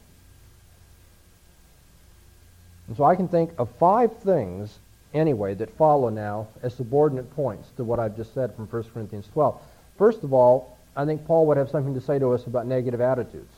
and 2.90 2.98
so 2.98 3.04
I 3.04 3.16
can 3.16 3.28
think 3.28 3.52
of 3.60 3.70
five 3.78 4.18
things, 4.18 4.80
anyway, 5.14 5.54
that 5.54 5.78
follow 5.78 6.10
now 6.10 6.48
as 6.64 6.74
subordinate 6.74 7.34
points 7.36 7.70
to 7.78 7.84
what 7.84 8.00
I've 8.00 8.18
just 8.18 8.34
said 8.34 8.56
from 8.56 8.66
1 8.66 8.84
Corinthians 8.92 9.30
12. 9.32 9.62
First 10.00 10.24
of 10.24 10.34
all, 10.34 10.76
I 10.96 11.06
think 11.06 11.26
Paul 11.28 11.46
would 11.46 11.58
have 11.58 11.70
something 11.70 11.94
to 11.94 12.02
say 12.02 12.18
to 12.18 12.34
us 12.34 12.48
about 12.48 12.66
negative 12.66 13.00
attitudes. 13.00 13.54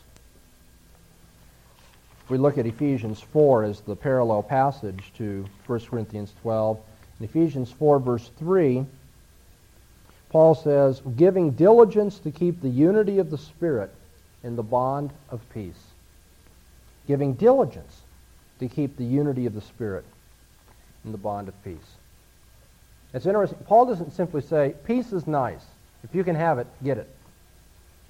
If 2.26 2.30
we 2.30 2.38
look 2.38 2.58
at 2.58 2.66
Ephesians 2.66 3.22
4 3.22 3.64
as 3.64 3.80
the 3.80 3.96
parallel 3.96 4.44
passage 4.44 5.14
to 5.18 5.46
1 5.66 5.80
Corinthians 5.80 6.34
12, 6.42 6.78
in 7.20 7.26
Ephesians 7.26 7.72
4, 7.72 8.00
verse 8.00 8.30
3, 8.38 8.86
Paul 10.30 10.56
says, 10.56 11.02
giving 11.16 11.52
diligence 11.52 12.20
to 12.20 12.32
keep 12.32 12.62
the 12.62 12.70
unity 12.70 13.20
of 13.20 13.32
the 13.32 13.38
Spirit 13.38 13.92
in 14.44 14.58
the 14.58 14.64
bond 14.64 15.14
of 15.30 15.40
peace. 15.54 15.84
Giving 17.08 17.34
diligence 17.34 18.01
to 18.62 18.70
keep 18.70 18.96
the 18.96 19.04
unity 19.04 19.46
of 19.46 19.54
the 19.54 19.62
Spirit 19.62 20.06
in 21.04 21.12
the 21.12 21.18
bond 21.18 21.50
of 21.50 21.64
peace. 21.64 21.78
It's 23.14 23.26
interesting. 23.26 23.58
Paul 23.66 23.88
doesn't 23.88 24.14
simply 24.14 24.42
say, 24.42 24.76
peace 24.86 25.12
is 25.12 25.28
nice. 25.28 25.66
If 26.04 26.16
you 26.16 26.24
can 26.24 26.36
have 26.36 26.60
it, 26.60 26.68
get 26.84 26.98
it. 26.98 27.10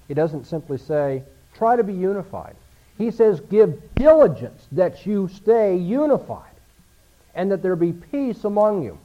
He 0.06 0.14
doesn't 0.14 0.44
simply 0.44 0.78
say, 0.78 1.22
try 1.56 1.74
to 1.74 1.82
be 1.82 1.92
unified. 1.94 2.54
He 2.98 3.10
says, 3.10 3.40
give 3.40 3.80
diligence 3.94 4.66
that 4.72 5.06
you 5.06 5.28
stay 5.28 5.76
unified 5.76 6.50
and 7.34 7.50
that 7.50 7.62
there 7.62 7.74
be 7.74 7.92
peace 7.92 8.44
among 8.44 8.84
you. 8.84 8.98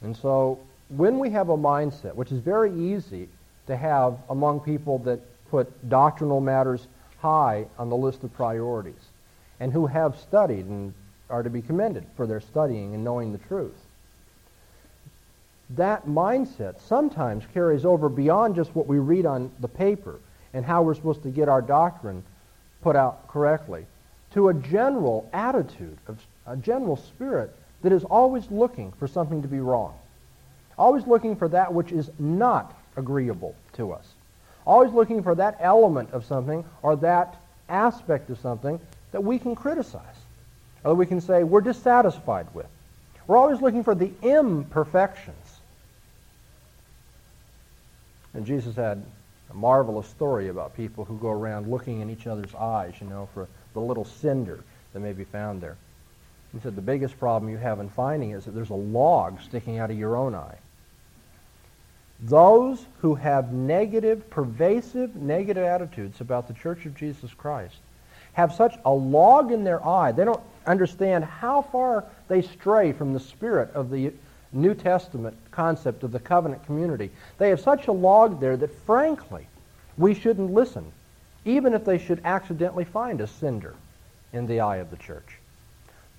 And 0.00 0.16
so 0.16 0.60
when 0.88 1.18
we 1.18 1.30
have 1.30 1.48
a 1.48 1.56
mindset, 1.56 2.14
which 2.14 2.30
is 2.30 2.38
very 2.38 2.72
easy 2.72 3.28
to 3.66 3.76
have 3.76 4.18
among 4.30 4.60
people 4.60 4.98
that 5.00 5.20
put 5.50 5.88
doctrinal 5.88 6.40
matters 6.40 6.86
high 7.24 7.64
on 7.78 7.88
the 7.88 7.96
list 7.96 8.22
of 8.22 8.34
priorities 8.34 9.08
and 9.58 9.72
who 9.72 9.86
have 9.86 10.14
studied 10.18 10.66
and 10.66 10.92
are 11.30 11.42
to 11.42 11.48
be 11.48 11.62
commended 11.62 12.04
for 12.16 12.26
their 12.26 12.40
studying 12.40 12.94
and 12.94 13.02
knowing 13.02 13.32
the 13.32 13.38
truth. 13.38 13.72
That 15.70 16.06
mindset 16.06 16.82
sometimes 16.82 17.44
carries 17.54 17.86
over 17.86 18.10
beyond 18.10 18.56
just 18.56 18.76
what 18.76 18.86
we 18.86 18.98
read 18.98 19.24
on 19.24 19.50
the 19.60 19.68
paper 19.68 20.20
and 20.52 20.66
how 20.66 20.82
we're 20.82 20.94
supposed 20.94 21.22
to 21.22 21.30
get 21.30 21.48
our 21.48 21.62
doctrine 21.62 22.22
put 22.82 22.94
out 22.94 23.26
correctly 23.28 23.86
to 24.34 24.50
a 24.50 24.54
general 24.54 25.26
attitude, 25.32 25.96
of 26.06 26.18
a 26.46 26.58
general 26.58 26.96
spirit 26.96 27.56
that 27.80 27.92
is 27.92 28.04
always 28.04 28.50
looking 28.50 28.92
for 28.92 29.08
something 29.08 29.40
to 29.40 29.48
be 29.48 29.60
wrong, 29.60 29.94
always 30.76 31.06
looking 31.06 31.36
for 31.36 31.48
that 31.48 31.72
which 31.72 31.90
is 31.90 32.10
not 32.18 32.78
agreeable 32.96 33.54
to 33.72 33.92
us. 33.92 34.13
Always 34.66 34.92
looking 34.92 35.22
for 35.22 35.34
that 35.34 35.58
element 35.60 36.10
of 36.12 36.24
something 36.24 36.64
or 36.82 36.96
that 36.96 37.36
aspect 37.68 38.30
of 38.30 38.38
something 38.38 38.80
that 39.12 39.22
we 39.22 39.38
can 39.38 39.54
criticize 39.54 40.02
or 40.82 40.90
that 40.90 40.94
we 40.96 41.06
can 41.06 41.20
say 41.20 41.44
we're 41.44 41.60
dissatisfied 41.60 42.46
with. 42.54 42.66
We're 43.26 43.36
always 43.36 43.60
looking 43.60 43.84
for 43.84 43.94
the 43.94 44.10
imperfections. 44.22 45.36
And 48.34 48.44
Jesus 48.44 48.76
had 48.76 49.02
a 49.50 49.54
marvelous 49.54 50.08
story 50.08 50.48
about 50.48 50.76
people 50.76 51.04
who 51.04 51.16
go 51.18 51.30
around 51.30 51.70
looking 51.70 52.00
in 52.00 52.10
each 52.10 52.26
other's 52.26 52.54
eyes, 52.54 52.94
you 53.00 53.06
know, 53.06 53.28
for 53.32 53.48
the 53.72 53.80
little 53.80 54.04
cinder 54.04 54.62
that 54.92 55.00
may 55.00 55.12
be 55.12 55.24
found 55.24 55.60
there. 55.60 55.76
He 56.52 56.60
said 56.60 56.76
the 56.76 56.82
biggest 56.82 57.18
problem 57.18 57.50
you 57.50 57.58
have 57.58 57.80
in 57.80 57.88
finding 57.88 58.30
is 58.30 58.44
that 58.44 58.52
there's 58.52 58.70
a 58.70 58.74
log 58.74 59.40
sticking 59.40 59.78
out 59.78 59.90
of 59.90 59.98
your 59.98 60.16
own 60.16 60.34
eye. 60.34 60.56
Those 62.20 62.84
who 63.00 63.14
have 63.16 63.52
negative, 63.52 64.30
pervasive 64.30 65.16
negative 65.16 65.64
attitudes 65.64 66.20
about 66.20 66.48
the 66.48 66.54
Church 66.54 66.86
of 66.86 66.96
Jesus 66.96 67.32
Christ 67.34 67.76
have 68.34 68.52
such 68.52 68.76
a 68.84 68.90
log 68.90 69.52
in 69.52 69.64
their 69.64 69.84
eye, 69.86 70.12
they 70.12 70.24
don't 70.24 70.40
understand 70.66 71.24
how 71.24 71.62
far 71.62 72.04
they 72.28 72.42
stray 72.42 72.92
from 72.92 73.12
the 73.12 73.20
spirit 73.20 73.70
of 73.74 73.90
the 73.90 74.12
New 74.52 74.74
Testament 74.74 75.36
concept 75.50 76.02
of 76.02 76.12
the 76.12 76.20
covenant 76.20 76.64
community. 76.66 77.10
They 77.38 77.48
have 77.50 77.60
such 77.60 77.88
a 77.88 77.92
log 77.92 78.40
there 78.40 78.56
that, 78.56 78.74
frankly, 78.86 79.46
we 79.98 80.14
shouldn't 80.14 80.52
listen, 80.52 80.92
even 81.44 81.74
if 81.74 81.84
they 81.84 81.98
should 81.98 82.20
accidentally 82.24 82.84
find 82.84 83.20
a 83.20 83.26
cinder 83.26 83.74
in 84.32 84.46
the 84.46 84.60
eye 84.60 84.76
of 84.76 84.90
the 84.90 84.96
church. 84.96 85.38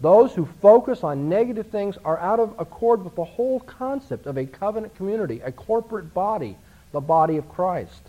Those 0.02 0.34
who 0.34 0.46
focus 0.62 1.04
on 1.04 1.30
negative 1.30 1.68
things 1.68 1.98
are 2.04 2.20
out 2.20 2.40
of 2.40 2.56
accord 2.60 3.04
with 3.04 3.16
the 3.16 3.24
whole 3.24 3.62
concept 3.62 4.26
of 4.26 4.38
a 4.38 4.46
covenant 4.46 4.96
community, 4.96 5.42
a 5.42 5.52
corporate 5.52 6.14
body, 6.14 6.58
the 6.92 7.00
body 7.00 7.38
of 7.38 7.50
Christ. 7.50 8.02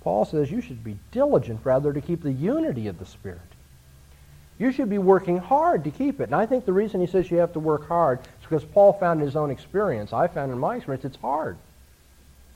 Paul 0.00 0.24
says 0.24 0.50
you 0.50 0.60
should 0.60 0.84
be 0.84 0.98
diligent, 1.12 1.60
rather, 1.64 1.92
to 1.92 2.00
keep 2.00 2.22
the 2.22 2.32
unity 2.32 2.88
of 2.88 2.98
the 2.98 3.06
Spirit. 3.06 3.40
You 4.58 4.70
should 4.70 4.90
be 4.90 4.98
working 4.98 5.38
hard 5.38 5.84
to 5.84 5.90
keep 5.90 6.20
it. 6.20 6.24
And 6.24 6.34
I 6.34 6.46
think 6.46 6.64
the 6.64 6.72
reason 6.72 7.00
he 7.00 7.06
says 7.06 7.30
you 7.30 7.38
have 7.38 7.54
to 7.54 7.60
work 7.60 7.88
hard 7.88 8.20
is 8.20 8.26
because 8.42 8.64
Paul 8.64 8.92
found 8.92 9.20
in 9.20 9.26
his 9.26 9.36
own 9.36 9.50
experience, 9.50 10.12
I 10.12 10.28
found 10.28 10.52
in 10.52 10.58
my 10.58 10.76
experience, 10.76 11.04
it's 11.04 11.16
hard 11.16 11.56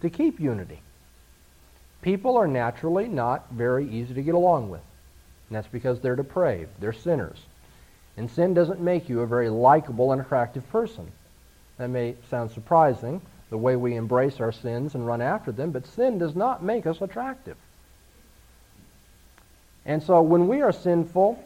to 0.03 0.11
keep 0.11 0.39
unity. 0.39 0.81
People 2.03 2.37
are 2.37 2.47
naturally 2.47 3.09
not 3.09 3.51
very 3.51 3.89
easy 3.89 4.15
to 4.15 4.23
get 4.23 4.35
along 4.35 4.71
with. 4.71 4.83
And 5.49 5.57
that's 5.57 5.67
because 5.67 6.01
they're 6.01 6.15
depraved. 6.17 6.71
They're 6.79 6.93
sinners. 6.93 7.39
And 8.19 8.29
sin 8.29 8.53
doesn't 8.53 8.81
make 8.81 9.09
you 9.09 9.21
a 9.21 9.27
very 9.27 9.49
likable 9.49 10.11
and 10.11 10.21
attractive 10.21 10.69
person. 10.71 11.11
That 11.79 11.89
may 11.89 12.17
sound 12.29 12.51
surprising, 12.51 13.21
the 13.49 13.57
way 13.57 13.77
we 13.77 13.95
embrace 13.95 14.41
our 14.41 14.51
sins 14.51 14.97
and 14.97 15.07
run 15.07 15.23
after 15.23 15.53
them, 15.53 15.71
but 15.71 15.87
sin 15.87 16.19
does 16.19 16.35
not 16.35 16.63
make 16.63 16.85
us 16.85 17.01
attractive. 17.01 17.57
And 19.87 20.03
so 20.03 20.21
when 20.21 20.49
we 20.49 20.63
are 20.63 20.73
sinful, 20.73 21.43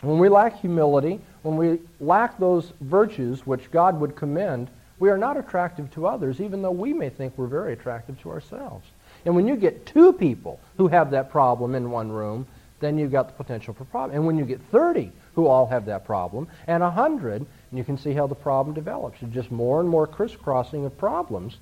when 0.00 0.18
we 0.18 0.28
lack 0.28 0.60
humility, 0.60 1.20
when 1.42 1.56
we 1.56 1.78
lack 2.00 2.36
those 2.38 2.72
virtues 2.80 3.46
which 3.46 3.70
God 3.70 4.00
would 4.00 4.16
commend, 4.16 4.68
we 4.98 5.10
are 5.10 5.18
not 5.18 5.36
attractive 5.36 5.88
to 5.92 6.08
others, 6.08 6.40
even 6.40 6.62
though 6.62 6.72
we 6.72 6.92
may 6.92 7.10
think 7.10 7.38
we're 7.38 7.46
very 7.46 7.72
attractive 7.72 8.20
to 8.22 8.30
ourselves. 8.30 8.86
And 9.24 9.36
when 9.36 9.46
you 9.46 9.54
get 9.54 9.86
two 9.86 10.12
people 10.12 10.58
who 10.76 10.88
have 10.88 11.12
that 11.12 11.30
problem 11.30 11.76
in 11.76 11.92
one 11.92 12.10
room, 12.10 12.46
then 12.80 12.98
you've 12.98 13.12
got 13.12 13.28
the 13.28 13.34
potential 13.34 13.72
for 13.72 13.84
problem. 13.84 14.16
And 14.16 14.26
when 14.26 14.36
you 14.36 14.44
get 14.44 14.60
30 14.72 15.12
who 15.38 15.46
all 15.46 15.68
have 15.68 15.84
that 15.84 16.04
problem, 16.04 16.48
and 16.66 16.82
100, 16.82 17.42
and 17.42 17.78
you 17.78 17.84
can 17.84 17.96
see 17.96 18.12
how 18.12 18.26
the 18.26 18.34
problem 18.34 18.74
develops. 18.74 19.22
It's 19.22 19.32
just 19.32 19.52
more 19.52 19.78
and 19.78 19.88
more 19.88 20.04
crisscrossing 20.04 20.84
of 20.84 20.98
problems. 20.98 21.58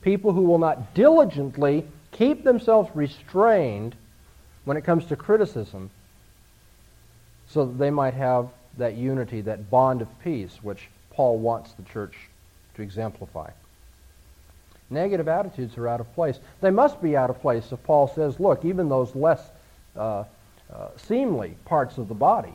People 0.00 0.32
who 0.32 0.40
will 0.40 0.58
not 0.58 0.94
diligently 0.94 1.84
keep 2.12 2.44
themselves 2.44 2.88
restrained 2.94 3.94
when 4.64 4.78
it 4.78 4.84
comes 4.84 5.04
to 5.04 5.16
criticism 5.16 5.90
so 7.50 7.66
that 7.66 7.76
they 7.76 7.90
might 7.90 8.14
have 8.14 8.48
that 8.78 8.94
unity, 8.94 9.42
that 9.42 9.68
bond 9.68 10.00
of 10.00 10.08
peace, 10.20 10.60
which 10.62 10.88
Paul 11.10 11.36
wants 11.36 11.72
the 11.72 11.82
church 11.82 12.14
to 12.76 12.82
exemplify. 12.82 13.50
Negative 14.88 15.28
attitudes 15.28 15.76
are 15.76 15.88
out 15.88 16.00
of 16.00 16.10
place. 16.14 16.38
They 16.62 16.70
must 16.70 17.02
be 17.02 17.18
out 17.18 17.28
of 17.28 17.38
place 17.42 17.70
if 17.70 17.82
Paul 17.84 18.08
says, 18.08 18.40
look, 18.40 18.64
even 18.64 18.88
those 18.88 19.14
less 19.14 19.42
uh, 19.94 20.24
uh, 20.72 20.88
seemly 20.96 21.54
parts 21.66 21.98
of 21.98 22.08
the 22.08 22.14
body, 22.14 22.54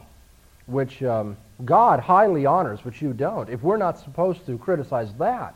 which 0.69 1.03
um, 1.03 1.35
God 1.65 1.99
highly 1.99 2.45
honors, 2.45 2.85
which 2.85 3.01
you 3.01 3.13
don't, 3.13 3.49
if 3.49 3.61
we're 3.63 3.77
not 3.77 3.99
supposed 3.99 4.45
to 4.45 4.57
criticize 4.57 5.13
that, 5.15 5.55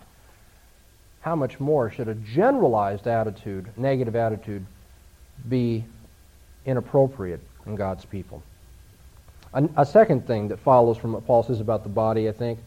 how 1.22 1.36
much 1.36 1.59
more 1.59 1.89
should 1.89 2.09
a 2.09 2.16
generalized 2.16 3.07
attitude, 3.07 3.70
negative 3.78 4.16
attitude, 4.16 4.66
be 5.47 5.86
inappropriate 6.66 7.39
in 7.66 7.76
God's 7.76 8.03
people? 8.03 8.43
A, 9.53 9.70
a 9.78 9.86
second 9.86 10.28
thing 10.28 10.49
that 10.49 10.59
follows 10.59 10.97
from 10.97 11.14
what 11.14 11.26
Paul 11.26 11.43
says 11.43 11.61
about 11.61 11.84
the 11.84 11.89
body, 11.89 12.28
I 12.28 12.34
think, 12.34 12.59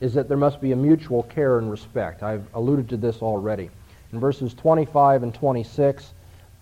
is 0.00 0.14
that 0.14 0.26
there 0.26 0.36
must 0.36 0.60
be 0.60 0.72
a 0.72 0.76
mutual 0.76 1.22
care 1.22 1.58
and 1.58 1.70
respect. 1.70 2.24
I've 2.24 2.44
alluded 2.54 2.88
to 2.88 2.96
this 2.96 3.22
already. 3.22 3.70
In 4.12 4.18
verses 4.18 4.52
25 4.54 5.22
and 5.22 5.32
26, 5.32 6.12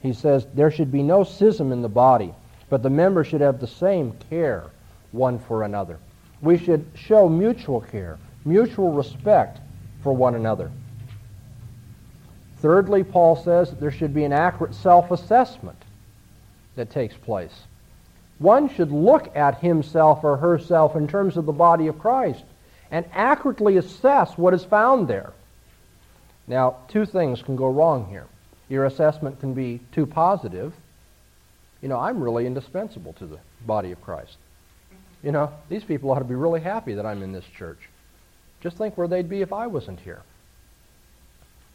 he 0.02 0.12
says, 0.12 0.46
There 0.54 0.70
should 0.70 0.92
be 0.92 1.02
no 1.02 1.24
schism 1.24 1.72
in 1.72 1.80
the 1.80 1.88
body, 1.88 2.34
but 2.68 2.82
the 2.82 2.90
members 2.90 3.28
should 3.28 3.40
have 3.40 3.60
the 3.60 3.66
same 3.66 4.12
care 4.28 4.70
one 5.12 5.38
for 5.38 5.62
another. 5.62 5.98
We 6.40 6.58
should 6.58 6.86
show 6.94 7.28
mutual 7.28 7.80
care, 7.80 8.18
mutual 8.44 8.92
respect 8.92 9.58
for 10.02 10.12
one 10.12 10.34
another. 10.34 10.70
Thirdly, 12.58 13.04
Paul 13.04 13.36
says 13.36 13.70
that 13.70 13.80
there 13.80 13.90
should 13.90 14.14
be 14.14 14.24
an 14.24 14.32
accurate 14.32 14.74
self-assessment 14.74 15.78
that 16.76 16.90
takes 16.90 17.16
place. 17.16 17.62
One 18.38 18.68
should 18.68 18.90
look 18.90 19.34
at 19.36 19.58
himself 19.58 20.24
or 20.24 20.36
herself 20.36 20.96
in 20.96 21.08
terms 21.08 21.36
of 21.36 21.46
the 21.46 21.52
body 21.52 21.88
of 21.88 21.98
Christ 21.98 22.44
and 22.90 23.04
accurately 23.12 23.76
assess 23.76 24.36
what 24.36 24.54
is 24.54 24.64
found 24.64 25.08
there. 25.08 25.32
Now, 26.46 26.76
two 26.88 27.06
things 27.06 27.42
can 27.42 27.56
go 27.56 27.70
wrong 27.70 28.08
here. 28.08 28.26
Your 28.68 28.86
assessment 28.86 29.40
can 29.40 29.54
be 29.54 29.80
too 29.92 30.06
positive. 30.06 30.72
You 31.82 31.88
know, 31.88 31.98
I'm 31.98 32.22
really 32.22 32.46
indispensable 32.46 33.12
to 33.14 33.26
the 33.26 33.38
body 33.66 33.92
of 33.92 34.02
Christ. 34.02 34.36
You 35.22 35.32
know, 35.32 35.52
these 35.68 35.84
people 35.84 36.10
ought 36.10 36.20
to 36.20 36.24
be 36.24 36.34
really 36.34 36.60
happy 36.60 36.94
that 36.94 37.04
I'm 37.04 37.22
in 37.22 37.32
this 37.32 37.44
church. 37.56 37.78
Just 38.60 38.76
think 38.76 38.96
where 38.96 39.08
they'd 39.08 39.28
be 39.28 39.42
if 39.42 39.52
I 39.52 39.66
wasn't 39.66 40.00
here. 40.00 40.22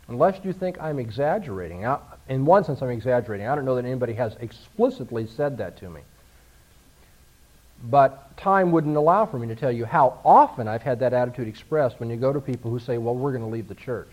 Unless 0.08 0.44
you 0.44 0.54
think 0.54 0.80
I'm 0.80 1.00
exaggerating. 1.00 1.82
Now, 1.82 2.02
in 2.30 2.46
one 2.46 2.64
sense, 2.64 2.82
I'm 2.82 2.90
exaggerating. 2.90 3.48
I 3.48 3.56
don't 3.56 3.66
know 3.66 3.76
that 3.76 3.86
anybody 3.86 4.14
has 4.14 4.36
explicitly 4.40 5.28
said 5.28 5.58
that 5.58 5.78
to 5.78 5.90
me. 5.90 6.02
But 7.84 8.38
time 8.38 8.72
wouldn't 8.72 8.96
allow 8.96 9.26
for 9.26 9.38
me 9.38 9.48
to 9.48 9.56
tell 9.56 9.72
you 9.72 9.86
how 9.86 10.20
often 10.24 10.68
I've 10.68 10.82
had 10.82 11.00
that 11.00 11.14
attitude 11.14 11.48
expressed 11.48 12.00
when 12.00 12.10
you 12.10 12.16
go 12.16 12.32
to 12.32 12.40
people 12.40 12.72
who 12.72 12.80
say, 12.80 12.98
well, 12.98 13.16
we're 13.16 13.32
going 13.32 13.44
to 13.44 13.50
leave 13.50 13.68
the 13.68 13.76
church. 13.76 14.10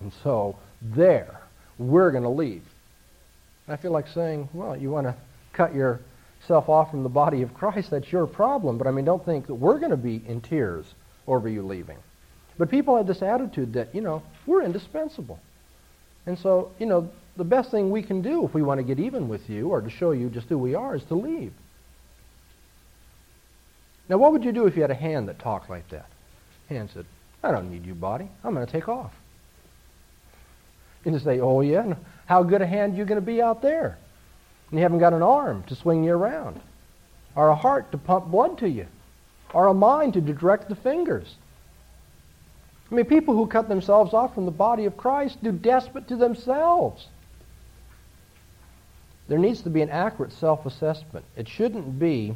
And 0.00 0.12
so, 0.22 0.56
there, 0.80 1.40
we're 1.78 2.10
going 2.10 2.22
to 2.22 2.28
leave. 2.28 2.62
And 3.66 3.74
I 3.74 3.76
feel 3.76 3.90
like 3.90 4.08
saying, 4.08 4.48
well, 4.52 4.76
you 4.76 4.90
want 4.90 5.06
to 5.06 5.14
cut 5.52 5.74
yourself 6.40 6.68
off 6.68 6.90
from 6.90 7.02
the 7.02 7.08
body 7.08 7.42
of 7.42 7.54
Christ, 7.54 7.90
that's 7.90 8.10
your 8.10 8.26
problem. 8.26 8.78
But 8.78 8.86
I 8.86 8.90
mean, 8.90 9.04
don't 9.04 9.24
think 9.24 9.46
that 9.46 9.54
we're 9.54 9.78
going 9.78 9.90
to 9.90 9.96
be 9.96 10.22
in 10.26 10.40
tears 10.40 10.86
over 11.26 11.48
you 11.48 11.62
leaving. 11.62 11.98
But 12.56 12.70
people 12.70 12.96
have 12.96 13.06
this 13.06 13.22
attitude 13.22 13.74
that, 13.74 13.94
you 13.94 14.00
know, 14.00 14.22
we're 14.46 14.62
indispensable. 14.62 15.38
And 16.26 16.38
so, 16.38 16.72
you 16.78 16.86
know, 16.86 17.10
the 17.36 17.44
best 17.44 17.70
thing 17.70 17.90
we 17.90 18.02
can 18.02 18.20
do 18.20 18.44
if 18.44 18.52
we 18.52 18.62
want 18.62 18.78
to 18.78 18.82
get 18.82 18.98
even 18.98 19.28
with 19.28 19.48
you 19.48 19.68
or 19.68 19.80
to 19.80 19.90
show 19.90 20.10
you 20.10 20.28
just 20.28 20.48
who 20.48 20.58
we 20.58 20.74
are 20.74 20.96
is 20.96 21.04
to 21.04 21.14
leave. 21.14 21.52
Now, 24.08 24.16
what 24.16 24.32
would 24.32 24.44
you 24.44 24.52
do 24.52 24.66
if 24.66 24.74
you 24.74 24.82
had 24.82 24.90
a 24.90 24.94
hand 24.94 25.28
that 25.28 25.38
talked 25.38 25.70
like 25.70 25.88
that? 25.90 26.06
Hand 26.68 26.90
said, 26.92 27.06
I 27.42 27.52
don't 27.52 27.70
need 27.70 27.86
you, 27.86 27.94
body. 27.94 28.28
I'm 28.42 28.54
going 28.54 28.66
to 28.66 28.72
take 28.72 28.88
off. 28.88 29.12
And 31.04 31.14
you 31.14 31.20
say, 31.20 31.40
oh, 31.40 31.60
yeah? 31.60 31.94
How 32.26 32.42
good 32.42 32.60
a 32.60 32.66
hand 32.66 32.94
are 32.94 32.96
you 32.96 33.04
going 33.04 33.20
to 33.20 33.26
be 33.26 33.40
out 33.40 33.62
there? 33.62 33.96
And 34.70 34.78
you 34.78 34.82
haven't 34.82 34.98
got 34.98 35.12
an 35.14 35.22
arm 35.22 35.62
to 35.64 35.74
swing 35.74 36.04
you 36.04 36.12
around, 36.12 36.60
or 37.34 37.48
a 37.48 37.54
heart 37.54 37.90
to 37.92 37.98
pump 37.98 38.26
blood 38.26 38.58
to 38.58 38.68
you, 38.68 38.86
or 39.54 39.66
a 39.66 39.74
mind 39.74 40.12
to 40.14 40.20
direct 40.20 40.68
the 40.68 40.74
fingers. 40.74 41.36
I 42.90 42.94
mean, 42.94 43.04
people 43.04 43.34
who 43.34 43.46
cut 43.46 43.68
themselves 43.68 44.14
off 44.14 44.34
from 44.34 44.46
the 44.46 44.50
body 44.50 44.84
of 44.86 44.96
Christ 44.96 45.42
do 45.42 45.52
despot 45.52 46.08
to 46.08 46.16
themselves. 46.16 47.06
There 49.28 49.38
needs 49.38 49.60
to 49.62 49.70
be 49.70 49.82
an 49.82 49.90
accurate 49.90 50.32
self-assessment. 50.32 51.24
It 51.36 51.48
shouldn't 51.48 51.98
be 51.98 52.34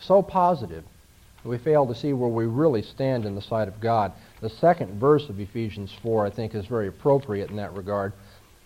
so 0.00 0.22
positive 0.22 0.82
that 1.42 1.48
we 1.48 1.58
fail 1.58 1.86
to 1.86 1.94
see 1.94 2.12
where 2.12 2.28
we 2.28 2.46
really 2.46 2.82
stand 2.82 3.24
in 3.24 3.36
the 3.36 3.42
sight 3.42 3.68
of 3.68 3.80
God. 3.80 4.12
The 4.40 4.50
second 4.50 4.98
verse 4.98 5.28
of 5.28 5.38
Ephesians 5.38 5.92
4, 6.02 6.26
I 6.26 6.30
think, 6.30 6.56
is 6.56 6.66
very 6.66 6.88
appropriate 6.88 7.50
in 7.50 7.56
that 7.56 7.74
regard. 7.74 8.12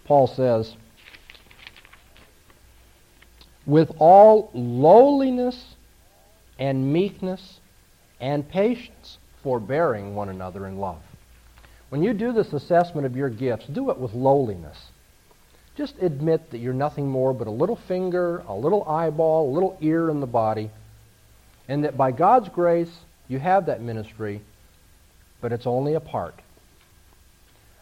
Paul 0.06 0.26
says, 0.26 0.74
with 3.66 3.90
all 3.98 4.50
lowliness 4.54 5.74
and 6.58 6.92
meekness 6.92 7.60
and 8.20 8.48
patience, 8.48 9.18
forbearing 9.42 10.14
one 10.14 10.28
another 10.28 10.66
in 10.66 10.78
love. 10.78 11.02
When 11.88 12.02
you 12.02 12.14
do 12.14 12.32
this 12.32 12.52
assessment 12.52 13.06
of 13.06 13.16
your 13.16 13.28
gifts, 13.28 13.66
do 13.66 13.90
it 13.90 13.98
with 13.98 14.14
lowliness. 14.14 14.78
Just 15.76 15.94
admit 16.00 16.50
that 16.50 16.58
you're 16.58 16.72
nothing 16.72 17.06
more 17.06 17.34
but 17.34 17.46
a 17.46 17.50
little 17.50 17.76
finger, 17.76 18.42
a 18.48 18.54
little 18.54 18.88
eyeball, 18.88 19.50
a 19.50 19.52
little 19.52 19.76
ear 19.80 20.08
in 20.10 20.20
the 20.20 20.26
body, 20.26 20.70
and 21.68 21.84
that 21.84 21.96
by 21.96 22.12
God's 22.12 22.48
grace, 22.48 22.90
you 23.28 23.38
have 23.38 23.66
that 23.66 23.82
ministry, 23.82 24.40
but 25.40 25.52
it's 25.52 25.66
only 25.66 25.94
a 25.94 26.00
part. 26.00 26.34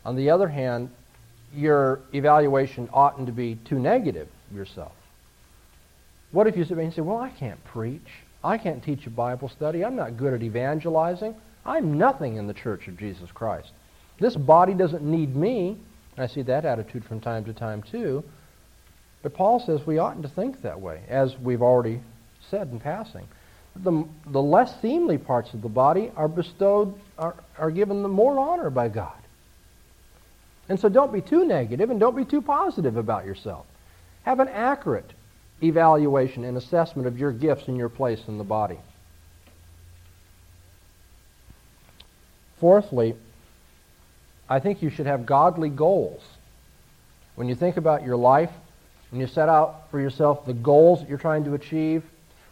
On 0.05 0.17
the 0.17 0.31
other 0.31 0.49
hand, 0.49 0.91
your 1.55 2.01
evaluation 2.13 2.89
oughtn't 2.93 3.27
to 3.27 3.33
be 3.33 3.55
too 3.55 3.79
negative 3.79 4.29
yourself. 4.53 4.93
What 6.35 6.47
if 6.47 6.57
you 6.57 6.65
sit 6.65 6.77
and 6.77 6.93
say, 6.93 7.01
well, 7.01 7.19
I 7.19 7.31
can't 7.31 7.63
preach. 7.65 8.09
I 8.43 8.59
can't 8.59 8.83
teach 8.83 9.07
a 9.07 9.11
Bible 9.11 9.49
study. 9.49 9.85
I'm 9.85 9.97
not 9.97 10.19
good 10.19 10.35
at 10.35 10.43
evangelizing. 10.43 11.35
I'm 11.65 11.97
nothing 11.97 12.37
in 12.37 12.47
the 12.47 12.55
church 12.55 12.89
of 12.89 12.99
Jesus 12.99 13.31
Christ. 13.33 13.71
This 14.21 14.37
body 14.37 14.75
doesn't 14.75 15.03
need 15.03 15.35
me. 15.35 15.79
I 16.19 16.27
see 16.27 16.43
that 16.43 16.67
attitude 16.67 17.05
from 17.05 17.21
time 17.21 17.45
to 17.47 17.55
time 17.55 17.83
too. 17.83 18.23
But 19.23 19.33
Paul 19.33 19.61
says 19.61 19.87
we 19.87 19.99
oughtn't 19.99 20.23
to 20.23 20.29
think 20.29 20.61
that 20.61 20.81
way, 20.81 21.01
as 21.09 21.35
we've 21.39 21.63
already 21.63 22.01
said 22.51 22.69
in 22.69 22.79
passing 22.79 23.27
the, 23.77 24.07
the 24.27 24.43
less 24.43 24.81
seemly 24.81 25.19
parts 25.19 25.53
of 25.53 25.63
the 25.63 25.69
body 25.69 26.13
are 26.17 26.29
bestowed, 26.29 26.95
are, 27.19 27.35
are 27.59 27.71
given 27.71 28.03
the 28.03 28.09
more 28.09 28.39
honor 28.39 28.71
by 28.71 28.89
God. 28.89 29.17
And 30.69 30.79
so 30.79 30.89
don't 30.89 31.13
be 31.13 31.21
too 31.21 31.45
negative 31.45 31.91
and 31.91 32.01
don't 32.01 32.17
be 32.17 32.25
too 32.25 32.41
positive 32.41 32.97
about 32.97 33.27
yourself. 33.27 33.67
Have 34.23 34.41
an 34.41 34.49
accurate 34.49 35.13
evaluation 35.65 36.45
and 36.45 36.57
assessment 36.57 37.09
of 37.09 37.19
your 37.19 37.33
gifts 37.33 37.69
and 37.69 37.77
your 37.77 37.89
place 37.89 38.21
in 38.29 38.39
the 38.39 38.45
body. 38.45 38.79
Fourthly, 42.59 43.15
I 44.49 44.61
think 44.61 44.83
you 44.83 44.91
should 44.91 45.07
have 45.07 45.27
godly 45.27 45.69
goals. 45.69 46.23
When 47.35 47.49
you 47.49 47.55
think 47.55 47.77
about 47.77 48.05
your 48.05 48.17
life, 48.17 48.51
when 49.11 49.21
you 49.21 49.27
set 49.27 49.49
out 49.49 49.91
for 49.91 50.01
yourself 50.01 50.47
the 50.47 50.55
goals 50.55 51.01
that 51.01 51.09
you're 51.09 51.19
trying 51.19 51.45
to 51.45 51.55
achieve, 51.55 52.05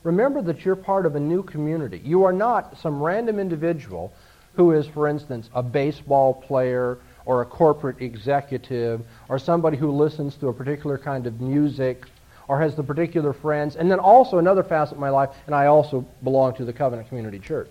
Remember 0.03 0.43
that 0.43 0.65
you're 0.65 0.77
part 0.77 1.07
of 1.07 1.15
a 1.15 1.21
new 1.21 1.43
community. 1.43 2.01
You 2.05 2.25
are 2.25 2.33
not 2.33 2.79
some 2.79 3.01
random 3.01 3.39
individual 3.39 4.13
who 4.55 4.73
is, 4.73 4.87
for 4.87 5.09
instance, 5.09 5.49
a 5.55 5.63
baseball 5.63 6.35
player 6.35 6.99
or 7.25 7.41
a 7.41 7.47
corporate 7.47 8.03
executive 8.03 9.03
or 9.29 9.39
somebody 9.39 9.77
who 9.77 9.93
listens 9.93 10.35
to 10.37 10.49
a 10.49 10.53
particular 10.53 10.99
kind 10.99 11.27
of 11.27 11.41
music 11.41 12.07
or 12.49 12.61
has 12.61 12.75
the 12.75 12.83
particular 12.83 13.33
friends. 13.33 13.77
And 13.77 13.91
then 13.91 13.99
also 13.99 14.39
another 14.39 14.63
facet 14.63 14.95
of 14.95 15.01
my 15.01 15.11
life, 15.11 15.31
and 15.47 15.55
I 15.55 15.67
also 15.67 16.05
belong 16.23 16.55
to 16.57 16.65
the 16.65 16.73
Covenant 16.73 17.09
Community 17.09 17.39
Church. 17.39 17.71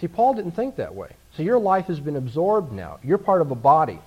See, 0.00 0.08
Paul 0.08 0.34
didn't 0.34 0.52
think 0.52 0.76
that 0.76 0.94
way. 0.94 1.10
So 1.36 1.42
your 1.42 1.58
life 1.58 1.86
has 1.86 2.00
been 2.00 2.16
absorbed 2.16 2.72
now. 2.72 2.98
You're 3.02 3.18
part 3.18 3.40
of 3.40 3.50
a 3.50 3.54
body. 3.54 4.00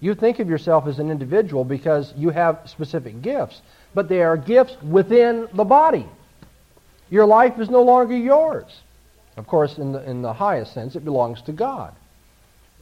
You 0.00 0.14
think 0.14 0.38
of 0.38 0.48
yourself 0.48 0.86
as 0.86 0.98
an 0.98 1.10
individual 1.10 1.64
because 1.64 2.14
you 2.16 2.30
have 2.30 2.60
specific 2.66 3.20
gifts 3.20 3.60
but 3.94 4.08
they 4.08 4.22
are 4.22 4.36
gifts 4.36 4.76
within 4.82 5.48
the 5.54 5.64
body. 5.64 6.06
Your 7.10 7.26
life 7.26 7.58
is 7.58 7.68
no 7.68 7.82
longer 7.82 8.16
yours. 8.16 8.80
Of 9.36 9.46
course, 9.46 9.78
in 9.78 9.92
the, 9.92 10.08
in 10.08 10.22
the 10.22 10.32
highest 10.32 10.74
sense, 10.74 10.96
it 10.96 11.04
belongs 11.04 11.42
to 11.42 11.52
God. 11.52 11.94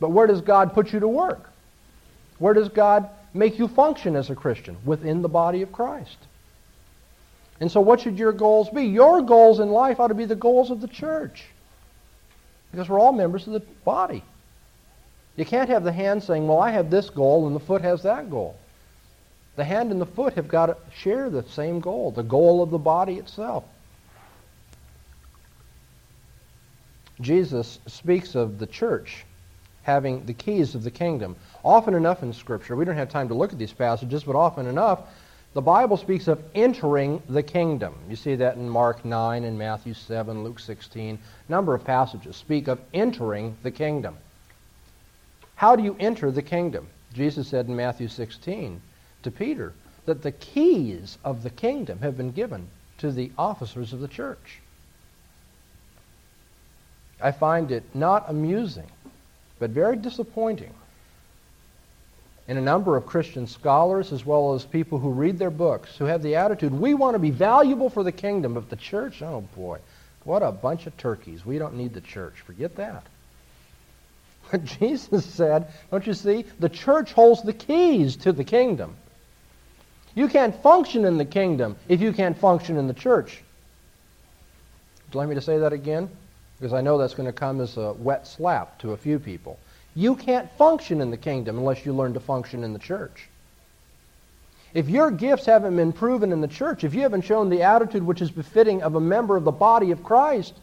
But 0.00 0.10
where 0.10 0.26
does 0.26 0.40
God 0.40 0.74
put 0.74 0.92
you 0.92 1.00
to 1.00 1.08
work? 1.08 1.50
Where 2.38 2.54
does 2.54 2.68
God 2.68 3.08
make 3.34 3.58
you 3.58 3.68
function 3.68 4.16
as 4.16 4.30
a 4.30 4.34
Christian 4.34 4.76
within 4.84 5.22
the 5.22 5.28
body 5.28 5.62
of 5.62 5.72
Christ. 5.72 6.16
And 7.60 7.70
so, 7.70 7.80
what 7.80 8.00
should 8.00 8.18
your 8.18 8.32
goals 8.32 8.70
be? 8.70 8.84
Your 8.84 9.22
goals 9.22 9.60
in 9.60 9.70
life 9.70 9.98
ought 9.98 10.08
to 10.08 10.14
be 10.14 10.24
the 10.24 10.36
goals 10.36 10.70
of 10.70 10.80
the 10.80 10.88
church. 10.88 11.44
Because 12.70 12.88
we're 12.88 13.00
all 13.00 13.12
members 13.12 13.46
of 13.46 13.52
the 13.52 13.60
body. 13.84 14.22
You 15.36 15.44
can't 15.44 15.68
have 15.68 15.84
the 15.84 15.92
hand 15.92 16.22
saying, 16.22 16.46
Well, 16.46 16.60
I 16.60 16.70
have 16.70 16.90
this 16.90 17.10
goal, 17.10 17.46
and 17.46 17.56
the 17.56 17.60
foot 17.60 17.82
has 17.82 18.02
that 18.02 18.30
goal. 18.30 18.56
The 19.56 19.64
hand 19.64 19.90
and 19.90 20.00
the 20.00 20.06
foot 20.06 20.34
have 20.34 20.46
got 20.46 20.66
to 20.66 20.76
share 20.96 21.30
the 21.30 21.42
same 21.42 21.80
goal, 21.80 22.12
the 22.12 22.22
goal 22.22 22.62
of 22.62 22.70
the 22.70 22.78
body 22.78 23.14
itself. 23.14 23.64
Jesus 27.20 27.80
speaks 27.86 28.36
of 28.36 28.60
the 28.60 28.66
church 28.66 29.24
having 29.88 30.22
the 30.26 30.34
keys 30.34 30.74
of 30.74 30.84
the 30.84 30.90
kingdom. 30.90 31.34
Often 31.64 31.94
enough 31.94 32.22
in 32.22 32.34
Scripture, 32.34 32.76
we 32.76 32.84
don't 32.84 32.94
have 32.94 33.08
time 33.08 33.28
to 33.28 33.34
look 33.34 33.54
at 33.54 33.58
these 33.58 33.72
passages, 33.72 34.22
but 34.22 34.36
often 34.36 34.66
enough, 34.66 35.00
the 35.54 35.62
Bible 35.62 35.96
speaks 35.96 36.28
of 36.28 36.42
entering 36.54 37.22
the 37.26 37.42
kingdom. 37.42 37.94
You 38.06 38.14
see 38.14 38.34
that 38.34 38.56
in 38.56 38.68
Mark 38.68 39.02
9 39.02 39.44
and 39.44 39.58
Matthew 39.58 39.94
7, 39.94 40.44
Luke 40.44 40.60
16. 40.60 41.18
A 41.18 41.50
number 41.50 41.74
of 41.74 41.84
passages 41.84 42.36
speak 42.36 42.68
of 42.68 42.78
entering 42.92 43.56
the 43.62 43.70
kingdom. 43.70 44.18
How 45.54 45.74
do 45.74 45.82
you 45.82 45.96
enter 45.98 46.30
the 46.30 46.42
kingdom? 46.42 46.86
Jesus 47.14 47.48
said 47.48 47.66
in 47.66 47.74
Matthew 47.74 48.08
16 48.08 48.82
to 49.22 49.30
Peter 49.30 49.72
that 50.04 50.22
the 50.22 50.32
keys 50.32 51.16
of 51.24 51.42
the 51.42 51.50
kingdom 51.50 52.00
have 52.00 52.18
been 52.18 52.32
given 52.32 52.68
to 52.98 53.10
the 53.10 53.32
officers 53.38 53.94
of 53.94 54.00
the 54.00 54.08
church. 54.08 54.60
I 57.20 57.32
find 57.32 57.72
it 57.72 57.82
not 57.94 58.28
amusing, 58.28 58.86
but 59.58 59.70
very 59.70 59.96
disappointing 59.96 60.72
in 62.48 62.56
a 62.56 62.62
number 62.62 62.96
of 62.96 63.06
Christian 63.06 63.46
scholars, 63.46 64.10
as 64.10 64.24
well 64.24 64.54
as 64.54 64.64
people 64.64 64.98
who 64.98 65.10
read 65.10 65.38
their 65.38 65.50
books, 65.50 65.96
who 65.98 66.06
have 66.06 66.22
the 66.22 66.36
attitude, 66.36 66.72
we 66.72 66.94
want 66.94 67.14
to 67.14 67.18
be 67.18 67.30
valuable 67.30 67.90
for 67.90 68.02
the 68.02 68.10
kingdom 68.12 68.56
of 68.56 68.70
the 68.70 68.76
church. 68.76 69.20
Oh 69.22 69.42
boy, 69.54 69.78
what 70.24 70.42
a 70.42 70.50
bunch 70.50 70.86
of 70.86 70.96
turkeys. 70.96 71.44
We 71.44 71.58
don't 71.58 71.74
need 71.74 71.92
the 71.92 72.00
church. 72.00 72.40
Forget 72.40 72.76
that. 72.76 73.04
But 74.50 74.64
Jesus 74.80 75.26
said, 75.26 75.68
don't 75.90 76.06
you 76.06 76.14
see? 76.14 76.46
The 76.58 76.70
church 76.70 77.12
holds 77.12 77.42
the 77.42 77.52
keys 77.52 78.16
to 78.16 78.32
the 78.32 78.44
kingdom. 78.44 78.96
You 80.14 80.28
can't 80.28 80.54
function 80.62 81.04
in 81.04 81.18
the 81.18 81.26
kingdom 81.26 81.76
if 81.86 82.00
you 82.00 82.14
can't 82.14 82.36
function 82.36 82.78
in 82.78 82.88
the 82.88 82.94
church. 82.94 83.42
Would 85.06 85.14
you 85.14 85.18
like 85.18 85.28
me 85.28 85.34
to 85.34 85.40
say 85.42 85.58
that 85.58 85.74
again? 85.74 86.08
Because 86.58 86.72
I 86.72 86.80
know 86.80 86.98
that's 86.98 87.14
going 87.14 87.28
to 87.28 87.32
come 87.32 87.60
as 87.60 87.76
a 87.76 87.92
wet 87.92 88.26
slap 88.26 88.78
to 88.80 88.92
a 88.92 88.96
few 88.96 89.18
people. 89.18 89.58
You 89.94 90.16
can't 90.16 90.50
function 90.52 91.00
in 91.00 91.10
the 91.10 91.16
kingdom 91.16 91.58
unless 91.58 91.86
you 91.86 91.92
learn 91.92 92.14
to 92.14 92.20
function 92.20 92.64
in 92.64 92.72
the 92.72 92.78
church. 92.78 93.28
If 94.74 94.88
your 94.88 95.10
gifts 95.10 95.46
haven't 95.46 95.76
been 95.76 95.92
proven 95.92 96.32
in 96.32 96.40
the 96.40 96.48
church, 96.48 96.84
if 96.84 96.94
you 96.94 97.02
haven't 97.02 97.22
shown 97.22 97.48
the 97.48 97.62
attitude 97.62 98.02
which 98.02 98.20
is 98.20 98.30
befitting 98.30 98.82
of 98.82 98.96
a 98.96 99.00
member 99.00 99.36
of 99.36 99.44
the 99.44 99.52
body 99.52 99.92
of 99.92 100.04
Christ, 100.04 100.54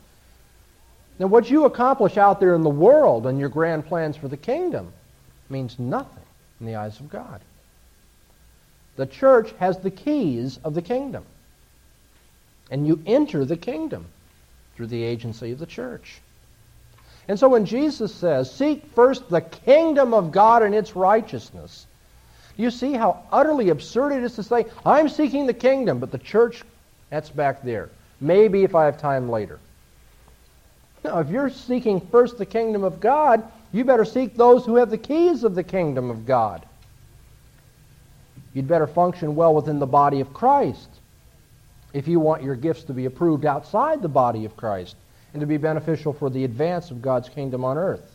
then 1.18 1.30
what 1.30 1.50
you 1.50 1.66
accomplish 1.66 2.18
out 2.18 2.40
there 2.40 2.56
in 2.56 2.64
the 2.64 2.70
world 2.70 3.26
and 3.26 3.40
your 3.40 3.50
grand 3.50 3.86
plans 3.86 4.18
for 4.18 4.28
the 4.28 4.38
kingdom 4.38 4.92
means 5.50 5.80
nothing 5.80 6.24
in 6.60 6.66
the 6.66 6.76
eyes 6.76 7.00
of 7.00 7.10
God. 7.10 7.42
The 8.96 9.06
church 9.06 9.52
has 9.60 9.80
the 9.80 9.92
keys 9.92 10.60
of 10.64 10.74
the 10.74 10.82
kingdom. 10.82 11.26
And 12.70 12.88
you 12.88 13.02
enter 13.06 13.46
the 13.46 13.58
kingdom 13.58 14.06
through 14.76 14.88
the 14.88 15.04
agency 15.04 15.52
of 15.52 15.60
the 15.60 15.66
church. 15.66 16.20
And 17.28 17.40
so 17.40 17.50
when 17.50 17.66
Jesus 17.66 18.14
says, 18.14 18.52
Seek 18.52 18.86
first 18.94 19.30
the 19.30 19.42
kingdom 19.42 20.14
of 20.14 20.32
God 20.32 20.64
and 20.64 20.76
its 20.76 20.96
righteousness, 20.96 21.88
you 22.58 22.72
see 22.72 22.94
how 22.94 23.24
utterly 23.32 23.70
absurd 23.70 24.14
it 24.14 24.24
is 24.24 24.36
to 24.36 24.44
say, 24.44 24.66
I'm 24.86 25.10
seeking 25.10 25.46
the 25.46 25.54
kingdom, 25.54 26.00
but 26.00 26.12
the 26.12 26.18
church, 26.18 26.64
that's 27.10 27.30
back 27.30 27.64
there. 27.64 27.90
Maybe 28.22 28.64
if 28.64 28.76
I 28.76 28.86
have 28.86 29.00
time 29.00 29.30
later. 29.30 29.60
Now, 31.04 31.20
if 31.20 31.30
you're 31.30 31.50
seeking 31.50 32.00
first 32.00 32.38
the 32.38 32.46
kingdom 32.46 32.84
of 32.84 33.00
God, 33.00 33.44
you 33.72 33.84
better 33.84 34.06
seek 34.06 34.36
those 34.36 34.66
who 34.66 34.78
have 34.78 34.90
the 34.90 34.98
keys 34.98 35.44
of 35.44 35.56
the 35.56 35.64
kingdom 35.64 36.10
of 36.10 36.26
God. 36.26 36.66
You'd 38.54 38.68
better 38.68 38.88
function 38.88 39.36
well 39.36 39.54
within 39.54 39.80
the 39.80 39.86
body 39.86 40.22
of 40.22 40.34
Christ 40.34 40.95
if 41.96 42.10
you 42.10 42.20
want 42.20 42.44
your 42.44 42.56
gifts 42.56 42.84
to 42.84 42.94
be 42.94 43.06
approved 43.06 43.46
outside 43.46 44.02
the 44.02 44.10
body 44.10 44.44
of 44.44 44.58
Christ 44.58 44.98
and 45.32 45.40
to 45.40 45.48
be 45.48 45.56
beneficial 45.56 46.12
for 46.12 46.30
the 46.30 46.44
advance 46.44 46.92
of 46.92 47.02
God's 47.02 47.30
kingdom 47.30 47.64
on 47.64 47.78
earth. 47.78 48.14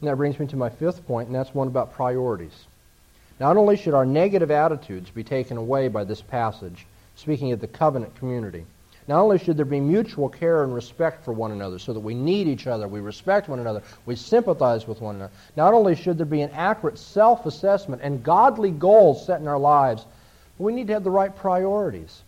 And 0.00 0.08
that 0.08 0.16
brings 0.16 0.36
me 0.40 0.48
to 0.48 0.56
my 0.56 0.70
fifth 0.70 1.06
point, 1.06 1.28
and 1.28 1.36
that's 1.36 1.54
one 1.54 1.68
about 1.68 1.94
priorities. 1.94 2.64
Not 3.38 3.56
only 3.56 3.76
should 3.76 3.94
our 3.94 4.04
negative 4.04 4.50
attitudes 4.50 5.08
be 5.08 5.22
taken 5.22 5.56
away 5.56 5.86
by 5.86 6.02
this 6.02 6.20
passage, 6.20 6.84
speaking 7.14 7.52
of 7.52 7.60
the 7.60 7.68
covenant 7.68 8.16
community, 8.16 8.64
not 9.06 9.20
only 9.20 9.38
should 9.38 9.56
there 9.56 9.64
be 9.64 9.78
mutual 9.78 10.28
care 10.28 10.64
and 10.64 10.74
respect 10.74 11.24
for 11.24 11.32
one 11.32 11.52
another 11.52 11.78
so 11.78 11.92
that 11.92 12.00
we 12.00 12.14
need 12.14 12.48
each 12.48 12.66
other, 12.66 12.88
we 12.88 12.98
respect 12.98 13.48
one 13.48 13.60
another, 13.60 13.84
we 14.04 14.16
sympathize 14.16 14.84
with 14.88 15.00
one 15.00 15.14
another, 15.14 15.32
not 15.56 15.74
only 15.74 15.94
should 15.94 16.18
there 16.18 16.26
be 16.26 16.42
an 16.42 16.50
accurate 16.50 16.98
self 16.98 17.46
assessment 17.46 18.02
and 18.02 18.24
godly 18.24 18.72
goals 18.72 19.24
set 19.24 19.40
in 19.40 19.46
our 19.46 19.58
lives, 19.60 20.04
we 20.60 20.74
need 20.74 20.88
to 20.88 20.92
have 20.92 21.04
the 21.04 21.10
right 21.10 21.34
priorities. 21.34 22.22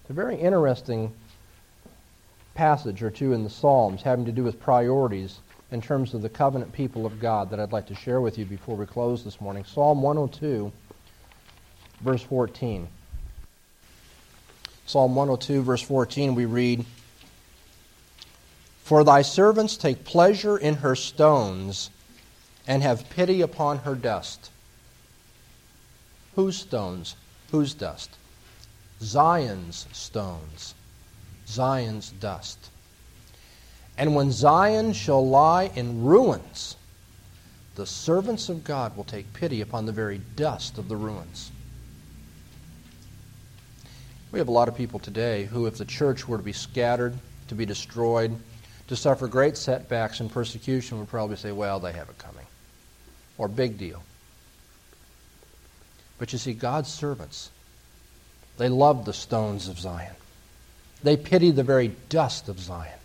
It's 0.00 0.10
a 0.10 0.12
very 0.12 0.36
interesting 0.36 1.12
passage 2.54 3.02
or 3.02 3.10
two 3.10 3.32
in 3.32 3.44
the 3.44 3.50
Psalms 3.50 4.02
having 4.02 4.24
to 4.24 4.32
do 4.32 4.42
with 4.42 4.60
priorities 4.60 5.38
in 5.70 5.80
terms 5.80 6.14
of 6.14 6.22
the 6.22 6.28
covenant 6.28 6.72
people 6.72 7.06
of 7.06 7.20
God 7.20 7.50
that 7.50 7.60
I'd 7.60 7.72
like 7.72 7.86
to 7.86 7.94
share 7.94 8.20
with 8.20 8.38
you 8.38 8.44
before 8.44 8.76
we 8.76 8.86
close 8.86 9.22
this 9.22 9.40
morning. 9.40 9.64
Psalm 9.64 10.02
102, 10.02 10.72
verse 12.00 12.22
14. 12.22 12.88
Psalm 14.86 15.14
102, 15.14 15.62
verse 15.62 15.82
14, 15.82 16.34
we 16.34 16.44
read, 16.44 16.84
For 18.82 19.04
thy 19.04 19.22
servants 19.22 19.76
take 19.76 20.04
pleasure 20.04 20.56
in 20.56 20.74
her 20.76 20.96
stones 20.96 21.90
and 22.66 22.82
have 22.82 23.08
pity 23.10 23.42
upon 23.42 23.78
her 23.78 23.94
dust. 23.94 24.50
Whose 26.36 26.58
stones? 26.58 27.16
Whose 27.50 27.74
dust? 27.74 28.10
Zion's 29.02 29.86
stones. 29.92 30.74
Zion's 31.48 32.10
dust. 32.10 32.70
And 33.98 34.14
when 34.14 34.30
Zion 34.30 34.92
shall 34.92 35.26
lie 35.26 35.70
in 35.74 36.04
ruins, 36.04 36.76
the 37.74 37.86
servants 37.86 38.50
of 38.50 38.64
God 38.64 38.96
will 38.96 39.04
take 39.04 39.32
pity 39.32 39.62
upon 39.62 39.86
the 39.86 39.92
very 39.92 40.20
dust 40.36 40.76
of 40.76 40.88
the 40.88 40.96
ruins. 40.96 41.50
We 44.30 44.38
have 44.38 44.48
a 44.48 44.52
lot 44.52 44.68
of 44.68 44.76
people 44.76 44.98
today 44.98 45.44
who, 45.44 45.64
if 45.64 45.78
the 45.78 45.84
church 45.86 46.28
were 46.28 46.36
to 46.36 46.42
be 46.42 46.52
scattered, 46.52 47.14
to 47.48 47.54
be 47.54 47.64
destroyed, 47.64 48.36
to 48.88 48.96
suffer 48.96 49.26
great 49.26 49.56
setbacks 49.56 50.20
and 50.20 50.30
persecution, 50.30 50.98
would 50.98 51.08
probably 51.08 51.36
say, 51.36 51.52
well, 51.52 51.80
they 51.80 51.92
have 51.92 52.10
it 52.10 52.18
coming. 52.18 52.46
Or 53.38 53.48
big 53.48 53.78
deal. 53.78 54.02
But 56.18 56.32
you 56.32 56.38
see, 56.38 56.54
God's 56.54 56.92
servants, 56.92 57.50
they 58.56 58.68
loved 58.68 59.04
the 59.04 59.12
stones 59.12 59.68
of 59.68 59.78
Zion. 59.78 60.14
They 61.02 61.16
pitied 61.16 61.56
the 61.56 61.62
very 61.62 61.88
dust 62.08 62.48
of 62.48 62.58
Zion. 62.58 62.98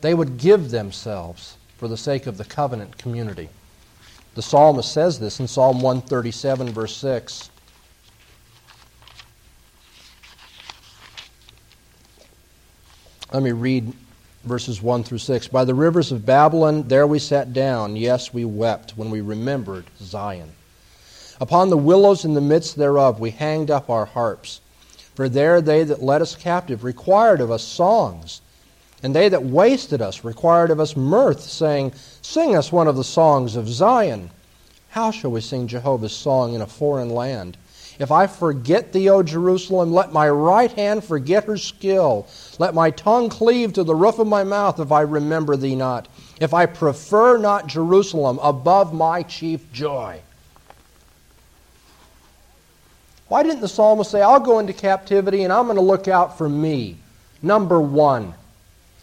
They 0.00 0.14
would 0.14 0.38
give 0.38 0.70
themselves 0.70 1.56
for 1.78 1.88
the 1.88 1.96
sake 1.96 2.26
of 2.26 2.36
the 2.36 2.44
covenant 2.44 2.98
community. 2.98 3.48
The 4.34 4.42
psalmist 4.42 4.92
says 4.92 5.18
this 5.18 5.40
in 5.40 5.48
Psalm 5.48 5.80
137, 5.80 6.70
verse 6.70 6.96
6. 6.96 7.50
Let 13.32 13.42
me 13.42 13.52
read 13.52 13.92
verses 14.44 14.80
1 14.80 15.04
through 15.04 15.18
6. 15.18 15.48
By 15.48 15.64
the 15.64 15.74
rivers 15.74 16.12
of 16.12 16.26
Babylon, 16.26 16.88
there 16.88 17.06
we 17.06 17.18
sat 17.18 17.52
down. 17.52 17.96
Yes, 17.96 18.32
we 18.32 18.44
wept 18.44 18.92
when 18.96 19.10
we 19.10 19.20
remembered 19.20 19.84
Zion. 20.00 20.52
Upon 21.40 21.68
the 21.68 21.76
willows 21.76 22.24
in 22.24 22.34
the 22.34 22.40
midst 22.40 22.76
thereof, 22.76 23.20
we 23.20 23.30
hanged 23.30 23.70
up 23.70 23.90
our 23.90 24.06
harps. 24.06 24.60
For 25.14 25.28
there 25.28 25.60
they 25.60 25.84
that 25.84 26.02
led 26.02 26.22
us 26.22 26.34
captive 26.34 26.84
required 26.84 27.40
of 27.40 27.50
us 27.50 27.62
songs, 27.62 28.40
and 29.02 29.14
they 29.14 29.28
that 29.28 29.44
wasted 29.44 30.00
us 30.00 30.24
required 30.24 30.70
of 30.70 30.80
us 30.80 30.96
mirth, 30.96 31.42
saying, 31.42 31.92
Sing 32.22 32.56
us 32.56 32.72
one 32.72 32.88
of 32.88 32.96
the 32.96 33.04
songs 33.04 33.56
of 33.56 33.68
Zion. 33.68 34.30
How 34.90 35.10
shall 35.10 35.30
we 35.30 35.42
sing 35.42 35.68
Jehovah's 35.68 36.12
song 36.12 36.54
in 36.54 36.62
a 36.62 36.66
foreign 36.66 37.10
land? 37.10 37.56
If 37.98 38.10
I 38.10 38.26
forget 38.26 38.92
thee, 38.92 39.08
O 39.08 39.22
Jerusalem, 39.22 39.92
let 39.92 40.12
my 40.12 40.28
right 40.28 40.70
hand 40.72 41.02
forget 41.02 41.44
her 41.44 41.56
skill. 41.56 42.26
Let 42.58 42.74
my 42.74 42.90
tongue 42.90 43.28
cleave 43.28 43.72
to 43.74 43.84
the 43.84 43.94
roof 43.94 44.18
of 44.18 44.26
my 44.26 44.44
mouth 44.44 44.80
if 44.80 44.92
I 44.92 45.00
remember 45.02 45.56
thee 45.56 45.76
not. 45.76 46.08
If 46.40 46.52
I 46.52 46.66
prefer 46.66 47.38
not 47.38 47.66
Jerusalem 47.66 48.38
above 48.42 48.92
my 48.92 49.22
chief 49.22 49.72
joy. 49.72 50.20
Why 53.28 53.42
didn't 53.42 53.60
the 53.60 53.68
psalmist 53.68 54.10
say, 54.10 54.22
I'll 54.22 54.40
go 54.40 54.58
into 54.58 54.72
captivity 54.72 55.42
and 55.42 55.52
I'm 55.52 55.64
going 55.64 55.76
to 55.76 55.82
look 55.82 56.08
out 56.08 56.38
for 56.38 56.48
me? 56.48 56.96
Number 57.42 57.80
one. 57.80 58.34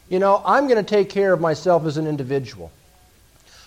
You 0.09 0.19
know, 0.19 0.41
I'm 0.45 0.67
going 0.67 0.83
to 0.83 0.89
take 0.89 1.09
care 1.09 1.33
of 1.33 1.41
myself 1.41 1.85
as 1.85 1.97
an 1.97 2.07
individual. 2.07 2.71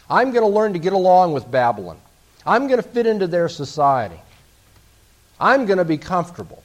I'm 0.08 0.30
going 0.30 0.44
to 0.44 0.54
learn 0.54 0.72
to 0.74 0.78
get 0.78 0.92
along 0.92 1.32
with 1.32 1.50
Babylon. 1.50 1.98
I'm 2.46 2.68
going 2.68 2.80
to 2.80 2.88
fit 2.88 3.06
into 3.06 3.26
their 3.26 3.48
society. 3.48 4.20
I'm 5.40 5.66
going 5.66 5.78
to 5.78 5.84
be 5.84 5.98
comfortable. 5.98 6.62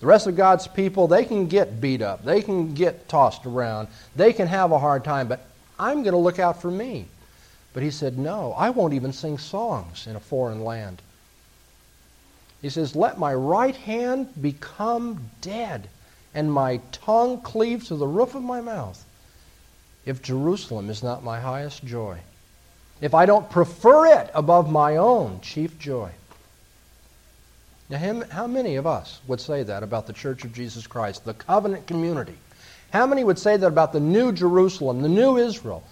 The 0.00 0.06
rest 0.06 0.26
of 0.26 0.36
God's 0.36 0.66
people, 0.66 1.08
they 1.08 1.24
can 1.24 1.46
get 1.46 1.80
beat 1.80 2.02
up. 2.02 2.24
They 2.24 2.42
can 2.42 2.74
get 2.74 3.08
tossed 3.08 3.46
around. 3.46 3.88
They 4.14 4.32
can 4.32 4.46
have 4.46 4.72
a 4.72 4.78
hard 4.78 5.04
time, 5.04 5.26
but 5.26 5.46
I'm 5.78 6.02
going 6.02 6.12
to 6.12 6.18
look 6.18 6.38
out 6.38 6.60
for 6.60 6.70
me. 6.70 7.06
But 7.72 7.82
he 7.82 7.90
said, 7.90 8.18
No, 8.18 8.52
I 8.52 8.70
won't 8.70 8.94
even 8.94 9.12
sing 9.12 9.38
songs 9.38 10.06
in 10.06 10.16
a 10.16 10.20
foreign 10.20 10.64
land. 10.64 11.00
He 12.66 12.70
says, 12.70 12.96
Let 12.96 13.16
my 13.16 13.32
right 13.32 13.76
hand 13.76 14.42
become 14.42 15.30
dead 15.40 15.88
and 16.34 16.52
my 16.52 16.80
tongue 16.90 17.40
cleave 17.40 17.86
to 17.86 17.94
the 17.94 18.08
roof 18.08 18.34
of 18.34 18.42
my 18.42 18.60
mouth 18.60 19.04
if 20.04 20.20
Jerusalem 20.20 20.90
is 20.90 21.00
not 21.00 21.22
my 21.22 21.38
highest 21.38 21.84
joy, 21.84 22.18
if 23.00 23.14
I 23.14 23.24
don't 23.24 23.48
prefer 23.48 24.06
it 24.18 24.32
above 24.34 24.68
my 24.68 24.96
own 24.96 25.40
chief 25.42 25.78
joy. 25.78 26.10
Now, 27.88 28.24
how 28.32 28.48
many 28.48 28.74
of 28.74 28.84
us 28.84 29.20
would 29.28 29.40
say 29.40 29.62
that 29.62 29.84
about 29.84 30.08
the 30.08 30.12
Church 30.12 30.44
of 30.44 30.52
Jesus 30.52 30.88
Christ, 30.88 31.24
the 31.24 31.34
covenant 31.34 31.86
community? 31.86 32.36
How 32.92 33.06
many 33.06 33.22
would 33.22 33.38
say 33.38 33.56
that 33.56 33.68
about 33.68 33.92
the 33.92 34.00
new 34.00 34.32
Jerusalem, 34.32 35.02
the 35.02 35.08
new 35.08 35.36
Israel? 35.36 35.84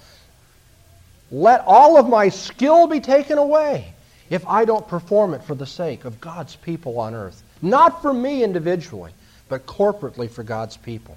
Let 1.30 1.60
all 1.68 1.96
of 1.96 2.08
my 2.08 2.30
skill 2.30 2.88
be 2.88 2.98
taken 2.98 3.38
away 3.38 3.93
if 4.30 4.46
I 4.46 4.64
don't 4.64 4.86
perform 4.88 5.34
it 5.34 5.42
for 5.42 5.54
the 5.54 5.66
sake 5.66 6.04
of 6.04 6.20
God's 6.20 6.56
people 6.56 6.98
on 6.98 7.14
earth. 7.14 7.42
Not 7.62 8.02
for 8.02 8.12
me 8.12 8.42
individually, 8.42 9.12
but 9.48 9.66
corporately 9.66 10.30
for 10.30 10.42
God's 10.42 10.76
people. 10.76 11.16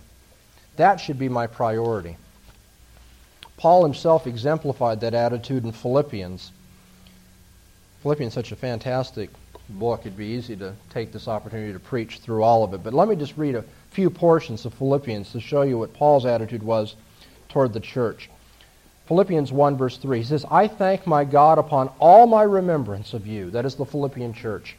That 0.76 0.98
should 0.98 1.18
be 1.18 1.30
my 1.30 1.48
priority. 1.48 2.18
Paul 3.58 3.84
himself 3.84 4.28
exemplified 4.28 5.02
that 5.02 5.14
attitude 5.14 5.64
in 5.66 5.72
Philippians. 5.72 6.52
Philippians 8.04 8.32
is 8.32 8.36
such 8.36 8.52
a 8.52 8.56
fantastic 8.56 9.30
book, 9.70 10.02
it'd 10.02 10.18
be 10.18 10.26
easy 10.26 10.56
to 10.56 10.74
take 10.90 11.12
this 11.12 11.28
opportunity 11.28 11.74
to 11.74 11.80
preach 11.80 12.20
through 12.20 12.44
all 12.44 12.64
of 12.64 12.74
it. 12.74 12.84
But 12.84 12.94
let 12.94 13.08
me 13.08 13.16
just 13.16 13.36
read 13.38 13.56
a 13.56 13.66
few 13.92 14.10
portions 14.10 14.66
of 14.66 14.74
Philippians 14.76 15.32
to 15.32 15.40
show 15.40 15.64
you 15.64 15.78
what 15.78 15.94
Paul's 15.94 16.26
attitude 16.26 16.64
was 16.64 16.96
toward 17.50 17.74
the 17.74 17.80
church. 17.80 18.30
Philippians 19.08 19.52
1, 19.52 19.78
verse 19.78 19.98
3. 19.98 20.20
He 20.20 20.24
says, 20.26 20.46
I 20.52 20.68
thank 20.68 21.08
my 21.08 21.24
God 21.24 21.58
upon 21.58 21.90
all 22.00 22.28
my 22.28 22.44
remembrance 22.44 23.14
of 23.14 23.26
you. 23.26 23.50
That 23.52 23.66
is 23.66 23.76
the 23.76 23.86
Philippian 23.86 24.34
church. 24.34 24.76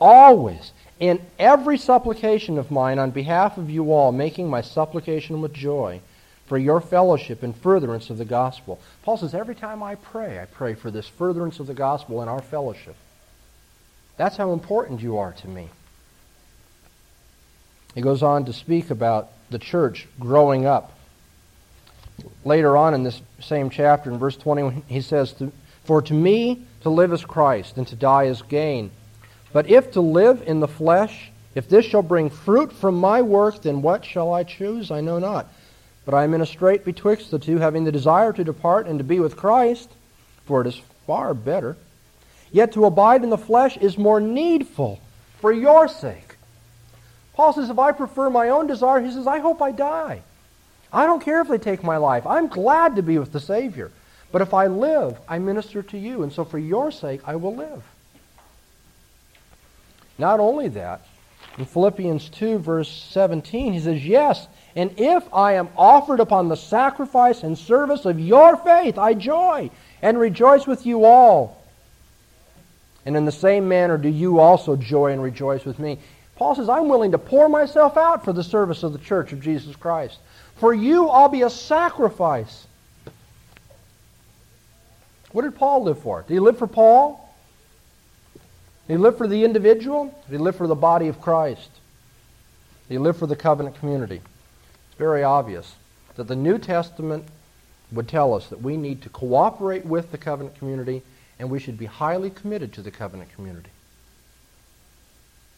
Always, 0.00 0.72
in 1.00 1.20
every 1.38 1.76
supplication 1.76 2.56
of 2.56 2.70
mine 2.70 2.98
on 2.98 3.10
behalf 3.10 3.58
of 3.58 3.68
you 3.68 3.92
all, 3.92 4.12
making 4.12 4.48
my 4.48 4.60
supplication 4.60 5.40
with 5.40 5.52
joy 5.52 6.00
for 6.46 6.56
your 6.56 6.80
fellowship 6.80 7.42
and 7.42 7.56
furtherance 7.56 8.10
of 8.10 8.18
the 8.18 8.24
gospel. 8.24 8.80
Paul 9.02 9.16
says, 9.16 9.34
every 9.34 9.54
time 9.54 9.82
I 9.82 9.96
pray, 9.96 10.40
I 10.40 10.46
pray 10.46 10.74
for 10.74 10.90
this 10.90 11.06
furtherance 11.06 11.60
of 11.60 11.66
the 11.66 11.74
gospel 11.74 12.20
and 12.20 12.30
our 12.30 12.42
fellowship. 12.42 12.96
That's 14.16 14.36
how 14.36 14.52
important 14.52 15.00
you 15.00 15.18
are 15.18 15.32
to 15.32 15.48
me. 15.48 15.68
He 17.94 18.02
goes 18.02 18.22
on 18.22 18.44
to 18.44 18.52
speak 18.52 18.90
about 18.90 19.30
the 19.50 19.58
church 19.58 20.06
growing 20.18 20.64
up 20.64 20.92
later 22.44 22.76
on 22.76 22.94
in 22.94 23.02
this 23.02 23.20
same 23.40 23.70
chapter, 23.70 24.10
in 24.10 24.18
verse 24.18 24.36
20, 24.36 24.82
he 24.86 25.00
says, 25.00 25.34
For 25.84 26.02
to 26.02 26.14
me 26.14 26.64
to 26.82 26.90
live 26.90 27.12
is 27.12 27.24
Christ, 27.24 27.76
and 27.76 27.86
to 27.88 27.96
die 27.96 28.24
is 28.24 28.42
gain. 28.42 28.90
But 29.52 29.68
if 29.68 29.92
to 29.92 30.00
live 30.00 30.42
in 30.46 30.60
the 30.60 30.68
flesh, 30.68 31.30
if 31.54 31.68
this 31.68 31.84
shall 31.84 32.02
bring 32.02 32.30
fruit 32.30 32.72
from 32.72 32.96
my 32.96 33.22
work, 33.22 33.62
then 33.62 33.82
what 33.82 34.04
shall 34.04 34.32
I 34.32 34.44
choose? 34.44 34.90
I 34.90 35.00
know 35.00 35.18
not. 35.18 35.52
But 36.04 36.14
I 36.14 36.24
am 36.24 36.34
in 36.34 36.40
a 36.40 36.46
strait 36.46 36.84
betwixt 36.84 37.30
the 37.30 37.38
two, 37.38 37.58
having 37.58 37.84
the 37.84 37.92
desire 37.92 38.32
to 38.32 38.44
depart 38.44 38.86
and 38.86 38.98
to 38.98 39.04
be 39.04 39.20
with 39.20 39.36
Christ, 39.36 39.90
for 40.46 40.60
it 40.60 40.66
is 40.66 40.80
far 41.06 41.34
better. 41.34 41.76
Yet 42.52 42.72
to 42.72 42.86
abide 42.86 43.22
in 43.22 43.30
the 43.30 43.38
flesh 43.38 43.76
is 43.76 43.98
more 43.98 44.20
needful 44.20 45.00
for 45.40 45.52
your 45.52 45.88
sake. 45.88 46.36
Paul 47.34 47.52
says, 47.52 47.70
if 47.70 47.78
I 47.78 47.92
prefer 47.92 48.28
my 48.28 48.48
own 48.48 48.66
desire, 48.66 49.00
he 49.00 49.10
says, 49.10 49.26
I 49.26 49.38
hope 49.38 49.62
I 49.62 49.72
die. 49.72 50.22
I 50.92 51.06
don't 51.06 51.22
care 51.22 51.40
if 51.40 51.48
they 51.48 51.58
take 51.58 51.82
my 51.82 51.96
life. 51.96 52.26
I'm 52.26 52.48
glad 52.48 52.96
to 52.96 53.02
be 53.02 53.18
with 53.18 53.32
the 53.32 53.40
Savior. 53.40 53.90
But 54.32 54.42
if 54.42 54.54
I 54.54 54.66
live, 54.66 55.18
I 55.28 55.38
minister 55.38 55.82
to 55.82 55.98
you. 55.98 56.22
And 56.22 56.32
so 56.32 56.44
for 56.44 56.58
your 56.58 56.90
sake, 56.90 57.20
I 57.24 57.36
will 57.36 57.54
live. 57.54 57.82
Not 60.18 60.40
only 60.40 60.68
that, 60.68 61.06
in 61.58 61.64
Philippians 61.64 62.28
2, 62.30 62.58
verse 62.58 62.90
17, 62.90 63.72
he 63.72 63.80
says, 63.80 64.06
Yes, 64.06 64.46
and 64.76 64.92
if 64.98 65.32
I 65.34 65.54
am 65.54 65.68
offered 65.76 66.20
upon 66.20 66.48
the 66.48 66.56
sacrifice 66.56 67.42
and 67.42 67.58
service 67.58 68.04
of 68.04 68.20
your 68.20 68.56
faith, 68.56 68.98
I 68.98 69.14
joy 69.14 69.70
and 70.00 70.18
rejoice 70.18 70.66
with 70.66 70.86
you 70.86 71.04
all. 71.04 71.60
And 73.04 73.16
in 73.16 73.24
the 73.24 73.32
same 73.32 73.68
manner 73.68 73.98
do 73.98 74.08
you 74.08 74.38
also 74.38 74.76
joy 74.76 75.12
and 75.12 75.22
rejoice 75.22 75.64
with 75.64 75.78
me. 75.78 75.98
Paul 76.40 76.54
says, 76.54 76.70
I'm 76.70 76.88
willing 76.88 77.10
to 77.10 77.18
pour 77.18 77.50
myself 77.50 77.98
out 77.98 78.24
for 78.24 78.32
the 78.32 78.42
service 78.42 78.82
of 78.82 78.94
the 78.94 78.98
church 78.98 79.34
of 79.34 79.42
Jesus 79.42 79.76
Christ. 79.76 80.18
For 80.56 80.72
you, 80.72 81.06
I'll 81.10 81.28
be 81.28 81.42
a 81.42 81.50
sacrifice. 81.50 82.66
What 85.32 85.42
did 85.42 85.54
Paul 85.54 85.82
live 85.82 85.98
for? 85.98 86.22
Did 86.22 86.32
he 86.32 86.40
live 86.40 86.56
for 86.56 86.66
Paul? 86.66 87.36
Did 88.88 88.94
he 88.94 88.96
live 88.96 89.18
for 89.18 89.28
the 89.28 89.44
individual? 89.44 90.06
Did 90.30 90.38
he 90.38 90.38
live 90.38 90.56
for 90.56 90.66
the 90.66 90.74
body 90.74 91.08
of 91.08 91.20
Christ? 91.20 91.68
Did 92.88 92.94
he 92.94 92.98
live 92.98 93.18
for 93.18 93.26
the 93.26 93.36
covenant 93.36 93.78
community? 93.78 94.22
It's 94.86 94.98
very 94.98 95.22
obvious 95.22 95.74
that 96.16 96.26
the 96.26 96.36
New 96.36 96.56
Testament 96.56 97.26
would 97.92 98.08
tell 98.08 98.32
us 98.32 98.46
that 98.46 98.62
we 98.62 98.78
need 98.78 99.02
to 99.02 99.10
cooperate 99.10 99.84
with 99.84 100.10
the 100.10 100.16
covenant 100.16 100.56
community 100.56 101.02
and 101.38 101.50
we 101.50 101.58
should 101.58 101.76
be 101.76 101.84
highly 101.84 102.30
committed 102.30 102.72
to 102.72 102.80
the 102.80 102.90
covenant 102.90 103.30
community. 103.34 103.68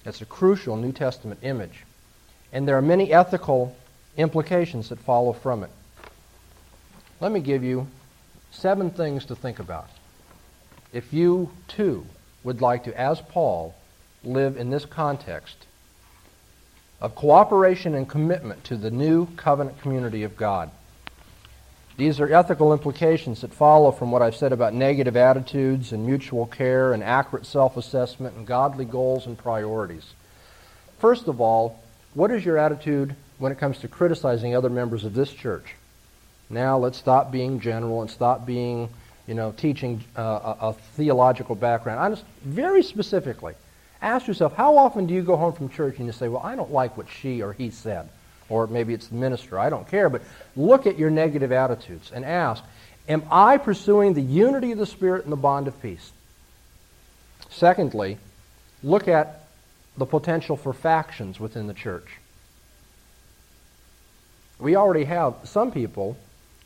That's 0.05 0.20
a 0.20 0.26
crucial 0.26 0.76
New 0.76 0.92
Testament 0.92 1.40
image. 1.42 1.84
And 2.53 2.66
there 2.66 2.76
are 2.76 2.82
many 2.82 3.12
ethical 3.12 3.76
implications 4.16 4.88
that 4.88 4.98
follow 4.98 5.32
from 5.32 5.62
it. 5.64 5.70
Let 7.20 7.32
me 7.32 7.40
give 7.40 7.62
you 7.62 7.86
seven 8.50 8.90
things 8.90 9.24
to 9.26 9.36
think 9.36 9.59
about. 9.59 9.88
If 10.92 11.12
you, 11.12 11.50
too, 11.68 12.05
would 12.44 12.61
like 12.61 12.84
to, 12.84 13.00
as 13.00 13.20
Paul, 13.20 13.74
live 14.24 14.57
in 14.57 14.70
this 14.70 14.84
context 14.84 15.57
of 17.00 17.14
cooperation 17.14 17.94
and 17.94 18.09
commitment 18.09 18.62
to 18.64 18.76
the 18.76 18.90
new 18.90 19.26
covenant 19.36 19.80
community 19.80 20.22
of 20.22 20.36
God. 20.36 20.70
These 22.03 22.18
are 22.18 22.34
ethical 22.34 22.72
implications 22.72 23.42
that 23.42 23.55
follow 23.55 23.92
from 23.92 24.11
what 24.11 24.22
I've 24.22 24.34
said 24.34 24.53
about 24.53 24.74
negative 24.74 25.16
attitudes 25.16 25.92
and 25.92 26.05
mutual 26.05 26.46
care 26.46 26.94
and 26.94 27.00
accurate 27.00 27.46
self 27.46 27.76
assessment 27.76 28.34
and 28.34 28.44
godly 28.44 28.84
goals 28.84 29.26
and 29.26 29.38
priorities. 29.38 30.12
First 30.98 31.28
of 31.28 31.40
all, 31.40 31.80
what 32.14 32.32
is 32.32 32.44
your 32.44 32.59
attitude 32.59 33.14
when 33.38 33.53
it 33.53 33.59
comes 33.59 33.78
to 33.78 33.86
criticizing 33.88 34.57
other 34.57 34.68
members 34.68 35.05
of 35.05 35.14
this 35.14 35.32
church. 35.32 35.76
Now 36.50 36.76
let's 36.76 36.98
stop 36.98 37.30
being 37.30 37.61
general 37.61 38.00
and 38.00 38.11
stop 38.11 38.44
being, 38.44 38.88
you 39.28 39.34
know, 39.34 39.53
teaching 39.53 40.03
uh, 40.18 40.57
a, 40.61 40.66
a, 40.70 40.72
theological 40.96 41.55
background. 41.55 42.00
I 42.00 42.09
just 42.09 42.24
very 42.42 42.82
specifically 42.82 43.55
ask 44.00 44.26
yourself, 44.26 44.57
how 44.57 44.76
often 44.76 45.07
do 45.07 45.14
you 45.14 45.22
go 45.22 45.36
home 45.36 45.53
from 45.53 45.68
church 45.68 45.98
and 45.98 46.07
you 46.07 46.12
say, 46.12 46.26
well, 46.26 46.42
I 46.42 46.57
don't 46.57 46.72
like 46.72 46.96
what 46.96 47.09
she 47.09 47.42
or 47.42 47.53
he 47.53 47.70
said, 47.70 48.09
or 48.53 48.66
maybe 48.66 48.94
it's 48.94 49.09
the 49.09 49.14
minister. 49.14 49.59
I 49.59 49.70
don't 49.70 49.88
care, 49.88 50.09
but 50.09 50.22
look 50.57 50.86
at 50.86 50.98
your 50.98 51.11
negative 51.11 51.53
attitudes 51.53 52.12
and 52.14 52.24
ask, 52.24 52.62
am 53.09 53.24
I 53.30 53.57
pursuing 53.57 54.14
the 54.14 54.22
unity 54.22 54.72
of 54.72 54.78
the 54.78 54.86
Spirit 54.86 55.24
and 55.24 55.32
the 55.32 55.36
bond 55.36 55.68
of 55.68 55.80
peace? 55.80 56.12
Secondly, 57.50 58.18
look 58.82 59.09
at 59.09 59.44
the 59.96 60.07
potential 60.07 60.57
for 60.57 60.72
factions 60.72 61.40
within 61.40 61.66
the 61.66 61.74
church 61.74 62.09
we 64.62 64.76
already 64.76 65.05
have 65.05 65.34
some 65.44 65.72
people 65.72 66.16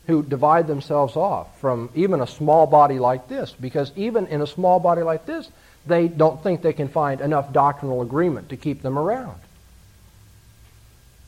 who 0.05 0.23
divide 0.23 0.67
themselves 0.67 1.17
off 1.17 1.59
from 1.59 1.89
even 1.95 2.21
a 2.21 2.27
small 2.27 2.67
body 2.67 2.99
like 2.99 3.27
this, 3.27 3.53
because 3.59 3.91
even 3.95 4.27
in 4.27 4.41
a 4.41 4.47
small 4.47 4.79
body 4.79 5.01
like 5.01 5.25
this, 5.25 5.49
they 5.85 6.07
don't 6.07 6.41
think 6.41 6.61
they 6.61 6.73
can 6.73 6.87
find 6.87 7.19
enough 7.19 7.51
doctrinal 7.51 8.01
agreement 8.01 8.49
to 8.49 8.57
keep 8.57 8.81
them 8.81 8.97
around. 8.97 9.39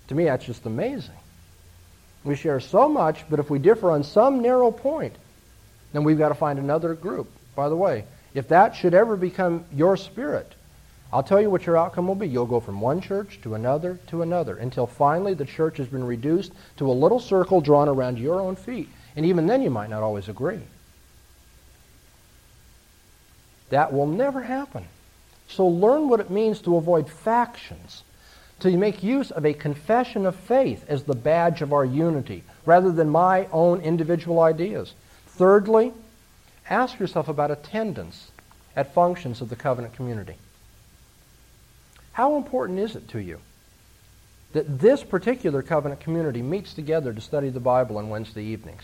To 0.10 0.16
me, 0.16 0.26
that's 0.26 0.45
just 0.45 0.66
amazing. 0.66 1.16
We 2.24 2.36
share 2.36 2.60
so 2.60 2.89
much, 2.89 3.24
but 3.30 3.39
if 3.39 3.49
we 3.49 3.60
differ 3.60 3.91
on 3.91 4.03
some 4.03 4.41
narrow 4.41 4.72
point, 4.72 5.16
then 5.93 6.03
we've 6.03 6.18
got 6.18 6.30
to 6.30 6.36
find 6.36 6.60
another 6.60 6.93
group. 6.93 7.32
By 7.55 7.70
the 7.70 7.76
way, 7.76 8.05
if 8.34 8.49
that 8.49 8.76
should 8.76 8.93
ever 8.93 9.16
become 9.16 9.66
your 9.74 9.97
spirit, 9.97 10.53
I'll 11.12 11.24
tell 11.24 11.41
you 11.41 11.49
what 11.49 11.66
your 11.66 11.78
outcome 11.78 12.07
will 12.07 12.16
be. 12.16 12.28
You'll 12.28 12.45
go 12.45 12.60
from 12.60 12.82
one 12.82 13.01
church 13.01 13.39
to 13.41 13.55
another 13.55 13.99
to 14.07 14.22
another 14.22 14.57
until 14.57 14.86
finally 14.86 15.34
the 15.34 15.45
church 15.45 15.78
has 15.78 15.88
been 15.88 16.03
reduced 16.03 16.51
to 16.78 16.89
a 16.89 16.93
little 16.93 17.20
circle 17.20 17.62
drawn 17.62 17.89
around 17.89 18.20
your 18.20 18.39
own 18.39 18.55
feet. 18.55 18.89
And 19.16 19.26
even 19.26 19.47
then, 19.47 19.62
you 19.62 19.72
might 19.72 19.89
not 19.89 20.03
always 20.03 20.30
agree. 20.30 20.62
That 23.70 23.91
will 23.91 24.07
never 24.07 24.41
happen. 24.41 24.86
So 25.47 25.68
learn 25.68 26.10
what 26.10 26.20
it 26.20 26.30
means 26.30 26.62
to 26.62 26.76
avoid 26.76 27.10
factions, 27.10 28.03
to 28.60 28.76
make 28.78 29.03
use 29.03 29.32
of 29.32 29.45
a 29.45 29.53
confession 29.53 30.26
of 30.26 30.36
faith 30.36 30.86
as 30.88 31.03
the 31.03 31.16
badge 31.16 31.62
of 31.62 31.74
our 31.74 31.86
unity, 31.86 32.43
rather 32.66 32.91
than 32.91 33.10
my 33.10 33.47
own 33.51 33.82
individual 33.82 34.39
ideas. 34.39 34.93
Thirdly, 35.28 35.93
ask 36.70 36.99
yourself 36.99 37.28
about 37.28 37.51
attendance 37.51 38.32
at 38.76 38.93
functions 38.93 39.41
of 39.41 39.49
the 39.49 39.55
covenant 39.55 39.93
community? 39.93 40.36
How 42.14 42.36
important 42.36 42.80
is 42.80 42.95
it 42.95 43.07
to 43.10 43.20
you 43.20 43.39
that 44.51 44.80
this 44.80 45.03
particular 45.03 45.62
covenant 45.62 46.01
community 46.01 46.41
meets 46.41 46.74
together 46.74 47.14
to 47.14 47.22
study 47.22 47.49
the 47.49 47.60
Bible 47.60 47.97
on 47.97 48.10
Wednesday 48.10 48.43
evenings? 48.43 48.84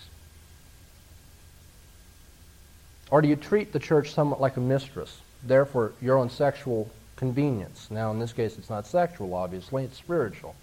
Or 3.11 3.21
do 3.21 3.27
you 3.27 3.35
treat 3.35 3.73
the 3.73 3.79
church 3.79 4.13
somewhat 4.13 4.41
like 4.41 4.57
a 4.57 4.61
mistress, 4.61 5.19
Therefore, 5.45 5.93
your 6.01 6.17
own 6.17 6.29
sexual 6.29 6.89
convenience? 7.15 7.89
Now, 7.89 8.11
in 8.11 8.19
this 8.19 8.33
case, 8.33 8.57
it's 8.57 8.69
not 8.69 8.85
sexual, 8.87 9.33
obviously, 9.33 9.83
it's 9.83 9.97
spiritual. 9.97 10.55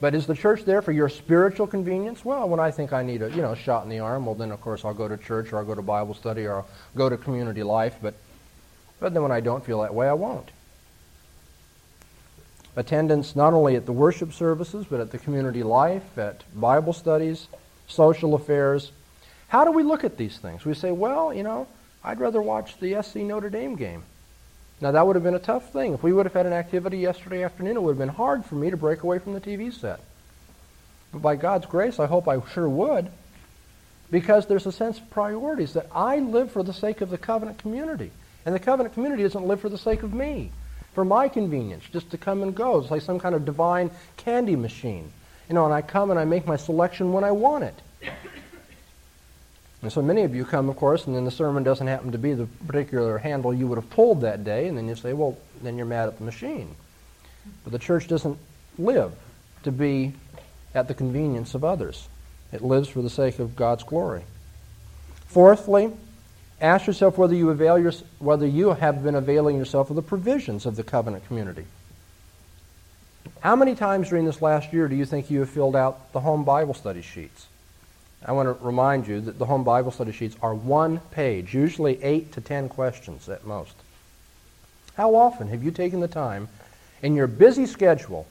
But 0.00 0.14
is 0.14 0.26
the 0.26 0.34
church 0.34 0.64
there 0.64 0.82
for 0.82 0.92
your 0.92 1.08
spiritual 1.08 1.66
convenience? 1.66 2.24
Well, 2.24 2.48
when 2.48 2.60
I 2.60 2.70
think 2.70 2.92
I 2.92 3.02
need 3.02 3.22
a 3.22 3.30
you 3.30 3.42
know 3.42 3.54
shot 3.54 3.84
in 3.84 3.88
the 3.88 4.00
arm, 4.00 4.26
well 4.26 4.34
then 4.34 4.50
of 4.50 4.60
course 4.60 4.84
I'll 4.84 4.94
go 4.94 5.08
to 5.08 5.16
church 5.16 5.52
or 5.52 5.58
I'll 5.58 5.64
go 5.64 5.74
to 5.74 5.82
Bible 5.82 6.14
study 6.14 6.46
or 6.46 6.56
I'll 6.56 6.68
go 6.96 7.08
to 7.08 7.16
community 7.16 7.62
life. 7.62 7.96
But 8.02 8.14
but 9.00 9.14
then 9.14 9.22
when 9.22 9.32
I 9.32 9.40
don't 9.40 9.64
feel 9.64 9.82
that 9.82 9.94
way, 9.94 10.08
I 10.08 10.12
won't. 10.12 10.50
Attendance 12.76 13.36
not 13.36 13.52
only 13.52 13.76
at 13.76 13.86
the 13.86 13.92
worship 13.92 14.32
services, 14.32 14.84
but 14.88 15.00
at 15.00 15.12
the 15.12 15.18
community 15.18 15.62
life, 15.62 16.18
at 16.18 16.42
Bible 16.58 16.92
studies, 16.92 17.46
social 17.86 18.34
affairs. 18.34 18.90
How 19.48 19.64
do 19.64 19.70
we 19.70 19.84
look 19.84 20.02
at 20.02 20.16
these 20.16 20.38
things? 20.38 20.64
We 20.64 20.74
say, 20.74 20.90
well, 20.90 21.32
you 21.32 21.44
know, 21.44 21.68
I'd 22.02 22.18
rather 22.18 22.42
watch 22.42 22.78
the 22.80 23.00
SC 23.00 23.16
Notre 23.16 23.50
Dame 23.50 23.76
game. 23.76 24.02
Now, 24.80 24.90
that 24.90 25.06
would 25.06 25.16
have 25.16 25.22
been 25.22 25.34
a 25.34 25.38
tough 25.38 25.72
thing. 25.72 25.94
If 25.94 26.02
we 26.02 26.12
would 26.12 26.26
have 26.26 26.32
had 26.32 26.46
an 26.46 26.52
activity 26.52 26.98
yesterday 26.98 27.44
afternoon, 27.44 27.76
it 27.76 27.82
would 27.82 27.92
have 27.92 27.98
been 27.98 28.08
hard 28.08 28.44
for 28.44 28.56
me 28.56 28.70
to 28.70 28.76
break 28.76 29.02
away 29.02 29.18
from 29.18 29.32
the 29.32 29.40
TV 29.40 29.72
set. 29.72 30.00
But 31.12 31.22
by 31.22 31.36
God's 31.36 31.66
grace, 31.66 31.98
I 31.98 32.06
hope 32.06 32.28
I 32.28 32.40
sure 32.52 32.68
would, 32.68 33.08
because 34.10 34.46
there's 34.46 34.66
a 34.66 34.72
sense 34.72 34.98
of 34.98 35.08
priorities 35.10 35.74
that 35.74 35.86
I 35.94 36.18
live 36.18 36.50
for 36.50 36.62
the 36.62 36.72
sake 36.72 37.00
of 37.00 37.10
the 37.10 37.18
covenant 37.18 37.58
community. 37.58 38.10
And 38.44 38.54
the 38.54 38.60
covenant 38.60 38.94
community 38.94 39.22
doesn't 39.22 39.46
live 39.46 39.60
for 39.60 39.68
the 39.68 39.78
sake 39.78 40.02
of 40.02 40.12
me, 40.12 40.50
for 40.92 41.04
my 41.04 41.28
convenience, 41.28 41.84
just 41.92 42.10
to 42.10 42.18
come 42.18 42.42
and 42.42 42.54
go. 42.54 42.80
It's 42.80 42.90
like 42.90 43.02
some 43.02 43.18
kind 43.18 43.34
of 43.34 43.44
divine 43.44 43.90
candy 44.16 44.56
machine. 44.56 45.12
You 45.48 45.54
know, 45.54 45.64
and 45.64 45.72
I 45.72 45.82
come 45.82 46.10
and 46.10 46.18
I 46.18 46.24
make 46.24 46.46
my 46.46 46.56
selection 46.56 47.12
when 47.12 47.24
I 47.24 47.30
want 47.30 47.64
it. 47.64 47.80
And 49.84 49.92
so 49.92 50.00
many 50.00 50.22
of 50.22 50.34
you 50.34 50.46
come, 50.46 50.70
of 50.70 50.76
course, 50.76 51.06
and 51.06 51.14
then 51.14 51.26
the 51.26 51.30
sermon 51.30 51.62
doesn't 51.62 51.86
happen 51.86 52.10
to 52.12 52.16
be 52.16 52.32
the 52.32 52.46
particular 52.66 53.18
handle 53.18 53.52
you 53.52 53.66
would 53.66 53.76
have 53.76 53.90
pulled 53.90 54.22
that 54.22 54.42
day, 54.42 54.66
and 54.66 54.78
then 54.78 54.88
you 54.88 54.96
say, 54.96 55.12
well, 55.12 55.36
then 55.62 55.76
you're 55.76 55.84
mad 55.84 56.08
at 56.08 56.16
the 56.16 56.24
machine. 56.24 56.74
But 57.64 57.74
the 57.74 57.78
church 57.78 58.08
doesn't 58.08 58.38
live 58.78 59.12
to 59.64 59.70
be 59.70 60.14
at 60.74 60.88
the 60.88 60.94
convenience 60.94 61.54
of 61.54 61.64
others. 61.64 62.08
It 62.50 62.62
lives 62.62 62.88
for 62.88 63.02
the 63.02 63.10
sake 63.10 63.38
of 63.40 63.56
God's 63.56 63.84
glory. 63.84 64.22
Fourthly, 65.26 65.92
ask 66.62 66.86
yourself 66.86 67.18
whether 67.18 67.34
you, 67.34 67.50
avail 67.50 67.78
your, 67.78 67.92
whether 68.20 68.46
you 68.46 68.70
have 68.70 69.04
been 69.04 69.14
availing 69.14 69.58
yourself 69.58 69.90
of 69.90 69.96
the 69.96 70.02
provisions 70.02 70.64
of 70.64 70.76
the 70.76 70.82
covenant 70.82 71.26
community. 71.26 71.66
How 73.40 73.54
many 73.54 73.74
times 73.74 74.08
during 74.08 74.24
this 74.24 74.40
last 74.40 74.72
year 74.72 74.88
do 74.88 74.96
you 74.96 75.04
think 75.04 75.30
you 75.30 75.40
have 75.40 75.50
filled 75.50 75.76
out 75.76 76.10
the 76.14 76.20
home 76.20 76.42
Bible 76.42 76.72
study 76.72 77.02
sheets? 77.02 77.48
I 78.24 78.32
want 78.32 78.46
to 78.46 78.64
remind 78.64 79.06
you 79.06 79.20
that 79.20 79.38
the 79.38 79.46
home 79.46 79.64
Bible 79.64 79.90
study 79.90 80.12
sheets 80.12 80.36
are 80.42 80.54
one 80.54 81.00
page, 81.10 81.54
usually 81.54 82.02
eight 82.02 82.32
to 82.32 82.40
ten 82.40 82.68
questions 82.68 83.28
at 83.28 83.46
most. 83.46 83.74
How 84.94 85.14
often 85.14 85.48
have 85.48 85.62
you 85.62 85.70
taken 85.70 86.00
the 86.00 86.08
time 86.08 86.48
in 87.02 87.14
your 87.14 87.26
busy 87.26 87.66
schedule 87.66 88.26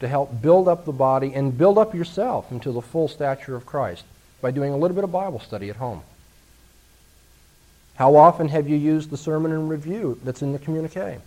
to 0.00 0.06
help 0.06 0.42
build 0.42 0.68
up 0.68 0.84
the 0.84 0.92
body 0.92 1.32
and 1.34 1.56
build 1.56 1.78
up 1.78 1.94
yourself 1.94 2.52
into 2.52 2.70
the 2.70 2.82
full 2.82 3.08
stature 3.08 3.56
of 3.56 3.66
Christ 3.66 4.04
by 4.40 4.50
doing 4.50 4.72
a 4.72 4.76
little 4.76 4.94
bit 4.94 5.04
of 5.04 5.10
Bible 5.10 5.40
study 5.40 5.70
at 5.70 5.76
home? 5.76 6.02
How 7.96 8.16
often 8.16 8.48
have 8.48 8.68
you 8.68 8.76
used 8.76 9.10
the 9.10 9.16
sermon 9.16 9.52
and 9.52 9.68
review 9.68 10.20
that's 10.22 10.42
in 10.42 10.52
the 10.52 10.58
communique? 10.58 11.18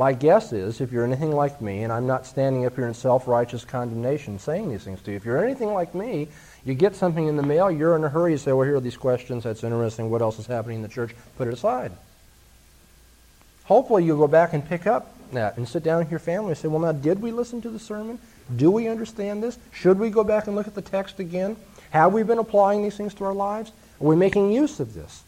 My 0.00 0.14
guess 0.14 0.54
is, 0.54 0.80
if 0.80 0.92
you're 0.92 1.04
anything 1.04 1.30
like 1.30 1.60
me, 1.60 1.82
and 1.82 1.92
I'm 1.92 2.06
not 2.06 2.24
standing 2.24 2.64
up 2.64 2.74
here 2.74 2.86
in 2.86 2.94
self 2.94 3.28
righteous 3.28 3.66
condemnation 3.66 4.38
saying 4.38 4.70
these 4.70 4.82
things 4.82 5.02
to 5.02 5.10
you, 5.10 5.18
if 5.18 5.26
you're 5.26 5.44
anything 5.44 5.74
like 5.74 5.94
me, 5.94 6.28
you 6.64 6.72
get 6.72 6.96
something 6.96 7.26
in 7.26 7.36
the 7.36 7.42
mail, 7.42 7.70
you're 7.70 7.94
in 7.96 8.02
a 8.02 8.08
hurry, 8.08 8.32
you 8.32 8.38
say, 8.38 8.54
Well, 8.54 8.66
here 8.66 8.76
are 8.76 8.80
these 8.80 8.96
questions, 8.96 9.44
that's 9.44 9.62
interesting, 9.62 10.08
what 10.08 10.22
else 10.22 10.38
is 10.38 10.46
happening 10.46 10.76
in 10.76 10.82
the 10.82 10.88
church? 10.88 11.14
Put 11.36 11.48
it 11.48 11.52
aside. 11.52 11.92
Hopefully, 13.64 14.02
you'll 14.02 14.16
go 14.16 14.26
back 14.26 14.54
and 14.54 14.66
pick 14.66 14.86
up 14.86 15.14
that 15.32 15.58
and 15.58 15.68
sit 15.68 15.82
down 15.82 15.98
with 15.98 16.10
your 16.10 16.18
family 16.18 16.52
and 16.52 16.56
say, 16.56 16.68
Well, 16.68 16.80
now, 16.80 16.92
did 16.92 17.20
we 17.20 17.30
listen 17.30 17.60
to 17.60 17.68
the 17.68 17.78
sermon? 17.78 18.18
Do 18.56 18.70
we 18.70 18.88
understand 18.88 19.42
this? 19.42 19.58
Should 19.70 19.98
we 19.98 20.08
go 20.08 20.24
back 20.24 20.46
and 20.46 20.56
look 20.56 20.66
at 20.66 20.74
the 20.74 20.80
text 20.80 21.20
again? 21.20 21.58
Have 21.90 22.14
we 22.14 22.22
been 22.22 22.38
applying 22.38 22.82
these 22.82 22.96
things 22.96 23.12
to 23.16 23.24
our 23.26 23.34
lives? 23.34 23.70
Are 24.00 24.06
we 24.06 24.16
making 24.16 24.50
use 24.50 24.80
of 24.80 24.94
this? 24.94 25.24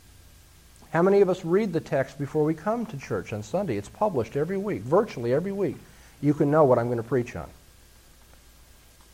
How 0.92 1.00
many 1.00 1.22
of 1.22 1.30
us 1.30 1.42
read 1.42 1.72
the 1.72 1.80
text 1.80 2.18
before 2.18 2.44
we 2.44 2.52
come 2.52 2.84
to 2.86 2.98
church 2.98 3.32
on 3.32 3.42
Sunday? 3.42 3.78
It's 3.78 3.88
published 3.88 4.36
every 4.36 4.58
week, 4.58 4.82
virtually 4.82 5.32
every 5.32 5.52
week. 5.52 5.76
You 6.20 6.34
can 6.34 6.50
know 6.50 6.64
what 6.64 6.78
I'm 6.78 6.88
going 6.88 6.98
to 6.98 7.02
preach 7.02 7.34
on. 7.34 7.48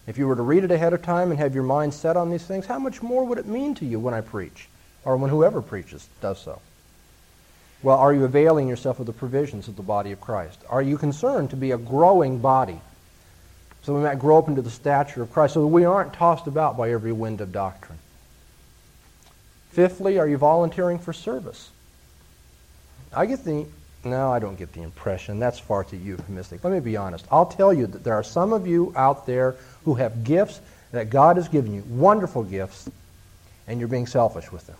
If 0.08 0.18
you 0.18 0.26
were 0.26 0.34
to 0.34 0.42
read 0.42 0.64
it 0.64 0.72
ahead 0.72 0.92
of 0.92 1.02
time 1.02 1.30
and 1.30 1.38
have 1.38 1.54
your 1.54 1.62
mind 1.62 1.94
set 1.94 2.16
on 2.16 2.30
these 2.30 2.44
things, 2.44 2.66
how 2.66 2.80
much 2.80 3.00
more 3.00 3.24
would 3.24 3.38
it 3.38 3.46
mean 3.46 3.76
to 3.76 3.84
you 3.84 4.00
when 4.00 4.12
I 4.12 4.22
preach? 4.22 4.68
Or 5.04 5.16
when 5.16 5.30
whoever 5.30 5.62
preaches 5.62 6.08
does 6.20 6.40
so? 6.40 6.60
Well, 7.80 7.98
are 7.98 8.12
you 8.12 8.24
availing 8.24 8.66
yourself 8.66 8.98
of 8.98 9.06
the 9.06 9.12
provisions 9.12 9.68
of 9.68 9.76
the 9.76 9.82
body 9.82 10.10
of 10.10 10.20
Christ? 10.20 10.58
Are 10.68 10.82
you 10.82 10.98
concerned 10.98 11.50
to 11.50 11.56
be 11.56 11.70
a 11.70 11.78
growing 11.78 12.40
body 12.40 12.80
so 13.82 13.94
we 13.94 14.02
might 14.02 14.18
grow 14.18 14.38
up 14.38 14.48
into 14.48 14.62
the 14.62 14.70
stature 14.70 15.22
of 15.22 15.32
Christ 15.32 15.54
so 15.54 15.60
that 15.60 15.68
we 15.68 15.84
aren't 15.84 16.12
tossed 16.12 16.48
about 16.48 16.76
by 16.76 16.90
every 16.90 17.12
wind 17.12 17.40
of 17.40 17.52
doctrine? 17.52 17.98
Fifthly, 19.78 20.18
are 20.18 20.26
you 20.26 20.38
volunteering 20.38 20.98
for 20.98 21.12
service? 21.12 21.70
I 23.14 23.26
get 23.26 23.44
the, 23.44 23.64
no, 24.02 24.32
I 24.32 24.40
don't 24.40 24.58
get 24.58 24.72
the 24.72 24.82
impression. 24.82 25.38
That's 25.38 25.60
far 25.60 25.84
too 25.84 25.96
euphemistic. 25.96 26.64
Let 26.64 26.72
me 26.72 26.80
be 26.80 26.96
honest. 26.96 27.24
I'll 27.30 27.46
tell 27.46 27.72
you 27.72 27.86
that 27.86 28.02
there 28.02 28.14
are 28.14 28.24
some 28.24 28.52
of 28.52 28.66
you 28.66 28.92
out 28.96 29.24
there 29.24 29.54
who 29.84 29.94
have 29.94 30.24
gifts 30.24 30.60
that 30.90 31.10
God 31.10 31.36
has 31.36 31.46
given 31.46 31.72
you, 31.72 31.84
wonderful 31.90 32.42
gifts, 32.42 32.90
and 33.68 33.78
you're 33.78 33.86
being 33.86 34.08
selfish 34.08 34.50
with 34.50 34.66
them. 34.66 34.74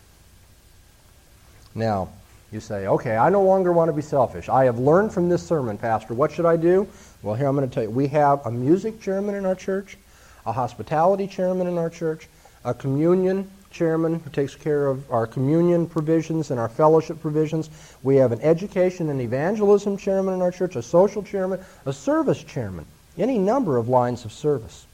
Now, 1.77 2.09
you 2.51 2.59
say, 2.59 2.89
okay, 2.89 3.17
I 3.17 3.29
no 3.29 3.45
longer 3.45 3.73
want 3.73 3.91
to 3.91 3.93
be 3.93 4.03
selfish. 4.03 4.49
I 4.49 4.65
have 4.65 4.81
learned 4.81 5.13
from 5.13 5.29
this 5.29 5.47
sermon, 5.47 5.79
Pastor. 5.79 6.13
What 6.13 6.33
should 6.33 6.45
I 6.45 6.57
do? 6.57 6.89
Well, 7.23 7.37
here 7.37 7.47
I'm 7.47 7.55
going 7.55 7.69
to 7.69 7.73
tell 7.73 7.85
you. 7.85 7.91
We 7.91 8.09
have 8.09 8.45
a 8.45 8.51
music 8.51 9.01
chairman 9.01 9.37
in 9.37 9.47
our 9.47 9.55
church, 9.55 9.97
a 10.45 10.51
hospitality 10.51 11.29
chairman 11.29 11.69
in 11.69 11.79
our 11.79 11.89
church, 11.89 12.27
a 12.65 12.75
communion 12.75 13.49
chairman 13.71 14.21
who 14.21 14.31
takes 14.31 14.55
care 14.55 14.87
of 14.87 15.11
our 15.11 15.27
communion 15.27 15.87
provisions 15.87 16.51
and 16.51 16.59
our 16.59 16.69
fellowship 16.69 17.21
provisions. 17.21 17.71
We 18.03 18.17
have 18.17 18.33
an 18.33 18.41
education 18.41 19.11
and 19.11 19.21
evangelism 19.21 19.97
chairman 19.97 20.35
in 20.35 20.43
our 20.43 20.51
church, 20.51 20.77
a 20.77 20.83
social 20.83 21.23
chairman, 21.23 21.61
a 21.87 21.93
service 21.93 22.43
chairman, 22.43 22.87
any 23.17 23.39
number 23.39 23.77
of 23.77 23.89
lines 23.89 24.25
of 24.25 24.33
service. 24.33 24.87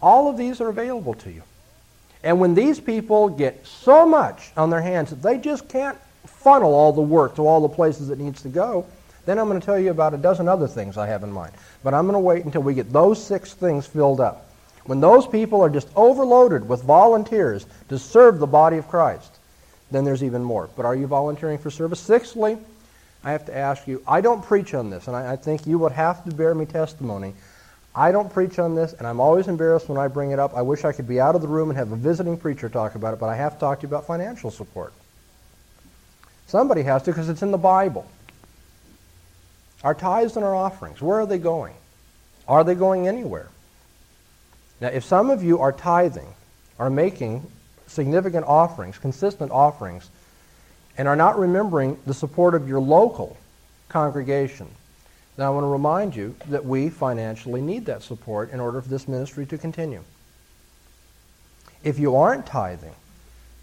All 0.00 0.28
of 0.28 0.36
these 0.36 0.60
are 0.60 0.68
available 0.68 1.14
to 1.14 1.30
you. 1.30 1.42
And 2.22 2.40
when 2.40 2.54
these 2.54 2.80
people 2.80 3.28
get 3.28 3.66
so 3.66 4.06
much 4.06 4.50
on 4.56 4.70
their 4.70 4.82
hands 4.82 5.10
that 5.10 5.22
they 5.22 5.38
just 5.38 5.68
can't 5.68 5.98
funnel 6.26 6.74
all 6.74 6.92
the 6.92 7.00
work 7.00 7.36
to 7.36 7.46
all 7.46 7.60
the 7.60 7.68
places 7.68 8.10
it 8.10 8.18
needs 8.18 8.42
to 8.42 8.48
go, 8.48 8.86
then 9.24 9.38
I'm 9.38 9.48
going 9.48 9.60
to 9.60 9.64
tell 9.64 9.78
you 9.78 9.90
about 9.90 10.14
a 10.14 10.16
dozen 10.16 10.48
other 10.48 10.66
things 10.66 10.96
I 10.96 11.06
have 11.06 11.22
in 11.22 11.30
mind. 11.30 11.52
But 11.84 11.94
I'm 11.94 12.04
going 12.04 12.14
to 12.14 12.20
wait 12.20 12.44
until 12.44 12.62
we 12.62 12.74
get 12.74 12.92
those 12.92 13.22
six 13.22 13.54
things 13.54 13.86
filled 13.86 14.20
up. 14.20 14.47
When 14.88 15.00
those 15.00 15.26
people 15.26 15.60
are 15.60 15.68
just 15.68 15.88
overloaded 15.94 16.66
with 16.66 16.82
volunteers 16.82 17.66
to 17.90 17.98
serve 17.98 18.38
the 18.38 18.46
body 18.46 18.78
of 18.78 18.88
Christ, 18.88 19.30
then 19.90 20.02
there's 20.02 20.24
even 20.24 20.42
more. 20.42 20.70
But 20.78 20.86
are 20.86 20.96
you 20.96 21.06
volunteering 21.06 21.58
for 21.58 21.70
service? 21.70 22.00
Sixthly, 22.00 22.56
I 23.22 23.32
have 23.32 23.44
to 23.46 23.54
ask 23.54 23.86
you, 23.86 24.02
I 24.08 24.22
don't 24.22 24.42
preach 24.42 24.72
on 24.72 24.88
this, 24.88 25.06
and 25.06 25.14
I, 25.14 25.32
I 25.32 25.36
think 25.36 25.66
you 25.66 25.78
would 25.78 25.92
have 25.92 26.24
to 26.24 26.34
bear 26.34 26.54
me 26.54 26.64
testimony. 26.64 27.34
I 27.94 28.12
don't 28.12 28.32
preach 28.32 28.58
on 28.58 28.74
this, 28.74 28.94
and 28.94 29.06
I'm 29.06 29.20
always 29.20 29.46
embarrassed 29.46 29.90
when 29.90 29.98
I 29.98 30.08
bring 30.08 30.30
it 30.30 30.38
up. 30.38 30.56
I 30.56 30.62
wish 30.62 30.86
I 30.86 30.92
could 30.92 31.06
be 31.06 31.20
out 31.20 31.34
of 31.34 31.42
the 31.42 31.48
room 31.48 31.68
and 31.68 31.78
have 31.78 31.92
a 31.92 31.96
visiting 31.96 32.38
preacher 32.38 32.70
talk 32.70 32.94
about 32.94 33.12
it, 33.12 33.20
but 33.20 33.28
I 33.28 33.36
have 33.36 33.56
to 33.56 33.60
talk 33.60 33.80
to 33.80 33.82
you 33.82 33.88
about 33.88 34.06
financial 34.06 34.50
support. 34.50 34.94
Somebody 36.46 36.80
has 36.84 37.02
to 37.02 37.10
because 37.10 37.28
it's 37.28 37.42
in 37.42 37.50
the 37.50 37.58
Bible. 37.58 38.08
Our 39.84 39.94
tithes 39.94 40.36
and 40.36 40.46
our 40.46 40.54
offerings, 40.54 41.02
where 41.02 41.20
are 41.20 41.26
they 41.26 41.36
going? 41.36 41.74
Are 42.48 42.64
they 42.64 42.74
going 42.74 43.06
anywhere? 43.06 43.48
Now, 44.80 44.88
if 44.88 45.04
some 45.04 45.30
of 45.30 45.42
you 45.42 45.60
are 45.60 45.72
tithing, 45.72 46.34
are 46.78 46.90
making 46.90 47.50
significant 47.86 48.46
offerings, 48.46 48.98
consistent 48.98 49.50
offerings, 49.50 50.10
and 50.96 51.08
are 51.08 51.16
not 51.16 51.38
remembering 51.38 51.98
the 52.06 52.14
support 52.14 52.54
of 52.54 52.68
your 52.68 52.80
local 52.80 53.36
congregation, 53.88 54.68
then 55.36 55.46
I 55.46 55.50
want 55.50 55.64
to 55.64 55.68
remind 55.68 56.14
you 56.14 56.36
that 56.48 56.64
we 56.64 56.88
financially 56.88 57.60
need 57.60 57.86
that 57.86 58.02
support 58.02 58.52
in 58.52 58.60
order 58.60 58.80
for 58.80 58.88
this 58.88 59.08
ministry 59.08 59.46
to 59.46 59.58
continue. 59.58 60.02
If 61.82 61.98
you 61.98 62.16
aren't 62.16 62.46
tithing, 62.46 62.94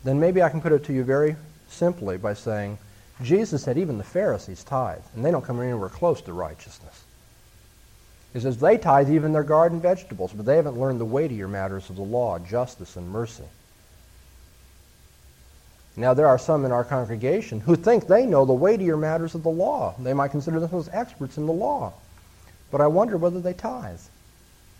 then 0.03 0.19
maybe 0.19 0.41
I 0.41 0.49
can 0.49 0.61
put 0.61 0.71
it 0.71 0.83
to 0.85 0.93
you 0.93 1.03
very 1.03 1.35
simply 1.69 2.17
by 2.17 2.33
saying, 2.33 2.77
Jesus 3.21 3.63
said 3.63 3.77
even 3.77 3.97
the 3.97 4.03
Pharisees 4.03 4.63
tithe, 4.63 5.01
and 5.15 5.23
they 5.23 5.31
don't 5.31 5.43
come 5.43 5.61
anywhere 5.61 5.89
close 5.89 6.21
to 6.21 6.33
righteousness. 6.33 7.04
He 8.35 8.41
says 8.41 8.57
they 8.57 8.77
tithe 8.77 9.09
even 9.09 9.31
their 9.31 9.45
garden 9.45 9.79
vegetables, 9.79 10.33
but 10.33 10.45
they 10.45 10.57
haven't 10.57 10.77
learned 10.77 10.99
the 10.99 11.05
weightier 11.05 11.47
matters 11.47 11.89
of 11.89 11.95
the 11.95 12.01
law, 12.01 12.37
justice 12.37 12.97
and 12.97 13.09
mercy. 13.09 13.45
Now, 15.95 16.13
there 16.13 16.27
are 16.27 16.37
some 16.37 16.65
in 16.65 16.73
our 16.73 16.83
congregation 16.83 17.61
who 17.61 17.77
think 17.77 18.07
they 18.07 18.25
know 18.25 18.43
the 18.43 18.51
weightier 18.51 18.97
matters 18.97 19.35
of 19.35 19.43
the 19.43 19.49
law. 19.49 19.95
They 19.97 20.13
might 20.13 20.31
consider 20.31 20.59
themselves 20.59 20.89
experts 20.91 21.37
in 21.37 21.45
the 21.45 21.53
law. 21.53 21.93
But 22.71 22.81
I 22.81 22.87
wonder 22.87 23.15
whether 23.15 23.39
they 23.39 23.53
tithe, 23.53 24.01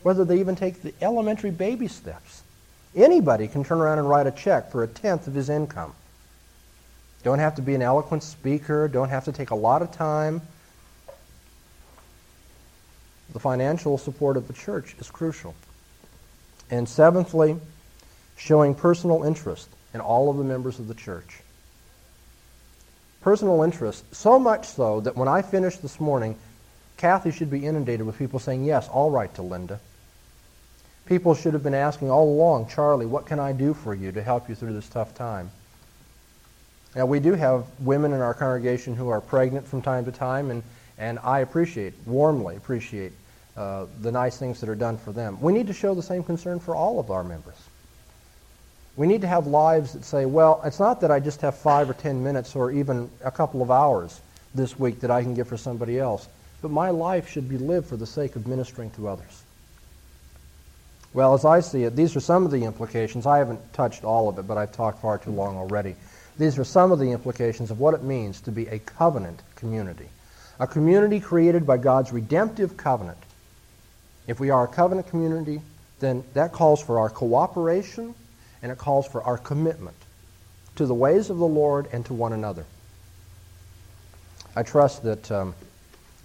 whether 0.03 0.25
they 0.25 0.41
even 0.41 0.57
take 0.57 0.81
the 0.81 0.93
elementary 1.01 1.51
baby 1.51 1.87
steps. 1.87 2.43
Anybody 2.93 3.47
can 3.47 3.63
turn 3.63 3.79
around 3.79 3.99
and 3.99 4.09
write 4.09 4.27
a 4.27 4.31
check 4.31 4.69
for 4.69 4.83
a 4.83 4.87
tenth 4.87 5.27
of 5.27 5.33
his 5.33 5.49
income. 5.49 5.93
Don't 7.23 7.39
have 7.39 7.55
to 7.55 7.61
be 7.61 7.73
an 7.73 7.81
eloquent 7.81 8.23
speaker, 8.23 8.89
don't 8.89 9.07
have 9.07 9.23
to 9.23 9.31
take 9.31 9.51
a 9.51 9.55
lot 9.55 9.81
of 9.81 9.93
time. 9.93 10.41
The 13.35 13.41
financial 13.41 13.97
support 13.97 14.37
of 14.37 14.47
the 14.47 14.53
church 14.53 14.95
is 14.97 15.11
crucial. 15.11 15.55
And 16.71 16.87
seventhly, 16.87 17.57
showing 18.37 18.73
personal 18.73 19.23
interest 19.23 19.67
in 19.93 19.99
all 19.99 20.29
of 20.29 20.37
the 20.37 20.45
members 20.45 20.79
of 20.79 20.87
the 20.87 20.93
church. 20.93 21.41
Personal 23.19 23.61
interest, 23.61 24.05
so 24.15 24.39
much 24.39 24.67
so 24.69 25.01
that 25.01 25.17
when 25.17 25.27
I 25.27 25.41
finish 25.41 25.75
this 25.75 25.99
morning, 25.99 26.37
Kathy 26.95 27.29
should 27.29 27.51
be 27.51 27.65
inundated 27.65 28.05
with 28.05 28.17
people 28.17 28.39
saying, 28.39 28.63
Yes, 28.63 28.87
I'll 28.93 29.11
write 29.11 29.35
to 29.35 29.41
Linda. 29.41 29.81
People 31.05 31.35
should 31.35 31.55
have 31.55 31.63
been 31.63 31.73
asking 31.73 32.09
all 32.09 32.29
along, 32.29 32.69
Charlie, 32.69 33.05
what 33.05 33.25
can 33.25 33.41
I 33.41 33.51
do 33.51 33.73
for 33.73 33.93
you 33.93 34.13
to 34.13 34.23
help 34.23 34.47
you 34.47 34.55
through 34.55 34.75
this 34.75 34.87
tough 34.87 35.13
time? 35.13 35.51
Now, 36.95 37.05
we 37.05 37.19
do 37.19 37.33
have 37.33 37.65
women 37.81 38.13
in 38.13 38.21
our 38.21 38.33
congregation 38.33 38.95
who 38.95 39.09
are 39.09 39.19
pregnant 39.19 39.67
from 39.67 39.81
time 39.81 40.05
to 40.05 40.13
time, 40.13 40.51
and, 40.51 40.63
and 40.97 41.19
I 41.19 41.41
appreciate, 41.41 41.95
warmly 42.05 42.55
appreciate, 42.55 43.11
uh, 43.57 43.85
the 44.01 44.11
nice 44.11 44.37
things 44.37 44.59
that 44.59 44.69
are 44.69 44.75
done 44.75 44.97
for 44.97 45.11
them. 45.11 45.39
We 45.41 45.53
need 45.53 45.67
to 45.67 45.73
show 45.73 45.93
the 45.93 46.03
same 46.03 46.23
concern 46.23 46.59
for 46.59 46.75
all 46.75 46.99
of 46.99 47.09
our 47.09 47.23
members. 47.23 47.55
We 48.97 49.07
need 49.07 49.21
to 49.21 49.27
have 49.27 49.47
lives 49.47 49.93
that 49.93 50.05
say, 50.05 50.25
well, 50.25 50.61
it's 50.63 50.79
not 50.79 51.01
that 51.01 51.11
I 51.11 51.19
just 51.19 51.41
have 51.41 51.57
five 51.57 51.89
or 51.89 51.93
ten 51.93 52.23
minutes 52.23 52.55
or 52.55 52.71
even 52.71 53.09
a 53.23 53.31
couple 53.31 53.61
of 53.61 53.71
hours 53.71 54.21
this 54.53 54.79
week 54.79 55.01
that 55.01 55.11
I 55.11 55.21
can 55.21 55.33
give 55.33 55.47
for 55.47 55.57
somebody 55.57 55.99
else, 55.99 56.27
but 56.61 56.71
my 56.71 56.89
life 56.89 57.29
should 57.29 57.49
be 57.49 57.57
lived 57.57 57.87
for 57.87 57.97
the 57.97 58.05
sake 58.05 58.35
of 58.35 58.47
ministering 58.47 58.89
to 58.91 59.09
others. 59.09 59.43
Well, 61.13 61.33
as 61.33 61.45
I 61.45 61.61
see 61.61 61.83
it, 61.83 61.95
these 61.95 62.15
are 62.15 62.21
some 62.21 62.45
of 62.45 62.51
the 62.51 62.63
implications. 62.65 63.25
I 63.25 63.37
haven't 63.37 63.73
touched 63.73 64.03
all 64.03 64.27
of 64.27 64.37
it, 64.37 64.47
but 64.47 64.57
I've 64.57 64.73
talked 64.73 65.01
far 65.01 65.17
too 65.17 65.31
long 65.31 65.55
already. 65.57 65.95
These 66.37 66.59
are 66.59 66.65
some 66.65 66.91
of 66.91 66.99
the 66.99 67.11
implications 67.11 67.71
of 67.71 67.79
what 67.79 67.93
it 67.93 68.03
means 68.03 68.41
to 68.41 68.51
be 68.51 68.67
a 68.67 68.79
covenant 68.79 69.41
community. 69.55 70.09
A 70.59 70.67
community 70.67 71.21
created 71.21 71.65
by 71.65 71.77
God's 71.77 72.11
redemptive 72.11 72.75
covenant. 72.75 73.17
If 74.27 74.39
we 74.39 74.49
are 74.49 74.65
a 74.65 74.67
covenant 74.67 75.07
community, 75.07 75.61
then 75.99 76.23
that 76.33 76.51
calls 76.51 76.81
for 76.81 76.99
our 76.99 77.09
cooperation 77.09 78.15
and 78.61 78.71
it 78.71 78.77
calls 78.77 79.07
for 79.07 79.23
our 79.23 79.37
commitment 79.37 79.95
to 80.75 80.85
the 80.85 80.93
ways 80.93 81.29
of 81.29 81.37
the 81.37 81.47
Lord 81.47 81.87
and 81.91 82.05
to 82.07 82.13
one 82.13 82.33
another. 82.33 82.65
I 84.55 84.63
trust 84.63 85.03
that 85.03 85.31
um, 85.31 85.53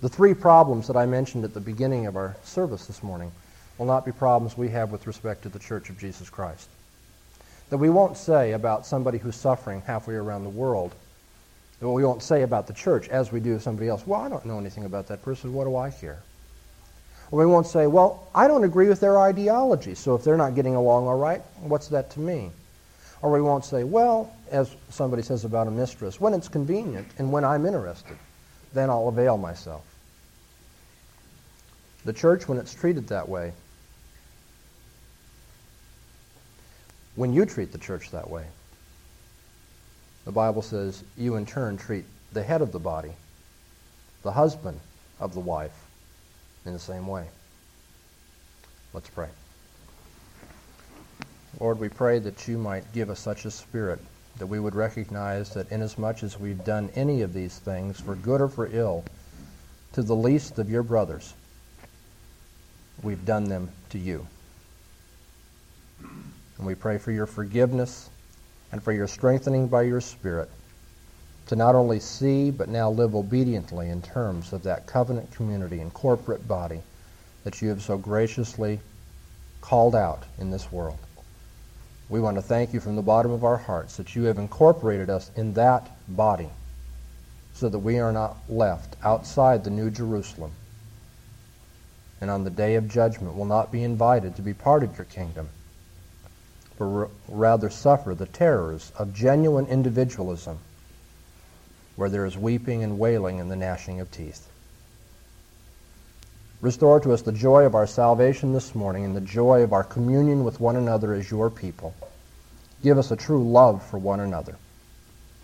the 0.01 0.09
three 0.09 0.35
problems 0.35 0.87
that 0.87 0.97
I 0.97 1.07
mentioned 1.07 1.45
at 1.45 1.55
the 1.55 1.61
beginning 1.61 2.07
of 2.07 2.17
our 2.17 2.37
service 2.45 2.87
this 2.87 3.03
morning 3.03 3.31
will 3.77 3.87
not 3.87 4.05
be 4.05 4.13
problems 4.13 4.57
we 4.57 4.69
have 4.69 4.91
with 4.91 5.07
respect 5.07 5.43
to 5.43 5.49
the 5.49 5.59
Church 5.59 5.91
of 5.91 5.99
Jesus 5.99 6.31
Christ. 6.31 6.69
That 7.71 7.79
we 7.79 7.91
won't 7.91 8.17
say 8.17 8.53
about 8.53 8.87
somebody 8.87 9.19
who's 9.19 9.37
suffering 9.37 9.83
halfway 9.87 10.15
around 10.15 10.45
the 10.45 10.51
world, 10.51 10.95
that 11.81 11.89
we 11.89 12.05
won't 12.05 12.23
say 12.23 12.43
about 12.43 12.67
the 12.67 12.73
church 12.73 13.09
as 13.09 13.33
we 13.33 13.41
do 13.41 13.59
somebody 13.59 13.89
else. 13.89 14.07
Well, 14.07 14.21
I 14.21 14.29
don't 14.29 14.45
know 14.45 14.59
anything 14.59 14.85
about 14.85 15.09
that 15.09 15.23
person. 15.23 15.53
What 15.55 15.65
do 15.65 15.77
I 15.77 15.91
care? 15.91 16.19
Or 17.31 17.39
we 17.39 17.47
won't 17.47 17.67
say, 17.67 17.87
well, 17.87 18.27
I 18.35 18.49
don't 18.49 18.65
agree 18.65 18.89
with 18.89 19.01
their 19.01 19.19
ideology, 19.19 19.95
so 19.95 20.15
if 20.15 20.25
they're 20.25 20.37
not 20.37 20.55
getting 20.55 20.75
along 20.75 21.07
all 21.07 21.19
right, 21.19 21.43
what's 21.61 21.89
that 21.89 22.11
to 22.13 22.21
me? 22.21 22.51
Or 23.23 23.31
we 23.31 23.41
won't 23.41 23.65
say, 23.65 23.85
well, 23.85 24.33
as 24.51 24.75
somebody 24.89 25.23
says 25.23 25.45
about 25.45 25.69
a 25.69 25.71
mistress, 25.71 26.21
when 26.21 26.35
it's 26.35 26.49
convenient 26.49 27.07
and 27.19 27.31
when 27.31 27.45
I'm 27.45 27.67
interested, 27.67 28.17
then 28.73 28.91
I'll 28.91 29.09
avail 29.09 29.37
myself. 29.37 29.85
The 32.05 32.13
church, 32.13 32.49
when 32.49 32.59
it's 32.59 32.75
treated 32.75 33.09
that 33.09 33.29
way, 33.29 33.53
when 37.15 37.33
you 37.33 37.45
treat 37.45 37.73
the 37.73 37.79
church 37.79 38.11
that 38.11 38.29
way, 38.29 38.47
the 40.25 40.33
Bible 40.33 40.63
says 40.63 41.05
you 41.17 41.37
in 41.37 41.45
turn 41.45 41.77
treat 41.77 42.05
the 42.33 42.43
head 42.43 42.63
of 42.63 42.73
the 42.73 42.79
body, 42.79 43.13
the 44.23 44.33
husband 44.33 44.81
of 45.19 45.35
the 45.35 45.41
wife, 45.41 45.90
in 46.67 46.73
the 46.73 46.79
same 46.79 47.07
way. 47.07 47.27
Let's 48.93 49.09
pray. 49.09 49.29
Lord, 51.59 51.79
we 51.79 51.89
pray 51.89 52.19
that 52.21 52.47
you 52.49 52.59
might 52.59 52.93
give 52.93 53.11
us 53.11 53.21
such 53.21 53.45
a 53.45 53.51
spirit 53.51 54.01
that 54.39 54.47
we 54.47 54.59
would 54.59 54.75
recognize 54.75 55.55
that 55.55 55.71
inasmuch 55.71 56.23
as 56.23 56.39
we've 56.39 56.65
done 56.65 56.91
any 56.95 57.23
of 57.23 57.35
these 57.35 57.59
things, 57.59 58.01
for 58.01 58.15
good 58.15 58.41
or 58.41 58.49
for 58.49 58.69
ill, 58.73 59.05
to 59.93 60.03
the 60.03 60.17
least 60.17 60.59
of 60.59 60.71
your 60.71 60.83
brothers, 60.83 61.35
we've 63.03 63.25
done 63.25 63.45
them 63.45 63.71
to 63.91 63.99
you. 63.99 64.27
And 66.01 66.67
we 66.67 66.75
pray 66.75 66.99
for 66.99 67.11
your 67.11 67.27
forgiveness 67.27 68.09
and 68.73 68.83
for 68.83 68.93
your 68.93 69.09
strengthening 69.09 69.67
by 69.67 69.83
your 69.83 70.01
Spirit 70.01 70.51
to 71.51 71.57
not 71.57 71.75
only 71.75 71.99
see 71.99 72.49
but 72.49 72.69
now 72.69 72.89
live 72.89 73.13
obediently 73.13 73.89
in 73.89 74.01
terms 74.01 74.53
of 74.53 74.63
that 74.63 74.87
covenant 74.87 75.29
community 75.33 75.81
and 75.81 75.93
corporate 75.93 76.47
body 76.47 76.81
that 77.43 77.61
you 77.61 77.69
have 77.69 77.83
so 77.83 77.99
graciously 77.99 78.79
called 79.61 79.97
out 79.97 80.23
in 80.39 80.53
this 80.53 80.71
world. 80.71 81.01
We 82.09 82.21
want 82.21 82.37
to 82.37 82.43
thank 82.43 82.73
you 82.73 82.79
from 82.79 82.95
the 82.95 83.03
bottom 83.03 83.33
of 83.33 83.43
our 83.43 83.57
hearts 83.57 83.97
that 83.97 84.15
you 84.15 84.23
have 84.25 84.39
incorporated 84.39 85.11
us 85.11 85.33
in 85.35 85.55
that 85.55 85.91
body 86.07 86.51
so 87.53 87.69
that 87.69 87.81
we 87.81 87.99
are 87.99 88.13
not 88.13 88.37
left 88.49 88.95
outside 89.03 89.65
the 89.65 89.71
New 89.71 89.91
Jerusalem 89.91 90.53
and 92.21 92.31
on 92.31 92.45
the 92.45 92.51
day 92.51 92.77
of 92.77 92.87
judgment 92.87 93.35
will 93.35 93.45
not 93.45 93.73
be 93.73 93.83
invited 93.83 94.37
to 94.37 94.43
be 94.43 94.55
part 94.55 94.85
of 94.85 94.97
your 94.97 95.07
kingdom, 95.07 95.49
but 96.79 97.11
rather 97.27 97.71
suffer 97.71 98.15
the 98.15 98.27
terrors 98.27 98.93
of 98.97 99.13
genuine 99.13 99.67
individualism 99.67 100.61
where 101.97 102.09
there 102.09 102.27
is 102.27 102.37
weeping 102.37 102.83
and 102.83 102.99
wailing 102.99 103.41
and 103.41 103.51
the 103.51 103.57
gnashing 103.57 104.01
of 104.01 104.11
teeth. 104.11 104.49
Restore 106.61 107.01
to 107.01 107.13
us 107.13 107.23
the 107.23 107.33
joy 107.33 107.65
of 107.65 107.75
our 107.75 107.87
salvation 107.87 108.53
this 108.53 108.75
morning 108.75 109.05
and 109.05 109.17
the 109.17 109.21
joy 109.21 109.63
of 109.63 109.73
our 109.73 109.85
communion 109.85 110.45
with 110.45 110.61
one 110.61 110.77
another 110.77 111.15
as 111.15 111.31
your 111.31 111.49
people. 111.49 111.95
Give 112.83 112.99
us 112.99 113.11
a 113.11 113.17
true 113.17 113.51
love 113.51 113.83
for 113.83 113.99
one 113.99 114.21
another. 114.21 114.57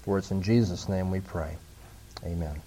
For 0.03 0.19
it's 0.19 0.31
in 0.31 0.43
Jesus' 0.43 0.89
name 0.89 1.11
we 1.11 1.21
pray. 1.21 1.57
Amen. 2.25 2.61